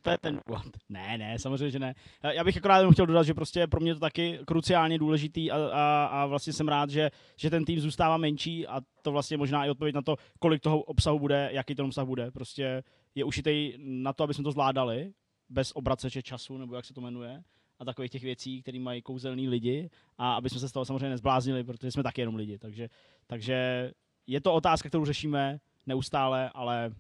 To 0.01 0.09
je 0.09 0.17
ten 0.17 0.39
důvod. 0.47 0.63
Ne, 0.89 1.17
ne, 1.17 1.39
samozřejmě, 1.39 1.71
že 1.71 1.79
ne. 1.79 1.95
Já 2.23 2.43
bych 2.43 2.57
akorát 2.57 2.77
jenom 2.77 2.93
chtěl 2.93 3.05
dodat, 3.05 3.23
že 3.23 3.33
prostě 3.33 3.67
pro 3.67 3.79
mě 3.79 3.93
to 3.93 3.99
taky 3.99 4.39
kruciálně 4.45 4.99
důležitý 4.99 5.51
a, 5.51 5.57
a, 5.57 6.05
a 6.05 6.25
vlastně 6.25 6.53
jsem 6.53 6.67
rád, 6.67 6.89
že, 6.89 7.11
že 7.35 7.49
ten 7.49 7.65
tým 7.65 7.79
zůstává 7.79 8.17
menší 8.17 8.67
a 8.67 8.81
to 9.01 9.11
vlastně 9.11 9.37
možná 9.37 9.65
i 9.65 9.69
odpověď 9.69 9.95
na 9.95 10.01
to, 10.01 10.15
kolik 10.39 10.61
toho 10.61 10.81
obsahu 10.81 11.19
bude, 11.19 11.49
jaký 11.51 11.75
ten 11.75 11.85
obsah 11.85 12.05
bude. 12.05 12.31
Prostě 12.31 12.83
je 13.15 13.23
ušitej 13.23 13.75
na 13.79 14.13
to, 14.13 14.23
aby 14.23 14.33
jsme 14.33 14.43
to 14.43 14.51
zvládali, 14.51 15.13
bez 15.49 15.71
obraceče 15.71 16.21
času, 16.21 16.57
nebo 16.57 16.75
jak 16.75 16.85
se 16.85 16.93
to 16.93 17.01
jmenuje, 17.01 17.43
a 17.79 17.85
takových 17.85 18.11
těch 18.11 18.23
věcí, 18.23 18.61
které 18.61 18.79
mají 18.79 19.01
kouzelný 19.01 19.49
lidi, 19.49 19.89
a 20.17 20.33
aby 20.33 20.49
jsme 20.49 20.59
se 20.59 20.69
z 20.69 20.71
toho 20.71 20.85
samozřejmě 20.85 21.09
nezbláznili, 21.09 21.63
protože 21.63 21.91
jsme 21.91 22.03
taky 22.03 22.21
jenom 22.21 22.35
lidi. 22.35 22.57
Takže, 22.57 22.89
takže 23.27 23.91
je 24.27 24.41
to 24.41 24.53
otázka, 24.53 24.89
kterou 24.89 25.05
řešíme 25.05 25.59
neustále, 25.85 26.49
ale 26.53 26.91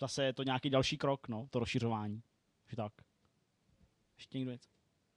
zase 0.00 0.24
je 0.24 0.32
to 0.32 0.42
nějaký 0.42 0.70
další 0.70 0.98
krok, 0.98 1.28
no, 1.28 1.46
to 1.50 1.58
rozšiřování. 1.58 2.22
Takže 2.64 2.76
tak. 2.76 2.92
Ještě 4.18 4.38
někdo 4.38 4.52
něco? 4.52 4.68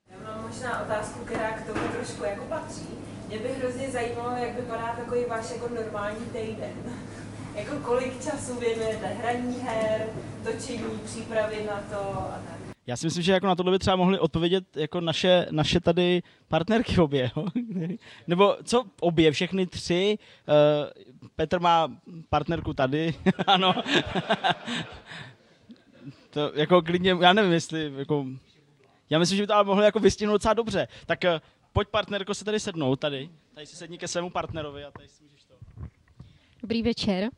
Já 0.07 0.17
mám 0.19 0.47
možná 0.47 0.81
otázku, 0.81 1.25
která 1.25 1.51
k 1.51 1.67
tomu 1.67 1.87
trošku 1.87 2.23
jako 2.23 2.45
patří. 2.45 2.87
Mě 3.27 3.39
by 3.39 3.53
hrozně 3.53 3.91
zajímalo, 3.91 4.37
jak 4.37 4.55
vypadá 4.55 4.95
takový 4.95 5.25
váš 5.25 5.51
jako 5.51 5.69
normální 5.69 6.25
týden. 6.25 6.73
jako 7.55 7.79
kolik 7.79 8.23
času 8.23 8.59
věnujete 8.59 9.07
hraní 9.07 9.59
her, 9.59 10.09
točení, 10.43 10.99
přípravy 11.05 11.65
na 11.65 11.81
to 11.81 11.99
a 12.19 12.41
tak. 12.47 12.52
Já 12.87 12.97
si 12.97 13.07
myslím, 13.07 13.23
že 13.23 13.31
jako 13.31 13.47
na 13.47 13.55
tohle 13.55 13.71
by 13.71 13.79
třeba 13.79 13.95
mohli 13.95 14.19
odpovědět 14.19 14.77
jako 14.77 15.01
naše, 15.01 15.47
naše 15.51 15.79
tady 15.79 16.23
partnerky 16.47 16.99
obě. 16.99 17.31
Jo? 17.37 17.45
Nebo 18.27 18.57
co 18.63 18.83
obě, 18.99 19.31
všechny 19.31 19.67
tři. 19.67 20.17
Uh, 20.47 21.29
Petr 21.35 21.59
má 21.59 21.97
partnerku 22.29 22.73
tady, 22.73 23.13
ano. 23.47 23.75
to 26.29 26.51
jako 26.55 26.81
klidně, 26.81 27.17
já 27.21 27.33
nevím, 27.33 27.51
jestli 27.51 27.93
jako, 27.97 28.25
já 29.09 29.19
myslím, 29.19 29.37
že 29.37 29.43
by 29.43 29.47
to 29.47 29.55
ale 29.55 29.63
mohli 29.63 29.85
jako 29.85 29.99
vystihnout 29.99 30.35
docela 30.35 30.53
dobře. 30.53 30.87
Tak 31.05 31.19
uh, 31.23 31.39
pojď 31.73 31.87
partnerko 31.87 32.33
se 32.33 32.45
tady 32.45 32.59
sednout, 32.59 32.95
tady. 32.95 33.29
Tady 33.53 33.65
si 33.65 33.75
sedni 33.75 33.97
ke 33.97 34.07
svému 34.07 34.29
partnerovi 34.29 34.83
a 34.83 34.91
tady 34.91 35.09
si 35.09 35.23
můžeš 35.23 35.43
to. 35.43 35.53
Dobrý 36.61 36.83
večer. 36.83 37.29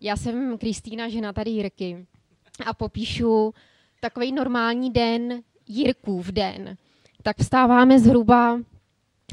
Já 0.00 0.16
jsem 0.16 0.58
Kristýna, 0.58 1.08
žena 1.08 1.32
tady 1.32 1.50
Jirky 1.50 2.06
a 2.66 2.74
popíšu 2.74 3.54
takový 4.04 4.32
normální 4.32 4.90
den 4.90 5.42
Jirkův 5.68 6.26
den. 6.26 6.76
Tak 7.22 7.38
vstáváme 7.38 8.00
zhruba 8.00 8.60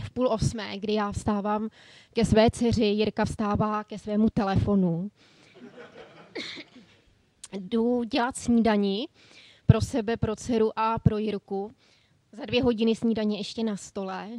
v 0.02 0.10
půl 0.10 0.28
osmé, 0.28 0.78
kdy 0.78 0.94
já 0.94 1.12
vstávám 1.12 1.70
ke 2.14 2.26
své 2.26 2.52
dceři, 2.52 2.86
Jirka 2.86 3.26
vstává 3.26 3.84
ke 3.84 4.00
svému 4.00 4.30
telefonu. 4.30 5.12
Jdu 7.54 8.04
dělat 8.04 8.38
snídani 8.38 9.08
pro 9.66 9.82
sebe, 9.82 10.18
pro 10.18 10.36
dceru 10.36 10.80
a 10.80 11.00
pro 11.00 11.18
Jirku. 11.18 11.72
Za 12.32 12.46
dvě 12.46 12.64
hodiny 12.64 12.96
snídaně 12.96 13.38
ještě 13.38 13.64
na 13.64 13.78
stole. 13.78 14.30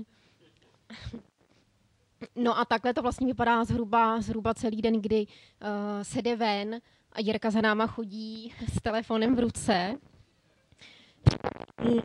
No 2.36 2.58
a 2.58 2.64
takhle 2.64 2.94
to 2.94 3.02
vlastně 3.02 3.26
vypadá 3.26 3.64
zhruba, 3.64 4.20
zhruba 4.20 4.54
celý 4.54 4.82
den, 4.82 5.00
kdy 5.00 5.26
uh, 5.26 6.02
se 6.02 6.22
jde 6.22 6.36
ven 6.36 6.80
a 7.12 7.20
Jirka 7.20 7.50
za 7.50 7.60
náma 7.60 7.86
chodí 7.86 8.54
s 8.72 8.82
telefonem 8.82 9.36
v 9.36 9.38
ruce. 9.38 9.98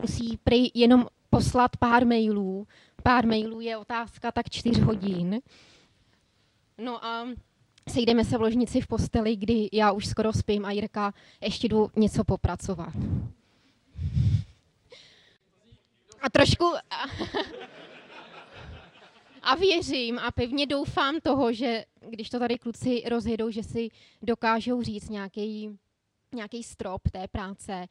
Musí 0.01 0.37
prý 0.43 0.71
jenom 0.73 1.07
poslat 1.29 1.77
pár 1.77 2.05
mailů. 2.05 2.67
Pár 3.03 3.27
mailů 3.27 3.59
je 3.59 3.77
otázka 3.77 4.31
tak 4.31 4.49
čtyř 4.49 4.79
hodin. 4.79 5.41
No 6.77 7.05
a 7.05 7.27
sejdeme 7.89 8.25
se 8.25 8.37
v 8.37 8.41
ložnici 8.41 8.81
v 8.81 8.87
posteli, 8.87 9.35
kdy 9.35 9.69
já 9.73 9.91
už 9.91 10.05
skoro 10.05 10.33
spím 10.33 10.65
a 10.65 10.71
Jirka 10.71 11.13
ještě 11.41 11.67
jdu 11.67 11.91
něco 11.95 12.23
popracovat. 12.23 12.93
A 16.21 16.29
trošku... 16.29 16.65
A 19.41 19.55
věřím 19.55 20.19
a 20.19 20.31
pevně 20.31 20.65
doufám 20.65 21.19
toho, 21.23 21.53
že 21.53 21.85
když 22.09 22.29
to 22.29 22.39
tady 22.39 22.57
kluci 22.57 23.03
rozjedou, 23.09 23.49
že 23.49 23.63
si 23.63 23.89
dokážou 24.21 24.81
říct 24.81 25.09
nějaký, 25.09 25.77
nějaký 26.35 26.63
strop 26.63 27.01
té 27.11 27.27
práce 27.27 27.87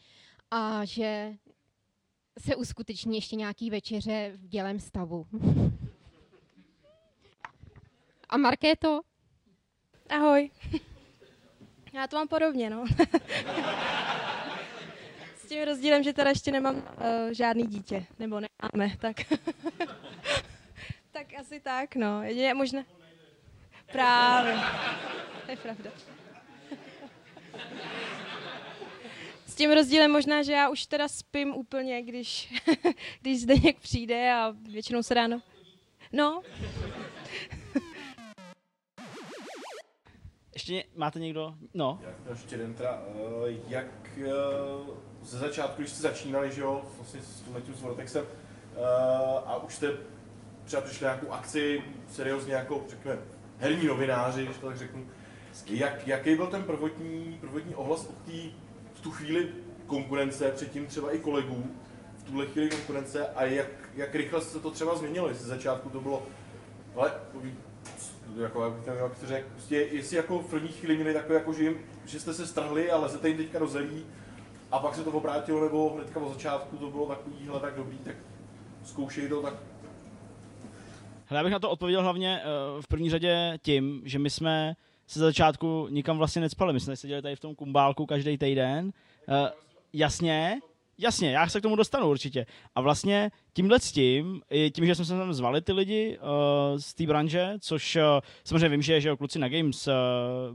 a 0.50 0.84
že 0.84 1.34
se 2.38 2.56
uskuteční 2.56 3.16
ještě 3.16 3.36
nějaký 3.36 3.70
večeře 3.70 4.32
v 4.34 4.48
dělém 4.48 4.80
stavu. 4.80 5.26
A 8.28 8.36
Markéto? 8.36 9.00
Ahoj. 10.08 10.50
Já 11.92 12.06
to 12.06 12.16
mám 12.16 12.28
podobně, 12.28 12.70
no. 12.70 12.84
S 15.36 15.48
tím 15.48 15.64
rozdílem, 15.64 16.02
že 16.02 16.12
teda 16.12 16.30
ještě 16.30 16.52
nemám 16.52 16.76
uh, 16.76 16.82
žádný 17.32 17.66
dítě, 17.66 18.06
nebo 18.18 18.40
nemáme, 18.40 18.96
tak... 18.96 19.16
tak 21.12 21.26
asi 21.40 21.60
tak, 21.60 21.96
no. 21.96 22.22
Je 22.22 22.54
možná... 22.54 22.84
Právě. 23.92 24.58
To 25.44 25.50
je 25.50 25.56
pravda. 25.56 25.90
S 29.56 29.58
tím 29.58 29.72
rozdílem 29.72 30.10
možná, 30.10 30.42
že 30.42 30.52
já 30.52 30.68
už 30.68 30.86
teda 30.86 31.08
spím 31.08 31.54
úplně, 31.54 32.02
když, 32.02 32.54
když 33.20 33.40
Zdeněk 33.40 33.80
přijde 33.80 34.32
a 34.32 34.54
většinou 34.70 35.02
se 35.02 35.14
ráno... 35.14 35.42
No. 36.12 36.42
Ještě 40.54 40.84
máte 40.96 41.20
někdo? 41.20 41.54
No. 41.74 42.00
Ještě 42.30 42.54
jeden 42.54 42.74
teda, 42.74 43.02
uh, 43.06 43.48
jak 43.68 44.18
uh, 44.18 44.94
ze 45.22 45.38
začátku, 45.38 45.82
když 45.82 45.90
jste 45.90 46.02
začínali, 46.02 46.52
že 46.52 46.60
jo, 46.60 46.84
vlastně 46.96 47.20
s 47.20 47.42
tím 47.64 47.74
s 47.74 47.80
Vortexem, 47.80 48.24
uh, 48.24 48.84
a 49.46 49.56
už 49.56 49.74
jste 49.74 49.96
třeba 50.64 50.82
přišli 50.82 51.04
nějakou 51.04 51.30
akci, 51.30 51.82
seriózně 52.08 52.54
jako, 52.54 52.84
řekněme, 52.88 53.18
herní 53.58 53.86
novináři, 53.86 54.44
když 54.44 54.58
to 54.58 54.66
tak 54.66 54.76
řeknu, 54.76 55.06
jak, 55.66 56.06
jaký 56.06 56.34
byl 56.34 56.46
ten 56.46 56.62
prvotní, 56.62 57.38
prvotní 57.40 57.74
ohlas 57.74 58.06
od 58.06 58.16
té 58.16 58.65
tu 59.06 59.12
chvíli 59.12 59.48
konkurence, 59.86 60.50
předtím 60.50 60.86
třeba 60.86 61.12
i 61.14 61.18
kolegů, 61.18 61.64
v 62.18 62.22
tuhle 62.22 62.46
chvíli 62.46 62.70
konkurence 62.70 63.28
a 63.28 63.44
jak, 63.44 63.66
jak 63.94 64.14
rychle 64.14 64.40
se 64.40 64.60
to 64.60 64.70
třeba 64.70 64.96
změnilo, 64.96 65.28
jestli 65.28 65.44
z 65.44 65.48
začátku 65.48 65.88
to 65.90 66.00
bylo, 66.00 66.26
ale 66.96 67.12
jako, 68.42 68.64
jak 68.64 68.84
to- 68.84 68.90
jak 68.90 69.18
to 69.18 69.26
řekl, 69.26 69.48
prostě, 69.52 69.76
jestli 69.76 70.16
jako 70.16 70.38
v 70.38 70.50
první 70.50 70.68
chvíli 70.68 70.96
měli 70.96 71.14
takové, 71.14 71.34
jako, 71.34 71.52
že, 71.52 71.62
jim, 71.62 71.78
že 72.06 72.20
jste 72.20 72.34
se 72.34 72.46
strhli 72.46 72.90
a 72.90 72.96
lezete 72.96 73.28
jim 73.28 73.36
teďka 73.36 73.58
do 73.58 73.66
zelí 73.66 74.06
a 74.70 74.78
pak 74.78 74.94
se 74.94 75.04
to 75.04 75.10
obrátilo, 75.10 75.64
nebo 75.64 75.94
hnedka 75.94 76.20
od 76.20 76.32
začátku 76.32 76.76
to 76.76 76.90
bylo 76.90 77.06
takovýhle 77.06 77.60
tak 77.60 77.74
dobrý, 77.74 77.98
tak 77.98 78.14
zkoušej 78.84 79.28
to, 79.28 79.42
tak 79.42 79.54
Hele, 81.26 81.38
já 81.38 81.44
bych 81.44 81.52
na 81.52 81.58
to 81.58 81.70
odpověděl 81.70 82.02
hlavně 82.02 82.40
uh, 82.76 82.82
v 82.82 82.88
první 82.88 83.10
řadě 83.10 83.58
tím, 83.62 84.02
že 84.04 84.18
my 84.18 84.30
jsme 84.30 84.74
se 85.06 85.20
za 85.20 85.26
začátku 85.26 85.88
nikam 85.90 86.18
vlastně 86.18 86.40
necpali. 86.40 86.72
My 86.72 86.80
jsme 86.80 86.96
seděli 86.96 87.22
tady 87.22 87.36
v 87.36 87.40
tom 87.40 87.54
kumbálku 87.54 88.06
každý 88.06 88.38
týden. 88.38 88.86
Uh, 88.86 89.48
jasně, 89.92 90.60
jasně, 90.98 91.30
já 91.32 91.48
se 91.48 91.60
k 91.60 91.62
tomu 91.62 91.76
dostanu 91.76 92.10
určitě. 92.10 92.46
A 92.74 92.80
vlastně 92.80 93.30
tímhle 93.52 93.80
s 93.80 93.92
tím, 93.92 94.42
tím, 94.72 94.86
že 94.86 94.94
jsme 94.94 95.04
se 95.04 95.18
tam 95.18 95.34
zvali 95.34 95.60
ty 95.60 95.72
lidi 95.72 96.18
uh, 96.18 96.78
z 96.78 96.94
té 96.94 97.06
branže, 97.06 97.54
což 97.60 97.96
uh, 97.96 98.02
samozřejmě 98.44 98.68
vím, 98.68 98.82
že, 98.82 99.00
že 99.00 99.16
kluci 99.16 99.38
na 99.38 99.48
Games 99.48 99.86
uh, 99.86 99.94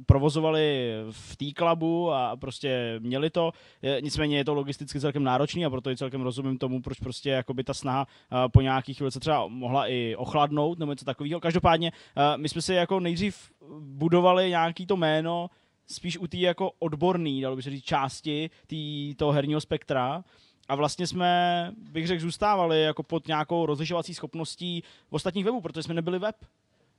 provozovali 0.06 0.92
v 1.12 1.36
té 1.36 1.46
klubu 1.56 2.12
a 2.12 2.38
prostě 2.38 2.96
měli 3.00 3.30
to, 3.30 3.52
je, 3.82 3.98
nicméně 4.02 4.38
je 4.38 4.46
to 4.46 4.54
logisticky 4.54 5.00
celkem 5.00 5.24
náročný 5.24 5.66
a 5.66 5.70
proto 5.70 5.92
i 5.92 5.98
celkem 5.98 6.22
rozumím 6.22 6.58
tomu, 6.58 6.82
proč 6.82 7.00
prostě 7.00 7.30
jakoby 7.30 7.64
ta 7.64 7.74
snaha 7.74 8.08
uh, 8.32 8.40
po 8.54 8.62
nějakých 8.62 8.98
chvíli 8.98 9.12
se 9.12 9.20
třeba 9.20 9.48
mohla 9.48 9.88
i 9.88 10.16
ochladnout 10.16 10.80
nebo 10.80 10.92
něco 10.92 11.06
takového. 11.06 11.40
Každopádně 11.40 11.92
uh, 11.92 12.24
my 12.42 12.50
jsme 12.50 12.62
si 12.62 12.74
jako 12.74 13.00
nejdřív 13.00 13.52
budovali 13.80 14.50
nějaký 14.50 14.86
to 14.86 14.98
jméno, 14.98 15.50
spíš 15.92 16.18
u 16.18 16.28
té 16.28 16.38
jako 16.38 16.72
odborný, 16.80 17.42
dalo 17.42 17.56
by 17.56 17.64
se 17.64 17.70
říct, 17.70 17.84
části 17.84 18.50
tý, 18.68 19.16
toho 19.16 19.32
herního 19.32 19.62
spektra. 19.62 20.24
A 20.68 20.76
vlastně 20.76 21.08
jsme, 21.08 21.72
bych 21.92 22.08
řekl, 22.08 22.22
zůstávali 22.22 22.84
jako 22.84 23.04
pod 23.04 23.28
nějakou 23.28 23.66
rozlišovací 23.66 24.14
schopností 24.14 24.84
ostatních 25.10 25.46
webů, 25.46 25.62
protože 25.62 25.84
jsme 25.84 25.94
nebyli 25.94 26.20
web. 26.20 26.36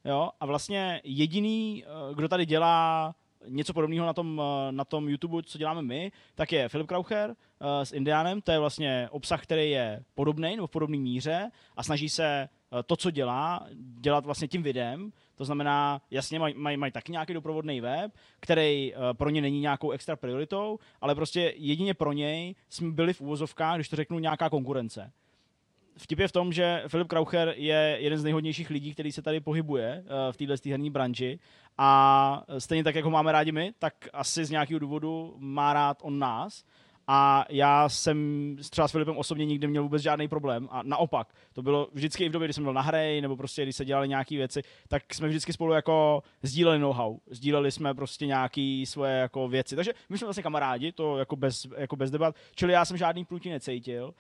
Jo? 0.05 0.31
A 0.41 0.47
vlastně 0.47 1.01
jediný, 1.05 1.85
eh, 1.85 2.15
kdo 2.15 2.29
tady 2.29 2.47
dělá 2.47 3.15
něco 3.49 3.73
podobného 3.73 4.07
na 4.07 4.13
tom, 4.13 4.43
eh, 4.45 4.73
na 4.73 4.85
tom 4.85 5.09
YouTube, 5.09 5.43
co 5.43 5.59
děláme 5.59 5.83
my, 5.83 6.13
tak 6.35 6.53
je 6.53 6.69
Filip 6.69 6.87
Kraucher 6.87 7.35
eh, 7.61 7.87
s 7.87 7.93
Indianem. 7.93 8.41
To 8.41 8.53
je 8.53 8.59
vlastně 8.59 9.09
obsah, 9.11 9.43
který 9.43 9.71
je 9.71 10.05
podobný 10.15 10.57
nebo 10.57 10.67
v 10.67 10.71
podobné 10.71 10.99
míře 10.99 11.51
a 11.77 11.83
snaží 11.83 12.09
se 12.09 12.49
to, 12.87 12.97
co 12.97 13.11
dělá, 13.11 13.67
dělat 13.75 14.25
vlastně 14.25 14.49
tím 14.49 14.63
videem. 14.63 15.13
To 15.43 15.47
znamená, 15.47 16.01
jasně 16.11 16.39
mají 16.39 16.55
maj, 16.57 16.77
maj 16.77 16.91
taky 16.91 17.13
nějaký 17.13 17.35
doprovodný 17.35 17.81
web, 17.81 18.13
který 18.41 18.95
eh, 18.95 19.15
pro 19.15 19.31
ně 19.31 19.41
není 19.41 19.61
nějakou 19.61 19.91
extra 19.91 20.17
prioritou, 20.17 20.79
ale 21.01 21.15
prostě 21.15 21.55
jedině 21.57 21.95
pro 21.95 22.13
něj 22.13 22.55
jsme 22.69 22.91
byli 22.91 23.13
v 23.13 23.21
úvozovkách, 23.21 23.75
když 23.77 23.89
to 23.89 23.97
řeknu, 23.97 24.19
nějaká 24.19 24.51
konkurence. 24.51 25.13
Vtip 25.97 26.19
je 26.19 26.29
v 26.29 26.33
tom, 26.33 26.53
že 26.53 26.83
Filip 26.89 27.09
Kraucher 27.09 27.55
je 27.57 27.97
jeden 28.01 28.19
z 28.19 28.25
nejhodnějších 28.25 28.71
lidí, 28.71 28.93
který 28.93 29.13
se 29.13 29.23
tady 29.23 29.41
pohybuje 29.41 30.05
uh, 30.05 30.33
v 30.33 30.37
této 30.37 30.69
herní 30.69 30.91
branži 30.91 31.39
a 31.79 32.45
stejně 32.59 32.85
tak, 32.85 32.95
jak 32.95 33.05
ho 33.05 33.11
máme 33.11 33.33
rádi 33.33 33.53
my, 33.53 33.73
tak 33.79 33.95
asi 34.13 34.45
z 34.45 34.51
nějakého 34.51 34.79
důvodu 34.79 35.35
má 35.39 35.73
rád 35.73 35.99
on 36.03 36.19
nás. 36.19 36.65
A 37.15 37.45
já 37.49 37.89
jsem 37.89 38.57
třeba 38.71 38.89
s 38.89 38.93
Filipem 38.93 39.17
osobně 39.17 39.47
nikdy 39.47 39.67
neměl 39.67 39.83
vůbec 39.83 40.03
žádný 40.03 40.29
problém. 40.29 40.69
A 40.71 40.83
naopak, 40.83 41.35
to 41.53 41.63
bylo 41.63 41.89
vždycky 41.93 42.25
i 42.25 42.29
v 42.29 42.33
době, 42.33 42.47
kdy 42.47 42.53
jsem 42.53 42.65
byl 42.65 42.73
na 42.73 42.81
hry, 42.81 43.21
nebo 43.21 43.37
prostě 43.37 43.63
když 43.63 43.77
se 43.77 43.85
dělali 43.85 44.09
nějaké 44.09 44.37
věci, 44.37 44.63
tak 44.89 45.15
jsme 45.15 45.29
vždycky 45.29 45.53
spolu 45.53 45.73
jako 45.73 46.23
sdíleli 46.43 46.79
know-how. 46.79 47.19
Sdíleli 47.31 47.73
jsme 47.73 47.95
prostě 47.95 48.27
nějaké 48.27 48.85
svoje 48.87 49.15
jako 49.15 49.49
věci. 49.49 49.77
Takže 49.77 49.93
my 50.09 50.19
jsme 50.19 50.27
vlastně 50.27 50.43
kamarádi, 50.43 50.93
to 50.93 51.19
jako 51.19 51.37
bez, 51.37 51.67
jako 51.77 51.97
bez 51.97 52.11
debat. 52.11 52.37
Čili 52.55 52.73
já 52.73 52.85
jsem 52.85 52.97
žádný 52.97 53.25
průti 53.25 53.51
necítil. 53.51 54.15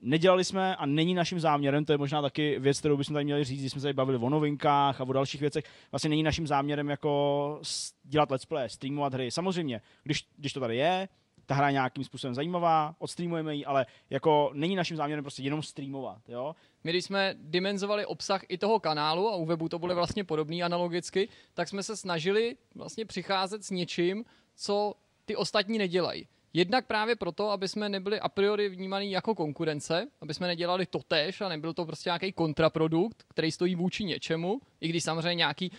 Nedělali 0.00 0.44
jsme 0.44 0.76
a 0.76 0.86
není 0.86 1.14
naším 1.14 1.40
záměrem, 1.40 1.84
to 1.84 1.92
je 1.92 1.98
možná 1.98 2.22
taky 2.22 2.58
věc, 2.58 2.78
kterou 2.78 2.96
bychom 2.96 3.14
tady 3.14 3.24
měli 3.24 3.44
říct, 3.44 3.60
když 3.60 3.72
jsme 3.72 3.80
se 3.80 3.84
tady 3.84 3.94
bavili 3.94 4.18
o 4.18 4.28
novinkách 4.28 5.00
a 5.00 5.04
o 5.04 5.12
dalších 5.12 5.40
věcech, 5.40 5.64
vlastně 5.92 6.10
není 6.10 6.22
naším 6.22 6.46
záměrem 6.46 6.90
jako 6.90 7.60
dělat 8.02 8.30
let's 8.30 8.44
play, 8.44 8.68
streamovat 8.68 9.14
hry. 9.14 9.30
Samozřejmě, 9.30 9.80
když, 10.04 10.26
když 10.36 10.52
to 10.52 10.60
tady 10.60 10.76
je, 10.76 11.08
ta 11.46 11.54
hra 11.54 11.70
nějakým 11.70 12.04
způsobem 12.04 12.34
zajímavá, 12.34 12.94
odstreamujeme 12.98 13.54
ji, 13.54 13.64
ale 13.64 13.86
jako 14.10 14.50
není 14.54 14.76
naším 14.76 14.96
záměrem 14.96 15.24
prostě 15.24 15.42
jenom 15.42 15.62
streamovat, 15.62 16.28
jo. 16.28 16.54
My 16.84 16.90
když 16.90 17.04
jsme 17.04 17.34
dimenzovali 17.38 18.06
obsah 18.06 18.42
i 18.48 18.58
toho 18.58 18.80
kanálu, 18.80 19.28
a 19.28 19.36
u 19.36 19.44
webu 19.44 19.68
to 19.68 19.78
bylo 19.78 19.94
vlastně 19.94 20.24
podobný 20.24 20.62
analogicky, 20.62 21.28
tak 21.54 21.68
jsme 21.68 21.82
se 21.82 21.96
snažili 21.96 22.56
vlastně 22.74 23.06
přicházet 23.06 23.64
s 23.64 23.70
něčím, 23.70 24.24
co 24.54 24.94
ty 25.24 25.36
ostatní 25.36 25.78
nedělají. 25.78 26.28
Jednak 26.52 26.86
právě 26.86 27.16
proto, 27.16 27.50
aby 27.50 27.68
jsme 27.68 27.88
nebyli 27.88 28.20
a 28.20 28.28
priori 28.28 28.68
vnímaný 28.68 29.10
jako 29.10 29.34
konkurence, 29.34 30.08
aby 30.20 30.34
jsme 30.34 30.46
nedělali 30.46 30.86
totéž 30.86 31.40
a 31.40 31.48
nebyl 31.48 31.74
to 31.74 31.84
prostě 31.84 32.08
nějaký 32.08 32.32
kontraprodukt, 32.32 33.22
který 33.28 33.52
stojí 33.52 33.74
vůči 33.74 34.04
něčemu, 34.04 34.60
i 34.80 34.88
když 34.88 35.04
samozřejmě 35.04 35.34
nějaký 35.34 35.72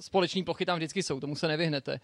společný 0.00 0.44
plochy 0.44 0.66
tam 0.66 0.76
vždycky 0.76 1.02
jsou, 1.02 1.20
tomu 1.20 1.36
se 1.36 1.48
nevyhnete. 1.48 2.00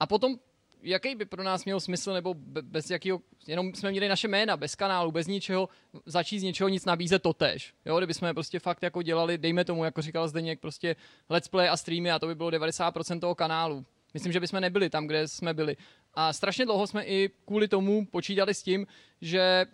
A 0.00 0.06
potom, 0.06 0.38
jaký 0.84 1.14
by 1.14 1.24
pro 1.24 1.42
nás 1.42 1.64
měl 1.64 1.80
smysl, 1.80 2.12
nebo 2.12 2.34
be- 2.34 2.62
bez 2.62 2.90
jakého, 2.90 3.20
jenom 3.46 3.74
jsme 3.74 3.90
měli 3.90 4.08
naše 4.08 4.28
jména, 4.28 4.56
bez 4.56 4.74
kanálu, 4.74 5.12
bez 5.12 5.26
ničeho, 5.26 5.68
začít 6.06 6.38
z 6.38 6.42
něčeho 6.42 6.68
nic 6.68 6.84
nabízet 6.84 7.22
totéž. 7.22 7.74
Jo, 7.84 7.98
kdyby 7.98 8.14
jsme 8.14 8.34
prostě 8.34 8.58
fakt 8.58 8.82
jako 8.82 9.02
dělali, 9.02 9.38
dejme 9.38 9.64
tomu, 9.64 9.84
jako 9.84 10.02
říkal 10.02 10.28
Zdeněk, 10.28 10.60
prostě 10.60 10.96
let's 11.28 11.48
play 11.48 11.68
a 11.68 11.76
streamy 11.76 12.10
a 12.10 12.18
to 12.18 12.26
by 12.26 12.34
bylo 12.34 12.50
90% 12.50 13.20
toho 13.20 13.34
kanálu. 13.34 13.84
Myslím, 14.14 14.32
že 14.32 14.40
bychom 14.40 14.60
nebyli 14.60 14.90
tam, 14.90 15.06
kde 15.06 15.28
jsme 15.28 15.54
byli. 15.54 15.76
A 16.14 16.32
strašně 16.32 16.64
dlouho 16.64 16.86
jsme 16.86 17.04
i 17.04 17.30
kvůli 17.44 17.68
tomu 17.68 18.06
počítali 18.06 18.54
s 18.54 18.62
tím, 18.62 18.86
že 19.20 19.66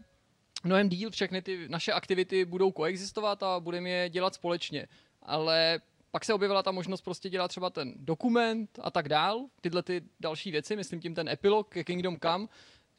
mnohem 0.64 0.88
díl 0.88 1.10
všechny 1.10 1.42
ty 1.42 1.68
naše 1.68 1.92
aktivity 1.92 2.44
budou 2.44 2.70
koexistovat 2.70 3.42
a 3.42 3.60
budeme 3.60 3.90
je 3.90 4.08
dělat 4.08 4.34
společně. 4.34 4.86
Ale 5.22 5.80
pak 6.10 6.24
se 6.24 6.34
objevila 6.34 6.62
ta 6.62 6.70
možnost 6.70 7.00
prostě 7.00 7.30
dělat 7.30 7.48
třeba 7.48 7.70
ten 7.70 7.94
dokument 7.96 8.78
a 8.82 8.90
tak 8.90 9.08
dál, 9.08 9.46
tyhle 9.60 9.82
ty 9.82 10.02
další 10.20 10.50
věci, 10.50 10.76
myslím 10.76 11.00
tím 11.00 11.14
ten 11.14 11.28
epilog 11.28 11.68
ke 11.68 11.84
Kingdom 11.84 12.16
Come, 12.22 12.46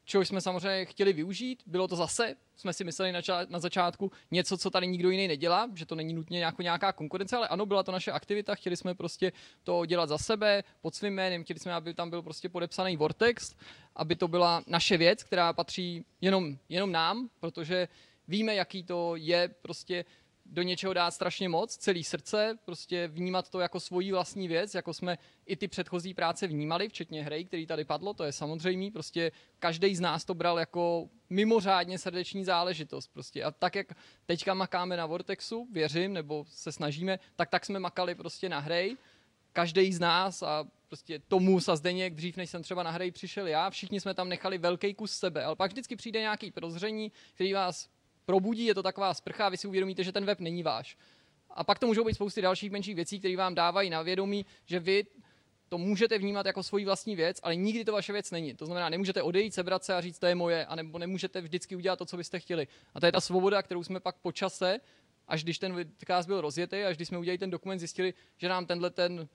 čehož 0.06 0.28
jsme 0.28 0.42
samozřejmě 0.42 0.86
chtěli 0.86 1.14
využít. 1.14 1.64
Bylo 1.66 1.88
to 1.88 1.96
zase, 1.96 2.36
jsme 2.56 2.74
si 2.74 2.84
mysleli 2.84 3.12
na, 3.12 3.22
ča- 3.22 3.46
na 3.50 3.60
začátku, 3.60 4.12
něco, 4.32 4.58
co 4.58 4.70
tady 4.70 4.88
nikdo 4.88 5.10
jiný 5.10 5.28
nedělá, 5.28 5.70
že 5.76 5.86
to 5.86 5.96
není 5.96 6.14
nutně 6.14 6.46
nějaká 6.60 6.92
konkurence, 6.92 7.38
ale 7.38 7.48
ano, 7.48 7.66
byla 7.66 7.84
to 7.84 7.92
naše 7.92 8.12
aktivita, 8.12 8.56
chtěli 8.56 8.78
jsme 8.78 8.96
prostě 8.96 9.32
to 9.64 9.86
dělat 9.86 10.10
za 10.10 10.18
sebe, 10.18 10.64
pod 10.82 10.96
svým 10.96 11.14
jménem, 11.14 11.44
chtěli 11.44 11.60
jsme, 11.60 11.74
aby 11.74 11.94
tam 11.94 12.10
byl 12.10 12.22
prostě 12.22 12.50
podepsaný 12.50 12.98
Vortex, 12.98 13.56
aby 13.96 14.16
to 14.16 14.28
byla 14.28 14.64
naše 14.68 14.98
věc, 14.98 15.24
která 15.24 15.54
patří 15.54 16.06
jenom, 16.22 16.58
jenom 16.70 16.92
nám, 16.92 17.30
protože 17.40 17.88
víme, 18.28 18.56
jaký 18.56 18.84
to 18.84 19.16
je 19.16 19.48
prostě 19.62 20.06
do 20.52 20.62
něčeho 20.62 20.94
dát 20.94 21.12
strašně 21.12 21.50
moc, 21.50 21.78
celý 21.78 22.04
srdce, 22.04 22.58
prostě 22.66 23.08
vnímat 23.08 23.50
to 23.50 23.60
jako 23.60 23.80
svoji 23.80 24.12
vlastní 24.12 24.48
věc, 24.48 24.76
jako 24.76 24.94
jsme 24.94 25.18
i 25.46 25.56
ty 25.56 25.68
předchozí 25.68 26.14
práce 26.14 26.48
vnímali, 26.48 26.90
včetně 26.90 27.24
hry, 27.24 27.46
který 27.46 27.66
tady 27.66 27.86
padlo, 27.86 28.14
to 28.14 28.24
je 28.24 28.32
samozřejmé, 28.32 28.92
prostě 28.92 29.32
každý 29.60 29.96
z 29.96 30.00
nás 30.00 30.26
to 30.26 30.34
bral 30.34 30.60
jako 30.60 31.10
mimořádně 31.30 32.00
srdeční 32.00 32.46
záležitost. 32.46 33.08
Prostě. 33.14 33.44
A 33.44 33.52
tak, 33.52 33.76
jak 33.76 33.88
teďka 34.26 34.54
makáme 34.54 34.98
na 34.98 35.06
Vortexu, 35.06 35.68
věřím, 35.72 36.14
nebo 36.14 36.46
se 36.50 36.72
snažíme, 36.72 37.20
tak 37.36 37.50
tak 37.50 37.66
jsme 37.66 37.80
makali 37.80 38.16
prostě 38.16 38.50
na 38.50 38.60
hry, 38.60 38.98
každý 39.54 39.94
z 39.94 40.00
nás 40.00 40.44
a 40.44 40.68
prostě 40.88 41.20
tomu 41.20 41.60
sa 41.60 41.76
Zdeněk, 41.76 42.16
dřív 42.16 42.38
než 42.38 42.50
jsem 42.50 42.64
třeba 42.64 42.84
na 42.84 42.92
hry 42.92 43.12
přišel 43.12 43.48
já, 43.48 43.70
všichni 43.70 44.00
jsme 44.00 44.14
tam 44.14 44.30
nechali 44.30 44.58
velký 44.58 44.94
kus 44.94 45.12
sebe, 45.12 45.44
ale 45.44 45.56
pak 45.56 45.72
vždycky 45.72 45.96
přijde 45.96 46.20
nějaký 46.20 46.52
prozření, 46.52 47.12
který 47.34 47.54
vás 47.54 47.90
probudí, 48.26 48.66
je 48.66 48.76
to 48.76 48.84
taková 48.84 49.14
sprcha 49.14 49.50
vy 49.50 49.58
si 49.58 49.68
uvědomíte, 49.68 50.04
že 50.04 50.12
ten 50.12 50.26
web 50.26 50.40
není 50.40 50.64
váš. 50.64 50.98
A 51.50 51.64
pak 51.64 51.80
to 51.80 51.88
můžou 51.88 52.04
být 52.04 52.14
spousty 52.14 52.42
dalších 52.42 52.72
menších 52.72 52.96
věcí, 52.96 53.20
které 53.20 53.38
vám 53.38 53.56
dávají 53.56 53.90
na 53.90 54.02
vědomí, 54.02 54.46
že 54.66 54.80
vy 54.80 55.06
to 55.70 55.78
můžete 55.78 56.18
vnímat 56.18 56.46
jako 56.46 56.64
svoji 56.64 56.86
vlastní 56.86 57.16
věc, 57.16 57.40
ale 57.44 57.56
nikdy 57.56 57.86
to 57.86 57.92
vaše 57.92 58.14
věc 58.14 58.32
není. 58.32 58.54
To 58.54 58.66
znamená, 58.66 58.90
nemůžete 58.90 59.22
odejít, 59.22 59.54
sebrat 59.54 59.84
se 59.84 59.94
a 59.94 60.02
říct, 60.02 60.20
to 60.20 60.26
je 60.26 60.36
moje, 60.36 60.66
anebo 60.66 61.00
nemůžete 61.00 61.42
vždycky 61.42 61.76
udělat 61.76 62.00
to, 62.00 62.06
co 62.06 62.18
byste 62.18 62.40
chtěli. 62.40 62.68
A 62.94 63.00
to 63.00 63.06
je 63.06 63.12
ta 63.12 63.22
svoboda, 63.22 63.62
kterou 63.62 63.84
jsme 63.84 64.00
pak 64.00 64.16
po 64.18 64.32
čase, 64.32 64.80
až 65.28 65.44
když 65.44 65.60
ten 65.60 65.76
vidcast 65.76 66.28
byl 66.28 66.42
rozjetý, 66.42 66.84
až 66.84 66.96
když 66.96 67.08
jsme 67.08 67.18
udělali 67.18 67.38
ten 67.38 67.50
dokument, 67.50 67.80
zjistili, 67.80 68.14
že 68.38 68.50
nám 68.50 68.66
tenhle 68.66 68.90
ten 68.90 69.28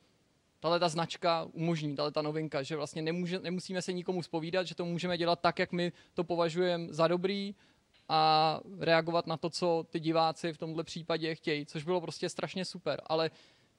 tahle 0.61 0.80
ta 0.80 0.89
značka 0.89 1.49
umožní, 1.53 1.97
tahle 1.97 2.12
ta 2.12 2.22
novinka, 2.22 2.62
že 2.62 2.76
vlastně 2.76 3.03
nemůže, 3.03 3.39
nemusíme 3.39 3.82
se 3.82 3.93
nikomu 3.93 4.22
spovídat, 4.22 4.66
že 4.66 4.74
to 4.74 4.84
můžeme 4.84 5.18
dělat 5.18 5.41
tak, 5.41 5.59
jak 5.59 5.72
my 5.72 5.93
to 6.14 6.24
považujeme 6.24 6.87
za 6.91 7.09
dobrý 7.09 7.55
a 8.09 8.61
reagovat 8.78 9.26
na 9.26 9.36
to, 9.36 9.50
co 9.50 9.86
ty 9.90 10.00
diváci 10.00 10.52
v 10.52 10.59
tomhle 10.59 10.84
případě 10.84 11.34
chtějí, 11.34 11.66
což 11.66 11.84
bylo 11.84 12.00
prostě 12.00 12.28
strašně 12.28 12.64
super, 12.64 13.00
ale 13.07 13.30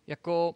jako 0.07 0.55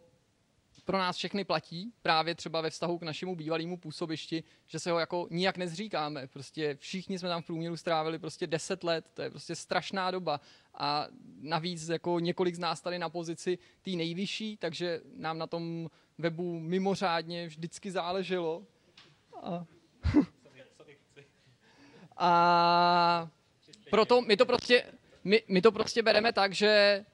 pro 0.84 0.98
nás 0.98 1.16
všechny 1.16 1.44
platí, 1.44 1.92
právě 2.02 2.34
třeba 2.34 2.60
ve 2.60 2.70
vztahu 2.70 2.98
k 2.98 3.02
našemu 3.02 3.36
bývalému 3.36 3.76
působišti, 3.76 4.44
že 4.66 4.78
se 4.78 4.90
ho 4.90 4.98
jako 4.98 5.26
nijak 5.30 5.56
nezříkáme. 5.56 6.26
Prostě 6.26 6.76
všichni 6.80 7.18
jsme 7.18 7.28
tam 7.28 7.42
v 7.42 7.46
průměru 7.46 7.76
strávili 7.76 8.18
prostě 8.18 8.46
10 8.46 8.84
let, 8.84 9.06
to 9.14 9.22
je 9.22 9.30
prostě 9.30 9.56
strašná 9.56 10.10
doba. 10.10 10.40
A 10.74 11.06
navíc 11.40 11.88
jako 11.88 12.20
několik 12.20 12.54
z 12.54 12.58
nás 12.58 12.80
tady 12.80 12.98
na 12.98 13.08
pozici 13.08 13.58
té 13.82 13.90
nejvyšší, 13.90 14.56
takže 14.56 15.00
nám 15.16 15.38
na 15.38 15.46
tom 15.46 15.90
webu 16.18 16.60
mimořádně 16.60 17.46
vždycky 17.46 17.90
záleželo. 17.90 18.66
A, 19.42 19.66
a 22.16 23.30
proto 23.92 24.20
my 24.20 24.36
to 24.36 24.46
prostě, 24.46 24.84
my, 25.24 25.42
my 25.48 25.62
to 25.62 25.72
prostě 25.72 26.02
bereme 26.02 26.32
tak, 26.32 26.52
že 26.52 27.04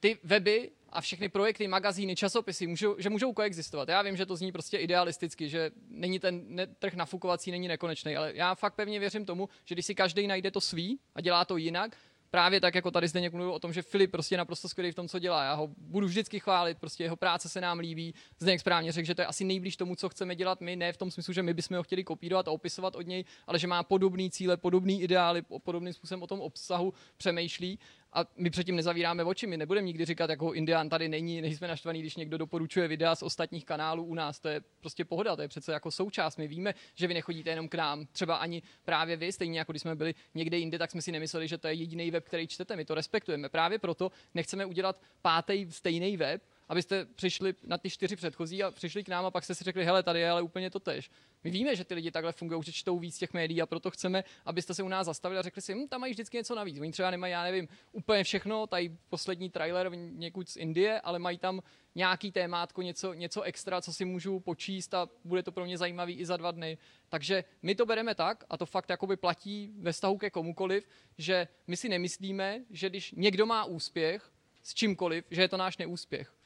ty 0.00 0.18
weby 0.24 0.70
a 0.92 1.00
všechny 1.00 1.28
projekty, 1.28 1.68
magazíny, 1.68 2.16
časopisy, 2.16 2.66
můžou, 2.66 2.96
že 2.98 3.10
můžou 3.10 3.32
koexistovat. 3.32 3.88
Já 3.88 4.02
vím, 4.02 4.16
že 4.16 4.26
to 4.26 4.36
zní 4.36 4.52
prostě 4.52 4.78
idealisticky, 4.78 5.48
že 5.48 5.70
není 5.88 6.18
ten 6.18 6.42
ne, 6.46 6.66
trh 6.66 6.94
nafukovací, 6.94 7.50
není 7.50 7.68
nekonečný, 7.68 8.16
ale 8.16 8.32
já 8.34 8.54
fakt 8.54 8.74
pevně 8.74 8.98
věřím 9.00 9.24
tomu, 9.24 9.48
že 9.64 9.74
když 9.74 9.86
si 9.86 9.94
každý 9.94 10.26
najde 10.26 10.50
to 10.50 10.60
svý 10.60 11.00
a 11.14 11.20
dělá 11.20 11.44
to 11.44 11.56
jinak, 11.56 11.96
právě 12.30 12.60
tak, 12.60 12.74
jako 12.74 12.90
tady 12.90 13.08
zde 13.08 13.30
mluvil 13.30 13.52
o 13.52 13.58
tom, 13.58 13.72
že 13.72 13.82
Filip 13.82 14.10
prostě 14.10 14.34
je 14.34 14.38
naprosto 14.38 14.68
skvělý 14.68 14.92
v 14.92 14.94
tom, 14.94 15.08
co 15.08 15.18
dělá. 15.18 15.44
Já 15.44 15.54
ho 15.54 15.68
budu 15.76 16.06
vždycky 16.06 16.40
chválit, 16.40 16.78
prostě 16.78 17.04
jeho 17.04 17.16
práce 17.16 17.48
se 17.48 17.60
nám 17.60 17.78
líbí. 17.78 18.14
Zdeněk 18.38 18.60
správně 18.60 18.92
řekl, 18.92 19.06
že 19.06 19.14
to 19.14 19.22
je 19.22 19.26
asi 19.26 19.44
nejblíž 19.44 19.76
tomu, 19.76 19.96
co 19.96 20.08
chceme 20.08 20.36
dělat 20.36 20.60
my, 20.60 20.76
ne 20.76 20.92
v 20.92 20.96
tom 20.96 21.10
smyslu, 21.10 21.32
že 21.32 21.42
my 21.42 21.54
bychom 21.54 21.76
ho 21.76 21.82
chtěli 21.82 22.04
kopírovat 22.04 22.48
a 22.48 22.50
opisovat 22.50 22.96
od 22.96 23.06
něj, 23.06 23.24
ale 23.46 23.58
že 23.58 23.66
má 23.66 23.82
podobný 23.82 24.30
cíle, 24.30 24.56
podobný 24.56 25.02
ideály, 25.02 25.42
podobným 25.42 25.92
způsobem 25.92 26.22
o 26.22 26.26
tom 26.26 26.40
obsahu 26.40 26.94
přemýšlí 27.16 27.78
a 28.12 28.24
my 28.36 28.50
předtím 28.50 28.76
nezavíráme 28.76 29.24
oči, 29.24 29.46
my 29.46 29.56
nebudeme 29.56 29.86
nikdy 29.86 30.04
říkat, 30.04 30.30
jako 30.30 30.52
Indian 30.52 30.88
tady 30.88 31.08
není, 31.08 31.40
nejsme 31.40 31.68
naštvaný, 31.68 32.00
když 32.00 32.16
někdo 32.16 32.38
doporučuje 32.38 32.88
videa 32.88 33.14
z 33.14 33.22
ostatních 33.22 33.64
kanálů 33.64 34.04
u 34.04 34.14
nás, 34.14 34.40
to 34.40 34.48
je 34.48 34.60
prostě 34.80 35.04
pohoda, 35.04 35.36
to 35.36 35.42
je 35.42 35.48
přece 35.48 35.72
jako 35.72 35.90
součást. 35.90 36.36
My 36.36 36.48
víme, 36.48 36.74
že 36.94 37.06
vy 37.06 37.14
nechodíte 37.14 37.50
jenom 37.50 37.68
k 37.68 37.74
nám, 37.74 38.06
třeba 38.06 38.36
ani 38.36 38.62
právě 38.84 39.16
vy, 39.16 39.32
stejně 39.32 39.58
jako 39.58 39.72
když 39.72 39.82
jsme 39.82 39.94
byli 39.94 40.14
někde 40.34 40.58
jinde, 40.58 40.78
tak 40.78 40.90
jsme 40.90 41.02
si 41.02 41.12
nemysleli, 41.12 41.48
že 41.48 41.58
to 41.58 41.68
je 41.68 41.74
jediný 41.74 42.10
web, 42.10 42.24
který 42.24 42.46
čtete, 42.46 42.76
my 42.76 42.84
to 42.84 42.94
respektujeme. 42.94 43.48
Právě 43.48 43.78
proto 43.78 44.12
nechceme 44.34 44.66
udělat 44.66 45.02
pátý 45.22 45.66
stejný 45.70 46.16
web, 46.16 46.42
abyste 46.68 47.04
přišli 47.04 47.54
na 47.66 47.78
ty 47.78 47.90
čtyři 47.90 48.16
předchozí 48.16 48.62
a 48.62 48.70
přišli 48.70 49.04
k 49.04 49.08
nám 49.08 49.26
a 49.26 49.30
pak 49.30 49.44
jste 49.44 49.54
si 49.54 49.64
řekli, 49.64 49.84
hele, 49.84 50.02
tady 50.02 50.20
je 50.20 50.30
ale 50.30 50.42
úplně 50.42 50.70
to 50.70 50.80
tež. 50.80 51.10
My 51.44 51.50
víme, 51.50 51.76
že 51.76 51.84
ty 51.84 51.94
lidi 51.94 52.10
takhle 52.10 52.32
fungují, 52.32 52.62
že 52.62 52.72
čtou 52.72 52.98
víc 52.98 53.18
těch 53.18 53.32
médií 53.32 53.62
a 53.62 53.66
proto 53.66 53.90
chceme, 53.90 54.24
abyste 54.44 54.74
se 54.74 54.82
u 54.82 54.88
nás 54.88 55.06
zastavili 55.06 55.38
a 55.38 55.42
řekli 55.42 55.62
si, 55.62 55.74
hm, 55.74 55.88
tam 55.88 56.00
mají 56.00 56.12
vždycky 56.12 56.36
něco 56.36 56.54
navíc. 56.54 56.78
Oni 56.80 56.92
třeba 56.92 57.10
nemají, 57.10 57.32
já 57.32 57.42
nevím, 57.42 57.68
úplně 57.92 58.24
všechno, 58.24 58.66
tady 58.66 58.96
poslední 59.08 59.50
trailer 59.50 59.90
někud 59.94 60.48
z 60.48 60.56
Indie, 60.56 61.00
ale 61.00 61.18
mají 61.18 61.38
tam 61.38 61.62
nějaký 61.94 62.32
témátko, 62.32 62.82
něco, 62.82 63.14
něco 63.14 63.42
extra, 63.42 63.80
co 63.80 63.92
si 63.92 64.04
můžu 64.04 64.40
počíst 64.40 64.94
a 64.94 65.08
bude 65.24 65.42
to 65.42 65.52
pro 65.52 65.64
mě 65.64 65.78
zajímavý 65.78 66.14
i 66.14 66.26
za 66.26 66.36
dva 66.36 66.50
dny. 66.50 66.78
Takže 67.08 67.44
my 67.62 67.74
to 67.74 67.86
bereme 67.86 68.14
tak, 68.14 68.44
a 68.50 68.56
to 68.56 68.66
fakt 68.66 68.90
jakoby 68.90 69.16
platí 69.16 69.72
ve 69.78 69.92
vztahu 69.92 70.18
ke 70.18 70.30
komukoliv, 70.30 70.88
že 71.18 71.48
my 71.66 71.76
si 71.76 71.88
nemyslíme, 71.88 72.60
že 72.70 72.90
když 72.90 73.12
někdo 73.16 73.46
má 73.46 73.64
úspěch 73.64 74.30
s 74.62 74.74
čímkoliv, 74.74 75.24
že 75.30 75.42
je 75.42 75.48
to 75.48 75.56
náš 75.56 75.78
neúspěch. 75.78 76.37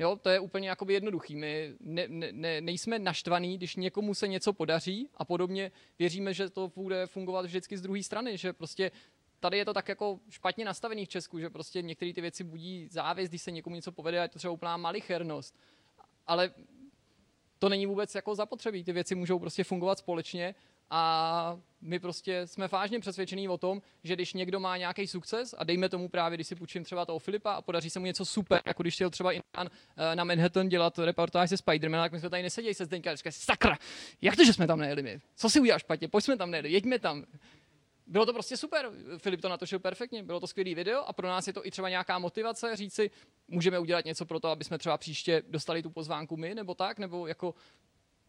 Jo, 0.00 0.16
to 0.16 0.30
je 0.30 0.40
úplně 0.40 0.68
jakoby 0.68 0.92
jednoduchý. 0.94 1.36
My 1.36 1.74
ne, 1.80 2.08
ne, 2.08 2.60
nejsme 2.60 2.98
naštvaný, 2.98 3.56
když 3.56 3.76
někomu 3.76 4.14
se 4.14 4.28
něco 4.28 4.52
podaří 4.52 5.08
a 5.16 5.24
podobně 5.24 5.72
věříme, 5.98 6.34
že 6.34 6.50
to 6.50 6.72
bude 6.76 7.06
fungovat 7.06 7.46
vždycky 7.46 7.78
z 7.78 7.82
druhé 7.82 8.02
strany, 8.02 8.38
že 8.38 8.52
prostě 8.52 8.90
tady 9.40 9.58
je 9.58 9.64
to 9.64 9.74
tak 9.74 9.88
jako 9.88 10.20
špatně 10.28 10.64
nastavený 10.64 11.04
v 11.04 11.08
Česku, 11.08 11.38
že 11.38 11.50
prostě 11.50 11.82
některé 11.82 12.12
ty 12.12 12.20
věci 12.20 12.44
budí 12.44 12.88
závěs, 12.90 13.28
když 13.28 13.42
se 13.42 13.50
někomu 13.50 13.76
něco 13.76 13.92
povede 13.92 14.18
a 14.18 14.22
je 14.22 14.28
to 14.28 14.38
třeba 14.38 14.52
úplná 14.52 14.76
malichernost. 14.76 15.58
Ale 16.26 16.50
to 17.58 17.68
není 17.68 17.86
vůbec 17.86 18.14
jako 18.14 18.34
zapotřebí. 18.34 18.84
Ty 18.84 18.92
věci 18.92 19.14
můžou 19.14 19.38
prostě 19.38 19.64
fungovat 19.64 19.98
společně 19.98 20.54
a 20.90 21.58
my 21.80 21.98
prostě 21.98 22.46
jsme 22.46 22.68
vážně 22.68 23.00
přesvědčení 23.00 23.48
o 23.48 23.58
tom, 23.58 23.82
že 24.04 24.14
když 24.14 24.34
někdo 24.34 24.60
má 24.60 24.76
nějaký 24.76 25.06
sukces 25.06 25.54
a 25.58 25.64
dejme 25.64 25.88
tomu 25.88 26.08
právě, 26.08 26.36
když 26.36 26.46
si 26.46 26.54
půjčím 26.54 26.84
třeba 26.84 27.06
toho 27.06 27.18
Filipa 27.18 27.52
a 27.52 27.62
podaří 27.62 27.90
se 27.90 27.98
mu 27.98 28.06
něco 28.06 28.24
super, 28.24 28.62
jako 28.66 28.82
když 28.82 28.94
chtěl 28.94 29.10
třeba 29.10 29.32
Indan 29.32 29.70
eh, 29.96 30.16
na 30.16 30.24
Manhattan 30.24 30.68
dělat 30.68 30.98
reportáž 30.98 31.50
se 31.50 31.56
Spidermanem, 31.56 32.04
tak 32.04 32.12
my 32.12 32.20
jsme 32.20 32.30
tady 32.30 32.42
neseděli 32.42 32.74
se 32.74 32.84
Zdeňka 32.84 33.12
a 33.12 33.14
říkali, 33.14 33.32
sakra, 33.32 33.78
jak 34.22 34.36
to, 34.36 34.44
že 34.44 34.52
jsme 34.52 34.66
tam 34.66 34.78
nejeli 34.78 35.02
my? 35.02 35.20
Co 35.36 35.50
si 35.50 35.60
udělal 35.60 35.78
špatně? 35.78 36.08
Pojď 36.08 36.24
jsme 36.24 36.36
tam 36.36 36.50
nejeli, 36.50 36.72
jeďme 36.72 36.98
tam. 36.98 37.24
Bylo 38.06 38.26
to 38.26 38.32
prostě 38.32 38.56
super, 38.56 38.90
Filip 39.18 39.40
to 39.40 39.48
natočil 39.48 39.78
perfektně, 39.78 40.22
bylo 40.22 40.40
to 40.40 40.46
skvělý 40.46 40.74
video 40.74 41.04
a 41.04 41.12
pro 41.12 41.28
nás 41.28 41.46
je 41.46 41.52
to 41.52 41.66
i 41.66 41.70
třeba 41.70 41.88
nějaká 41.88 42.18
motivace 42.18 42.76
říci, 42.76 43.10
můžeme 43.48 43.78
udělat 43.78 44.04
něco 44.04 44.26
pro 44.26 44.40
to, 44.40 44.48
aby 44.48 44.64
jsme 44.64 44.78
třeba 44.78 44.98
příště 44.98 45.42
dostali 45.48 45.82
tu 45.82 45.90
pozvánku 45.90 46.36
my, 46.36 46.54
nebo 46.54 46.74
tak, 46.74 46.98
nebo 46.98 47.26
jako 47.26 47.54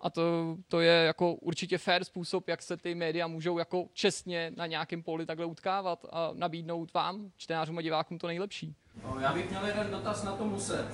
a 0.02 0.10
to, 0.10 0.58
to 0.68 0.80
je 0.80 1.06
jako 1.06 1.34
určitě 1.34 1.78
fair 1.78 2.04
způsob, 2.04 2.48
jak 2.48 2.62
se 2.62 2.78
ty 2.78 2.96
média 2.96 3.28
můžou 3.28 3.58
jako 3.58 3.86
čestně 3.94 4.52
na 4.56 4.66
nějakém 4.66 5.04
poli 5.04 5.26
takhle 5.26 5.46
utkávat 5.46 6.06
a 6.12 6.32
nabídnout 6.34 6.94
vám, 6.94 7.32
čtenářům 7.38 7.78
a 7.78 7.82
divákům 7.82 8.18
to 8.18 8.28
nejlepší. 8.28 8.76
No, 9.04 9.20
já 9.20 9.34
bych 9.34 9.50
měl 9.50 9.66
jeden 9.66 9.92
dotaz 9.92 10.24
na 10.24 10.36
to 10.36 10.46
muset. 10.46 10.86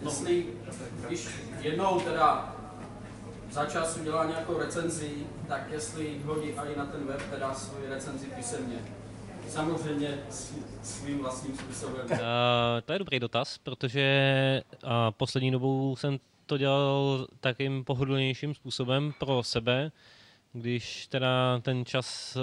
Jestli, 0.00 0.46
když 1.06 1.28
jednou 1.60 2.00
teda 2.00 2.56
za 3.50 3.66
čas 3.66 3.96
udělá 3.96 4.24
nějakou 4.24 4.58
recenzi, 4.58 5.10
tak 5.48 5.70
jestli 5.70 6.18
hodí 6.24 6.48
i 6.48 6.78
na 6.78 6.86
ten 6.86 7.06
web 7.06 7.30
teda 7.30 7.54
svoji 7.54 7.88
recenzi 7.88 8.26
písemně. 8.26 8.76
Samozřejmě 9.48 10.18
svým 10.82 11.18
vlastním 11.18 11.56
způsobem. 11.56 12.06
Uh, 12.10 12.18
to 12.84 12.92
je 12.92 12.98
dobrý 12.98 13.20
dotaz, 13.20 13.58
protože 13.58 14.62
uh, 14.84 14.90
poslední 15.10 15.50
dobou 15.50 15.96
jsem 15.96 16.18
to 16.46 16.58
dělal 16.58 17.26
takým 17.40 17.84
pohodlnějším 17.84 18.54
způsobem 18.54 19.12
pro 19.18 19.42
sebe, 19.42 19.92
když 20.52 21.06
teda 21.06 21.60
ten 21.62 21.84
čas 21.84 22.36
eh, 22.36 22.40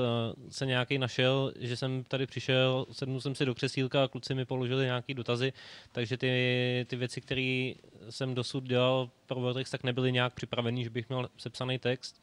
se 0.50 0.66
nějaký 0.66 0.98
našel, 0.98 1.54
že 1.60 1.78
jsem 1.78 2.04
tady 2.04 2.26
přišel, 2.26 2.86
sednul 2.92 3.22
jsem 3.22 3.36
si 3.36 3.46
do 3.46 3.56
křesílka 3.56 4.04
a 4.04 4.08
kluci 4.08 4.36
mi 4.36 4.46
položili 4.46 4.86
nějaké 4.86 5.14
dotazy, 5.14 5.54
takže 5.92 6.18
ty, 6.18 6.86
ty 6.90 6.96
věci, 6.96 7.22
které 7.22 7.74
jsem 8.10 8.36
dosud 8.36 8.64
dělal 8.64 9.10
pro 9.26 9.40
Vortex, 9.40 9.72
tak 9.72 9.84
nebyly 9.84 10.12
nějak 10.12 10.34
připravený, 10.34 10.84
že 10.84 10.90
bych 10.90 11.10
měl 11.10 11.30
sepsaný 11.38 11.80
text. 11.80 12.22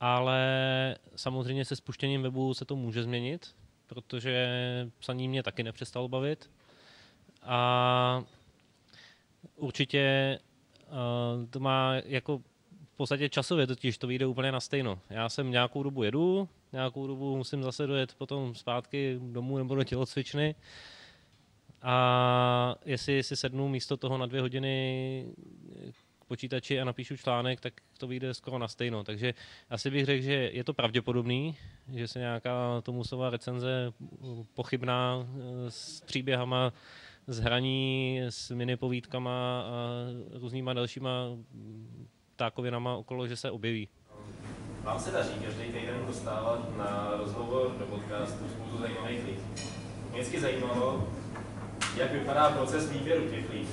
Ale 0.00 0.96
samozřejmě 1.16 1.64
se 1.64 1.76
spuštěním 1.76 2.22
webu 2.22 2.54
se 2.54 2.64
to 2.64 2.76
může 2.76 3.02
změnit, 3.02 3.54
protože 3.86 4.48
psaní 4.98 5.28
mě 5.28 5.42
taky 5.42 5.62
nepřestalo 5.62 6.08
bavit. 6.08 6.50
A 7.42 8.22
určitě 9.56 10.38
Uh, 10.86 11.46
to 11.50 11.60
má 11.60 11.94
jako 12.04 12.38
v 12.92 12.96
podstatě 12.96 13.28
časově 13.28 13.66
totiž 13.66 13.98
to 13.98 14.06
vyjde 14.06 14.26
úplně 14.26 14.52
na 14.52 14.60
stejno. 14.60 14.98
Já 15.10 15.28
jsem 15.28 15.50
nějakou 15.50 15.82
dobu 15.82 16.02
jedu, 16.02 16.48
nějakou 16.72 17.06
dobu 17.06 17.36
musím 17.36 17.62
zase 17.62 17.86
dojet 17.86 18.14
potom 18.14 18.54
zpátky 18.54 19.18
domů 19.22 19.58
nebo 19.58 19.74
do 19.74 19.84
tělocvičny 19.84 20.54
a 21.82 22.76
jestli 22.84 23.22
si 23.22 23.36
sednu 23.36 23.68
místo 23.68 23.96
toho 23.96 24.18
na 24.18 24.26
dvě 24.26 24.40
hodiny 24.40 25.26
k 26.18 26.24
počítači 26.24 26.80
a 26.80 26.84
napíšu 26.84 27.16
článek, 27.16 27.60
tak 27.60 27.74
to 27.98 28.06
vyjde 28.06 28.34
skoro 28.34 28.58
na 28.58 28.68
stejno. 28.68 29.04
Takže 29.04 29.34
asi 29.70 29.90
bych 29.90 30.06
řekl, 30.06 30.22
že 30.22 30.32
je 30.32 30.64
to 30.64 30.74
pravděpodobný, 30.74 31.56
že 31.92 32.08
se 32.08 32.18
nějaká 32.18 32.80
Tomusová 32.80 33.30
recenze 33.30 33.92
pochybná 34.54 35.26
eh, 35.26 35.70
s 35.70 36.00
příběhama 36.00 36.72
z 37.26 37.40
hraní 37.40 38.20
s 38.28 38.50
mini 38.50 38.76
povídkama 38.76 39.60
a 39.60 40.06
různýma 40.40 40.72
dalšíma 40.72 41.10
tákovinama 42.36 42.96
okolo, 42.96 43.26
že 43.26 43.36
se 43.36 43.50
objeví. 43.50 43.88
Vám 44.82 45.00
se 45.00 45.10
daří 45.10 45.30
každý 45.44 45.64
týden 45.64 46.06
dostávat 46.06 46.76
na 46.76 47.12
rozhovor 47.18 47.74
do 47.78 47.84
podcastu 47.84 48.48
spoustu 48.48 48.78
zajímavých 48.78 49.24
lidí. 49.24 49.38
Mě 50.10 50.20
vždycky 50.20 50.40
zajímalo, 50.40 51.08
jak 51.96 52.12
vypadá 52.12 52.50
proces 52.50 52.90
výběru 52.90 53.28
těch 53.28 53.50
lidí. 53.50 53.68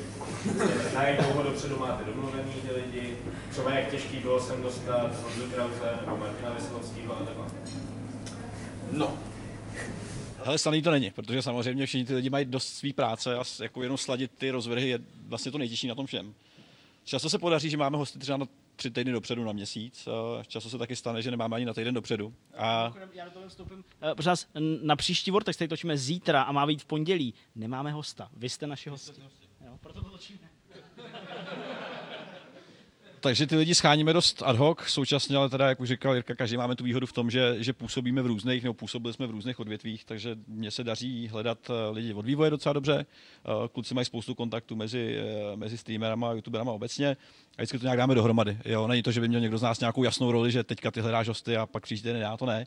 Na 0.96 1.04
jak 1.04 1.22
dlouho 1.22 1.44
dopředu 1.44 1.80
máte 1.80 2.06
domluvený 2.06 2.54
ty 2.54 2.74
lidi, 2.74 3.18
třeba 3.52 3.74
jak 3.74 3.92
těžký 3.92 4.20
bylo 4.20 4.40
sem 4.40 4.64
dostat 4.64 5.24
Honzu 5.24 5.52
Krause 5.52 5.98
nebo 6.06 6.18
Martina 6.18 6.50
Veslovského 6.50 7.18
a 7.18 7.26
takhle. 7.26 7.46
No, 8.92 9.14
Hele, 10.44 10.58
snadný 10.58 10.82
to 10.82 10.92
není, 10.92 11.12
protože 11.12 11.42
samozřejmě 11.42 11.86
všichni 11.86 12.06
ty 12.06 12.16
lidi 12.16 12.30
mají 12.30 12.46
dost 12.46 12.68
svý 12.68 12.94
práce 12.94 13.38
a 13.38 13.44
jako 13.62 13.84
jenom 13.84 13.98
sladit 13.98 14.32
ty 14.38 14.52
rozvrhy 14.52 14.90
je 14.90 15.00
vlastně 15.28 15.52
to 15.52 15.58
nejtěžší 15.58 15.88
na 15.88 15.96
tom 15.96 16.06
všem. 16.06 16.34
Často 17.04 17.30
se 17.30 17.40
podaří, 17.40 17.70
že 17.70 17.78
máme 17.78 17.98
hosty 17.98 18.20
třeba 18.20 18.38
na 18.38 18.46
tři 18.76 18.92
týdny 18.92 19.12
dopředu 19.12 19.44
na 19.44 19.52
měsíc. 19.52 20.08
Často 20.48 20.70
se 20.70 20.78
taky 20.78 20.96
stane, 20.96 21.22
že 21.22 21.32
nemáme 21.32 21.56
ani 21.56 21.66
na 21.66 21.74
týden 21.74 21.94
dopředu. 21.94 22.34
A... 22.58 22.94
Já 23.14 23.26
do 23.26 23.32
toho 23.32 23.50
vstoupím. 23.50 23.84
Uh, 24.18 24.62
na 24.84 24.96
příští 24.96 25.32
Vortex, 25.32 25.56
který 25.58 25.70
točíme 25.70 25.98
zítra 25.98 26.42
a 26.42 26.52
má 26.52 26.66
být 26.66 26.82
v 26.82 26.86
pondělí, 26.86 27.34
nemáme 27.56 27.92
hosta. 27.92 28.30
Vy 28.38 28.50
jste 28.50 28.68
naši 28.68 28.90
hosti. 28.90 29.22
Jo, 29.66 29.78
proto 29.82 30.04
to 30.04 30.10
točíme. 30.10 30.50
Takže 33.24 33.48
ty 33.48 33.56
lidi 33.56 33.76
scháníme 33.76 34.14
dost 34.14 34.44
ad 34.46 34.56
hoc, 34.56 34.80
současně 34.88 35.38
ale 35.38 35.50
teda, 35.50 35.68
jak 35.68 35.80
už 35.80 35.90
říkal 35.90 36.14
Jirka, 36.14 36.36
každý 36.36 36.58
máme 36.58 36.76
tu 36.76 36.84
výhodu 36.84 37.06
v 37.06 37.14
tom, 37.14 37.32
že, 37.32 37.56
že 37.60 37.74
působíme 37.74 38.22
v 38.22 38.26
různých, 38.26 38.64
nebo 38.64 38.74
působili 38.74 39.14
jsme 39.14 39.28
v 39.28 39.32
různých 39.32 39.60
odvětvích, 39.60 40.06
takže 40.06 40.36
mně 40.48 40.72
se 40.72 40.84
daří 40.84 41.28
hledat 41.28 41.58
eh, 41.70 41.90
lidi 41.92 42.14
od 42.14 42.26
vývoje 42.26 42.50
docela 42.50 42.74
dobře. 42.74 43.06
Eh, 43.06 43.68
kluci 43.68 43.94
mají 43.94 44.06
spoustu 44.06 44.36
kontaktů 44.36 44.76
mezi, 44.76 45.18
eh, 45.18 45.56
mezi 45.56 45.78
streamerama 45.78 46.30
a 46.30 46.34
youtuberama 46.34 46.72
obecně 46.72 47.18
a 47.58 47.62
vždycky 47.62 47.80
to 47.80 47.86
nějak 47.86 47.98
dáme 47.98 48.16
dohromady. 48.16 48.58
Jo, 48.66 48.88
není 48.88 49.04
to, 49.04 49.12
že 49.12 49.22
by 49.22 49.28
měl 49.28 49.42
někdo 49.42 49.58
z 49.58 49.62
nás 49.62 49.80
nějakou 49.80 50.04
jasnou 50.04 50.32
roli, 50.32 50.52
že 50.52 50.64
teďka 50.64 50.92
ty 50.92 51.02
hledáš 51.02 51.28
hosty 51.28 51.58
a 51.58 51.66
pak 51.66 51.84
příště 51.84 52.14
ne, 52.14 52.20
já 52.20 52.38
to 52.38 52.46
ne. 52.46 52.66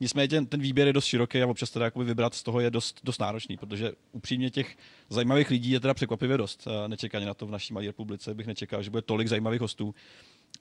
Nicméně 0.00 0.28
ten, 0.28 0.46
ten 0.46 0.60
výběr 0.60 0.86
je 0.86 0.92
dost 0.92 1.04
široký 1.04 1.42
a 1.42 1.46
občas 1.46 1.70
teda 1.70 1.84
jakoby 1.84 2.04
vybrat 2.04 2.34
z 2.34 2.42
toho 2.42 2.60
je 2.60 2.70
dost, 2.70 3.00
dost 3.04 3.20
náročný, 3.20 3.56
protože 3.56 3.92
upřímně 4.12 4.50
těch 4.50 4.76
zajímavých 5.10 5.50
lidí 5.50 5.70
je 5.70 5.80
teda 5.80 5.94
překvapivě 5.94 6.36
dost. 6.36 6.68
Nečekaně 6.86 7.26
na 7.26 7.34
to 7.34 7.46
v 7.46 7.50
naší 7.50 7.74
malé 7.74 7.86
republice 7.86 8.34
bych 8.34 8.46
nečekal, 8.46 8.82
že 8.82 8.90
bude 8.90 9.02
tolik 9.02 9.28
zajímavých 9.28 9.60
hostů. 9.60 9.94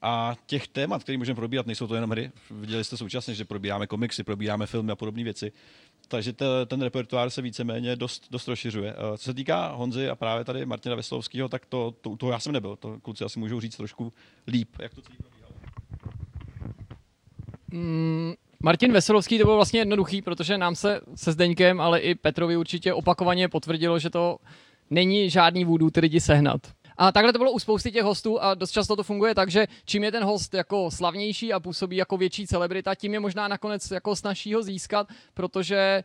A 0.01 0.35
těch 0.45 0.67
témat, 0.67 1.03
které 1.03 1.17
můžeme 1.17 1.35
probírat, 1.35 1.65
nejsou 1.65 1.87
to 1.87 1.95
jenom 1.95 2.09
hry. 2.09 2.31
Viděli 2.51 2.83
jste 2.83 2.97
současně, 2.97 3.33
že 3.33 3.45
probíráme 3.45 3.87
komiksy, 3.87 4.23
probíráme 4.23 4.65
filmy 4.65 4.91
a 4.91 4.95
podobné 4.95 5.23
věci. 5.23 5.51
Takže 6.07 6.33
te, 6.33 6.45
ten 6.65 6.81
repertoár 6.81 7.29
se 7.29 7.41
víceméně 7.41 7.95
dost, 7.95 8.27
dost 8.31 8.47
rozšiřuje. 8.47 8.95
Eh, 8.97 9.17
Co 9.17 9.23
se 9.23 9.33
týká 9.33 9.67
Honzy 9.67 10.09
a 10.09 10.15
právě 10.15 10.45
tady 10.45 10.65
Martina 10.65 10.95
Veslovského, 10.95 11.49
tak 11.49 11.65
to, 11.65 11.95
to, 12.01 12.15
to 12.15 12.31
já 12.31 12.39
jsem 12.39 12.51
nebyl. 12.51 12.75
To 12.75 12.99
kluci 12.99 13.23
asi 13.23 13.39
můžou 13.39 13.59
říct 13.59 13.77
trošku 13.77 14.13
líp, 14.47 14.69
jak 14.81 14.93
to 14.93 15.01
celý 15.01 15.17
probíhalo. 15.17 15.55
Mm, 17.71 18.33
Martin 18.65 18.91
Veselovský 18.91 19.37
to 19.37 19.43
bylo 19.43 19.55
vlastně 19.55 19.79
jednoduchý, 19.79 20.21
protože 20.21 20.57
nám 20.57 20.75
se 20.75 21.01
se 21.15 21.31
Zdeňkem, 21.31 21.81
ale 21.81 21.99
i 21.99 22.15
Petrovi 22.15 22.57
určitě 22.57 22.93
opakovaně 22.93 23.47
potvrdilo, 23.47 23.99
že 23.99 24.09
to 24.09 24.37
není 24.89 25.29
žádný 25.29 25.65
vůdů 25.65 25.89
ty 25.89 25.99
lidi 25.99 26.21
sehnat. 26.21 26.61
A 26.97 27.11
takhle 27.11 27.33
to 27.33 27.39
bylo 27.39 27.51
u 27.51 27.59
spousty 27.59 27.91
těch 27.91 28.03
hostů 28.03 28.43
a 28.43 28.53
dost 28.53 28.71
často 28.71 28.95
to 28.95 29.03
funguje 29.03 29.35
tak, 29.35 29.51
že 29.51 29.67
čím 29.85 30.03
je 30.03 30.11
ten 30.11 30.23
host 30.23 30.53
jako 30.53 30.91
slavnější 30.91 31.53
a 31.53 31.59
působí 31.59 31.95
jako 31.95 32.17
větší 32.17 32.47
celebrita, 32.47 32.95
tím 32.95 33.13
je 33.13 33.19
možná 33.19 33.47
nakonec 33.47 33.91
jako 33.91 34.15
snažší 34.15 34.53
ho 34.53 34.63
získat, 34.63 35.07
protože 35.33 36.03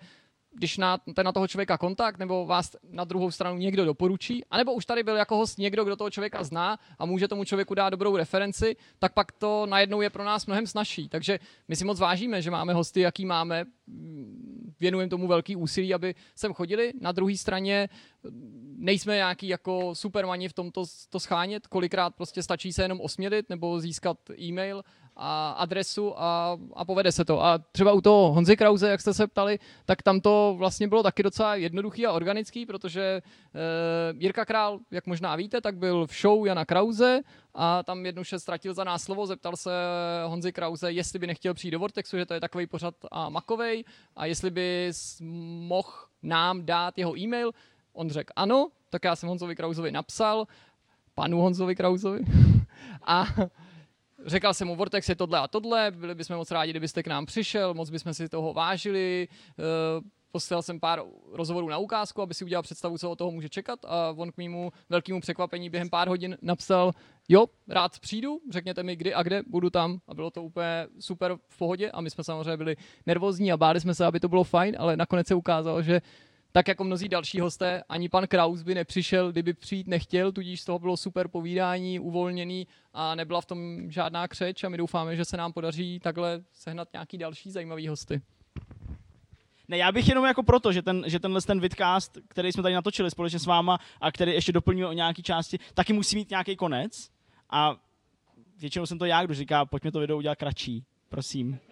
když 0.52 0.78
máte 0.78 1.24
na 1.24 1.32
toho 1.32 1.48
člověka 1.48 1.78
kontakt, 1.78 2.18
nebo 2.18 2.46
vás 2.46 2.76
na 2.90 3.04
druhou 3.04 3.30
stranu 3.30 3.58
někdo 3.58 3.84
doporučí, 3.84 4.44
anebo 4.50 4.72
už 4.72 4.86
tady 4.86 5.02
byl 5.02 5.16
jako 5.16 5.36
host 5.36 5.58
někdo, 5.58 5.84
kdo 5.84 5.96
toho 5.96 6.10
člověka 6.10 6.44
zná 6.44 6.78
a 6.98 7.06
může 7.06 7.28
tomu 7.28 7.44
člověku 7.44 7.74
dát 7.74 7.90
dobrou 7.90 8.16
referenci, 8.16 8.76
tak 8.98 9.14
pak 9.14 9.32
to 9.32 9.66
najednou 9.66 10.00
je 10.00 10.10
pro 10.10 10.24
nás 10.24 10.46
mnohem 10.46 10.66
snažší. 10.66 11.08
Takže 11.08 11.38
my 11.68 11.76
si 11.76 11.84
moc 11.84 12.00
vážíme, 12.00 12.42
že 12.42 12.50
máme 12.50 12.74
hosty, 12.74 13.00
jaký 13.00 13.26
máme, 13.26 13.64
věnujeme 14.80 15.10
tomu 15.10 15.28
velký 15.28 15.56
úsilí, 15.56 15.94
aby 15.94 16.14
sem 16.34 16.54
chodili. 16.54 16.92
Na 17.00 17.12
druhé 17.12 17.36
straně 17.36 17.88
nejsme 18.76 19.14
nějaký 19.14 19.48
jako 19.48 19.94
supermani 19.94 20.48
v 20.48 20.52
tomto 20.52 20.84
to 21.10 21.20
schánět, 21.20 21.66
kolikrát 21.66 22.14
prostě 22.14 22.42
stačí 22.42 22.72
se 22.72 22.82
jenom 22.82 23.00
osmělit 23.00 23.48
nebo 23.48 23.80
získat 23.80 24.18
e-mail 24.40 24.82
a 25.16 25.50
adresu 25.50 26.22
a, 26.22 26.58
a 26.74 26.84
povede 26.84 27.12
se 27.12 27.24
to. 27.24 27.44
A 27.44 27.58
třeba 27.58 27.92
u 27.92 28.00
toho 28.00 28.32
Honzy 28.32 28.56
Krause, 28.56 28.88
jak 28.88 29.00
jste 29.00 29.14
se 29.14 29.26
ptali, 29.26 29.58
tak 29.84 30.02
tam 30.02 30.20
to 30.20 30.54
vlastně 30.58 30.88
bylo 30.88 31.02
taky 31.02 31.22
docela 31.22 31.54
jednoduchý 31.54 32.06
a 32.06 32.12
organický, 32.12 32.66
protože 32.66 33.02
e, 33.02 33.22
Jirka 34.18 34.44
Král, 34.44 34.78
jak 34.90 35.06
možná 35.06 35.36
víte, 35.36 35.60
tak 35.60 35.76
byl 35.76 36.06
v 36.06 36.12
show 36.20 36.46
Jana 36.46 36.64
Krause 36.64 37.20
a 37.54 37.82
tam 37.82 38.06
jednou 38.06 38.24
se 38.24 38.40
ztratil 38.40 38.74
za 38.74 38.84
nás 38.84 39.02
slovo, 39.02 39.26
zeptal 39.26 39.56
se 39.56 39.70
Honzy 40.26 40.52
Krause, 40.52 40.92
jestli 40.92 41.18
by 41.18 41.26
nechtěl 41.26 41.54
přijít 41.54 41.70
do 41.70 41.78
Vortexu, 41.78 42.16
že 42.16 42.26
to 42.26 42.34
je 42.34 42.40
takový 42.40 42.66
pořad 42.66 42.94
a 43.10 43.28
makovej 43.28 43.84
a 44.16 44.26
jestli 44.26 44.50
by 44.50 44.92
mohl 45.20 45.92
nám 46.22 46.66
dát 46.66 46.98
jeho 46.98 47.18
e-mail. 47.18 47.52
On 47.92 48.10
řekl 48.10 48.32
ano, 48.36 48.68
tak 48.90 49.04
já 49.04 49.16
jsem 49.16 49.28
Honzovi 49.28 49.56
Krausovi 49.56 49.92
napsal, 49.92 50.46
panu 51.14 51.40
Honzovi 51.40 51.76
Krausovi 51.76 52.20
a 53.06 53.26
Řekl 54.26 54.52
jsem 54.52 54.68
mu, 54.68 54.76
Vortex 54.76 55.08
je 55.08 55.14
tohle 55.14 55.38
a 55.38 55.48
tohle, 55.48 55.90
byli 55.90 56.14
bychom 56.14 56.36
moc 56.36 56.50
rádi, 56.50 56.72
kdybyste 56.72 57.02
k 57.02 57.06
nám 57.06 57.26
přišel, 57.26 57.74
moc 57.74 57.90
bychom 57.90 58.14
si 58.14 58.28
toho 58.28 58.52
vážili. 58.52 59.28
Posílal 60.32 60.62
jsem 60.62 60.80
pár 60.80 61.02
rozhovorů 61.32 61.68
na 61.68 61.78
ukázku, 61.78 62.22
aby 62.22 62.34
si 62.34 62.44
udělal 62.44 62.62
představu, 62.62 62.98
co 62.98 63.10
od 63.10 63.16
toho 63.16 63.30
může 63.30 63.48
čekat 63.48 63.84
a 63.84 64.14
on 64.16 64.32
k 64.32 64.36
mému 64.36 64.72
velkému 64.88 65.20
překvapení 65.20 65.70
během 65.70 65.90
pár 65.90 66.08
hodin 66.08 66.38
napsal, 66.42 66.92
jo, 67.28 67.46
rád 67.68 67.98
přijdu, 67.98 68.40
řekněte 68.50 68.82
mi 68.82 68.96
kdy 68.96 69.14
a 69.14 69.22
kde, 69.22 69.42
budu 69.46 69.70
tam 69.70 70.00
a 70.08 70.14
bylo 70.14 70.30
to 70.30 70.42
úplně 70.42 70.86
super 71.00 71.36
v 71.48 71.58
pohodě 71.58 71.90
a 71.90 72.00
my 72.00 72.10
jsme 72.10 72.24
samozřejmě 72.24 72.56
byli 72.56 72.76
nervózní 73.06 73.52
a 73.52 73.56
báli 73.56 73.80
jsme 73.80 73.94
se, 73.94 74.06
aby 74.06 74.20
to 74.20 74.28
bylo 74.28 74.44
fajn, 74.44 74.76
ale 74.78 74.96
nakonec 74.96 75.26
se 75.26 75.34
ukázalo, 75.34 75.82
že 75.82 76.00
tak 76.52 76.68
jako 76.68 76.84
mnozí 76.84 77.08
další 77.08 77.40
hosté, 77.40 77.82
ani 77.88 78.08
pan 78.08 78.26
Kraus 78.26 78.62
by 78.62 78.74
nepřišel, 78.74 79.32
kdyby 79.32 79.54
přijít 79.54 79.86
nechtěl, 79.86 80.32
tudíž 80.32 80.60
z 80.60 80.64
toho 80.64 80.78
bylo 80.78 80.96
super 80.96 81.28
povídání, 81.28 82.00
uvolněný 82.00 82.66
a 82.94 83.14
nebyla 83.14 83.40
v 83.40 83.46
tom 83.46 83.90
žádná 83.90 84.28
křeč 84.28 84.64
a 84.64 84.68
my 84.68 84.76
doufáme, 84.76 85.16
že 85.16 85.24
se 85.24 85.36
nám 85.36 85.52
podaří 85.52 86.00
takhle 86.00 86.42
sehnat 86.52 86.88
nějaký 86.92 87.18
další 87.18 87.50
zajímavý 87.50 87.88
hosty. 87.88 88.20
Ne, 89.68 89.76
já 89.76 89.92
bych 89.92 90.08
jenom 90.08 90.24
jako 90.24 90.42
proto, 90.42 90.72
že, 90.72 90.82
ten, 90.82 91.04
že 91.06 91.20
tenhle 91.20 91.40
ten 91.40 91.60
vidcast, 91.60 92.18
který 92.28 92.52
jsme 92.52 92.62
tady 92.62 92.74
natočili 92.74 93.10
společně 93.10 93.38
s 93.38 93.46
váma 93.46 93.78
a 94.00 94.12
který 94.12 94.32
ještě 94.32 94.52
doplňuje 94.52 94.86
o 94.86 94.92
nějaké 94.92 95.22
části, 95.22 95.58
taky 95.74 95.92
musí 95.92 96.16
mít 96.16 96.30
nějaký 96.30 96.56
konec. 96.56 97.10
A 97.50 97.76
většinou 98.58 98.86
jsem 98.86 98.98
to 98.98 99.04
já, 99.04 99.24
kdo 99.24 99.34
říká, 99.34 99.64
pojďme 99.64 99.92
to 99.92 100.00
video 100.00 100.16
udělat 100.16 100.38
kratší, 100.38 100.84
prosím 101.08 101.69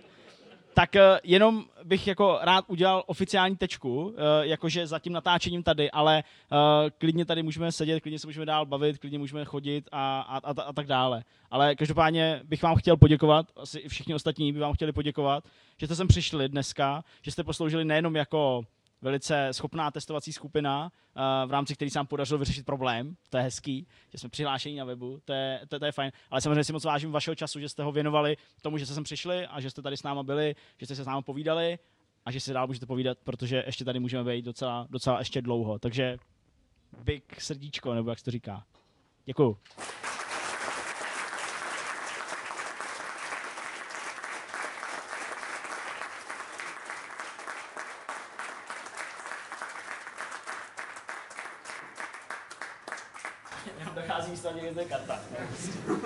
tak 0.79 0.95
uh, 0.95 1.19
jenom 1.25 1.65
bych 1.85 2.07
jako 2.07 2.39
rád 2.43 2.65
udělal 2.69 3.03
oficiální 3.07 3.57
tečku, 3.57 4.03
uh, 4.05 4.15
jakože 4.41 4.87
za 4.87 4.99
tím 4.99 5.13
natáčením 5.13 5.63
tady, 5.63 5.91
ale 5.91 6.25
uh, 6.53 6.59
klidně 6.99 7.25
tady 7.25 7.43
můžeme 7.43 7.73
sedět, 7.73 8.01
klidně 8.01 8.19
se 8.19 8.27
můžeme 8.27 8.47
dál 8.47 8.67
bavit, 8.67 8.99
klidně 8.99 9.19
můžeme 9.19 9.45
chodit 9.45 9.89
a, 9.93 10.21
a, 10.21 10.37
a, 10.39 10.63
a 10.63 10.73
tak 10.73 10.87
dále. 10.87 11.25
Ale 11.51 11.75
každopádně 11.75 12.41
bych 12.45 12.63
vám 12.63 12.77
chtěl 12.77 12.97
poděkovat, 12.97 13.47
asi 13.57 13.79
i 13.79 13.89
všichni 13.89 14.15
ostatní 14.15 14.53
by 14.53 14.59
vám 14.59 14.75
chtěli 14.75 14.93
poděkovat, 14.93 15.45
že 15.77 15.87
jste 15.87 15.97
sem 15.97 16.09
přišli 16.09 16.49
dneska, 16.49 17.05
že 17.23 17.31
jste 17.31 17.45
posloužili 17.45 17.85
nejenom 17.85 18.17
jako 18.17 18.63
velice 19.03 19.49
schopná 19.53 19.91
testovací 19.91 20.33
skupina, 20.33 20.93
eh, 21.17 21.47
v 21.47 21.51
rámci 21.51 21.75
který 21.75 21.91
se 21.91 21.99
nám 21.99 22.07
podařilo 22.07 22.39
vyřešit 22.39 22.67
problém. 22.67 23.17
To 23.31 23.37
je 23.37 23.43
hezký, 23.43 23.87
že 24.13 24.19
jsme 24.19 24.29
přihlášení 24.29 24.77
na 24.77 24.85
webu, 24.85 25.21
to 25.25 25.33
je, 25.33 25.61
to, 25.69 25.79
to 25.79 25.85
je 25.85 25.93
fajn. 25.93 26.13
Ale 26.31 26.41
samozřejmě 26.41 26.65
si 26.65 26.73
moc 26.73 26.85
vážím 26.85 27.13
vašeho 27.13 27.35
času, 27.35 27.61
že 27.61 27.69
jste 27.69 27.83
ho 27.83 27.93
věnovali 27.93 28.37
tomu, 28.63 28.79
že 28.79 28.87
jste 28.87 28.95
sem 28.95 29.05
přišli 29.05 29.47
a 29.47 29.61
že 29.61 29.71
jste 29.71 29.83
tady 29.83 29.97
s 29.97 30.03
náma 30.03 30.23
byli, 30.23 30.55
že 30.79 30.87
jste 30.87 30.95
se 30.95 31.05
s 31.05 31.07
námi 31.07 31.23
povídali 31.23 31.79
a 32.27 32.31
že 32.31 32.41
si 32.41 32.53
dál 32.53 32.67
můžete 32.67 32.87
povídat, 32.87 33.19
protože 33.25 33.63
ještě 33.67 33.85
tady 33.85 34.01
můžeme 34.01 34.25
být 34.25 34.45
docela, 34.45 34.87
docela 34.91 35.19
ještě 35.19 35.43
dlouho. 35.43 35.79
Takže 35.79 36.17
big 37.05 37.41
srdíčko, 37.41 37.95
nebo 37.95 38.11
jak 38.11 38.19
se 38.19 38.25
to 38.25 38.31
říká. 38.31 38.65
Děkuju. 39.25 39.59
Dochází 55.09 55.31
místo 55.33 55.89
ani 55.89 55.89
karta. 55.89 55.98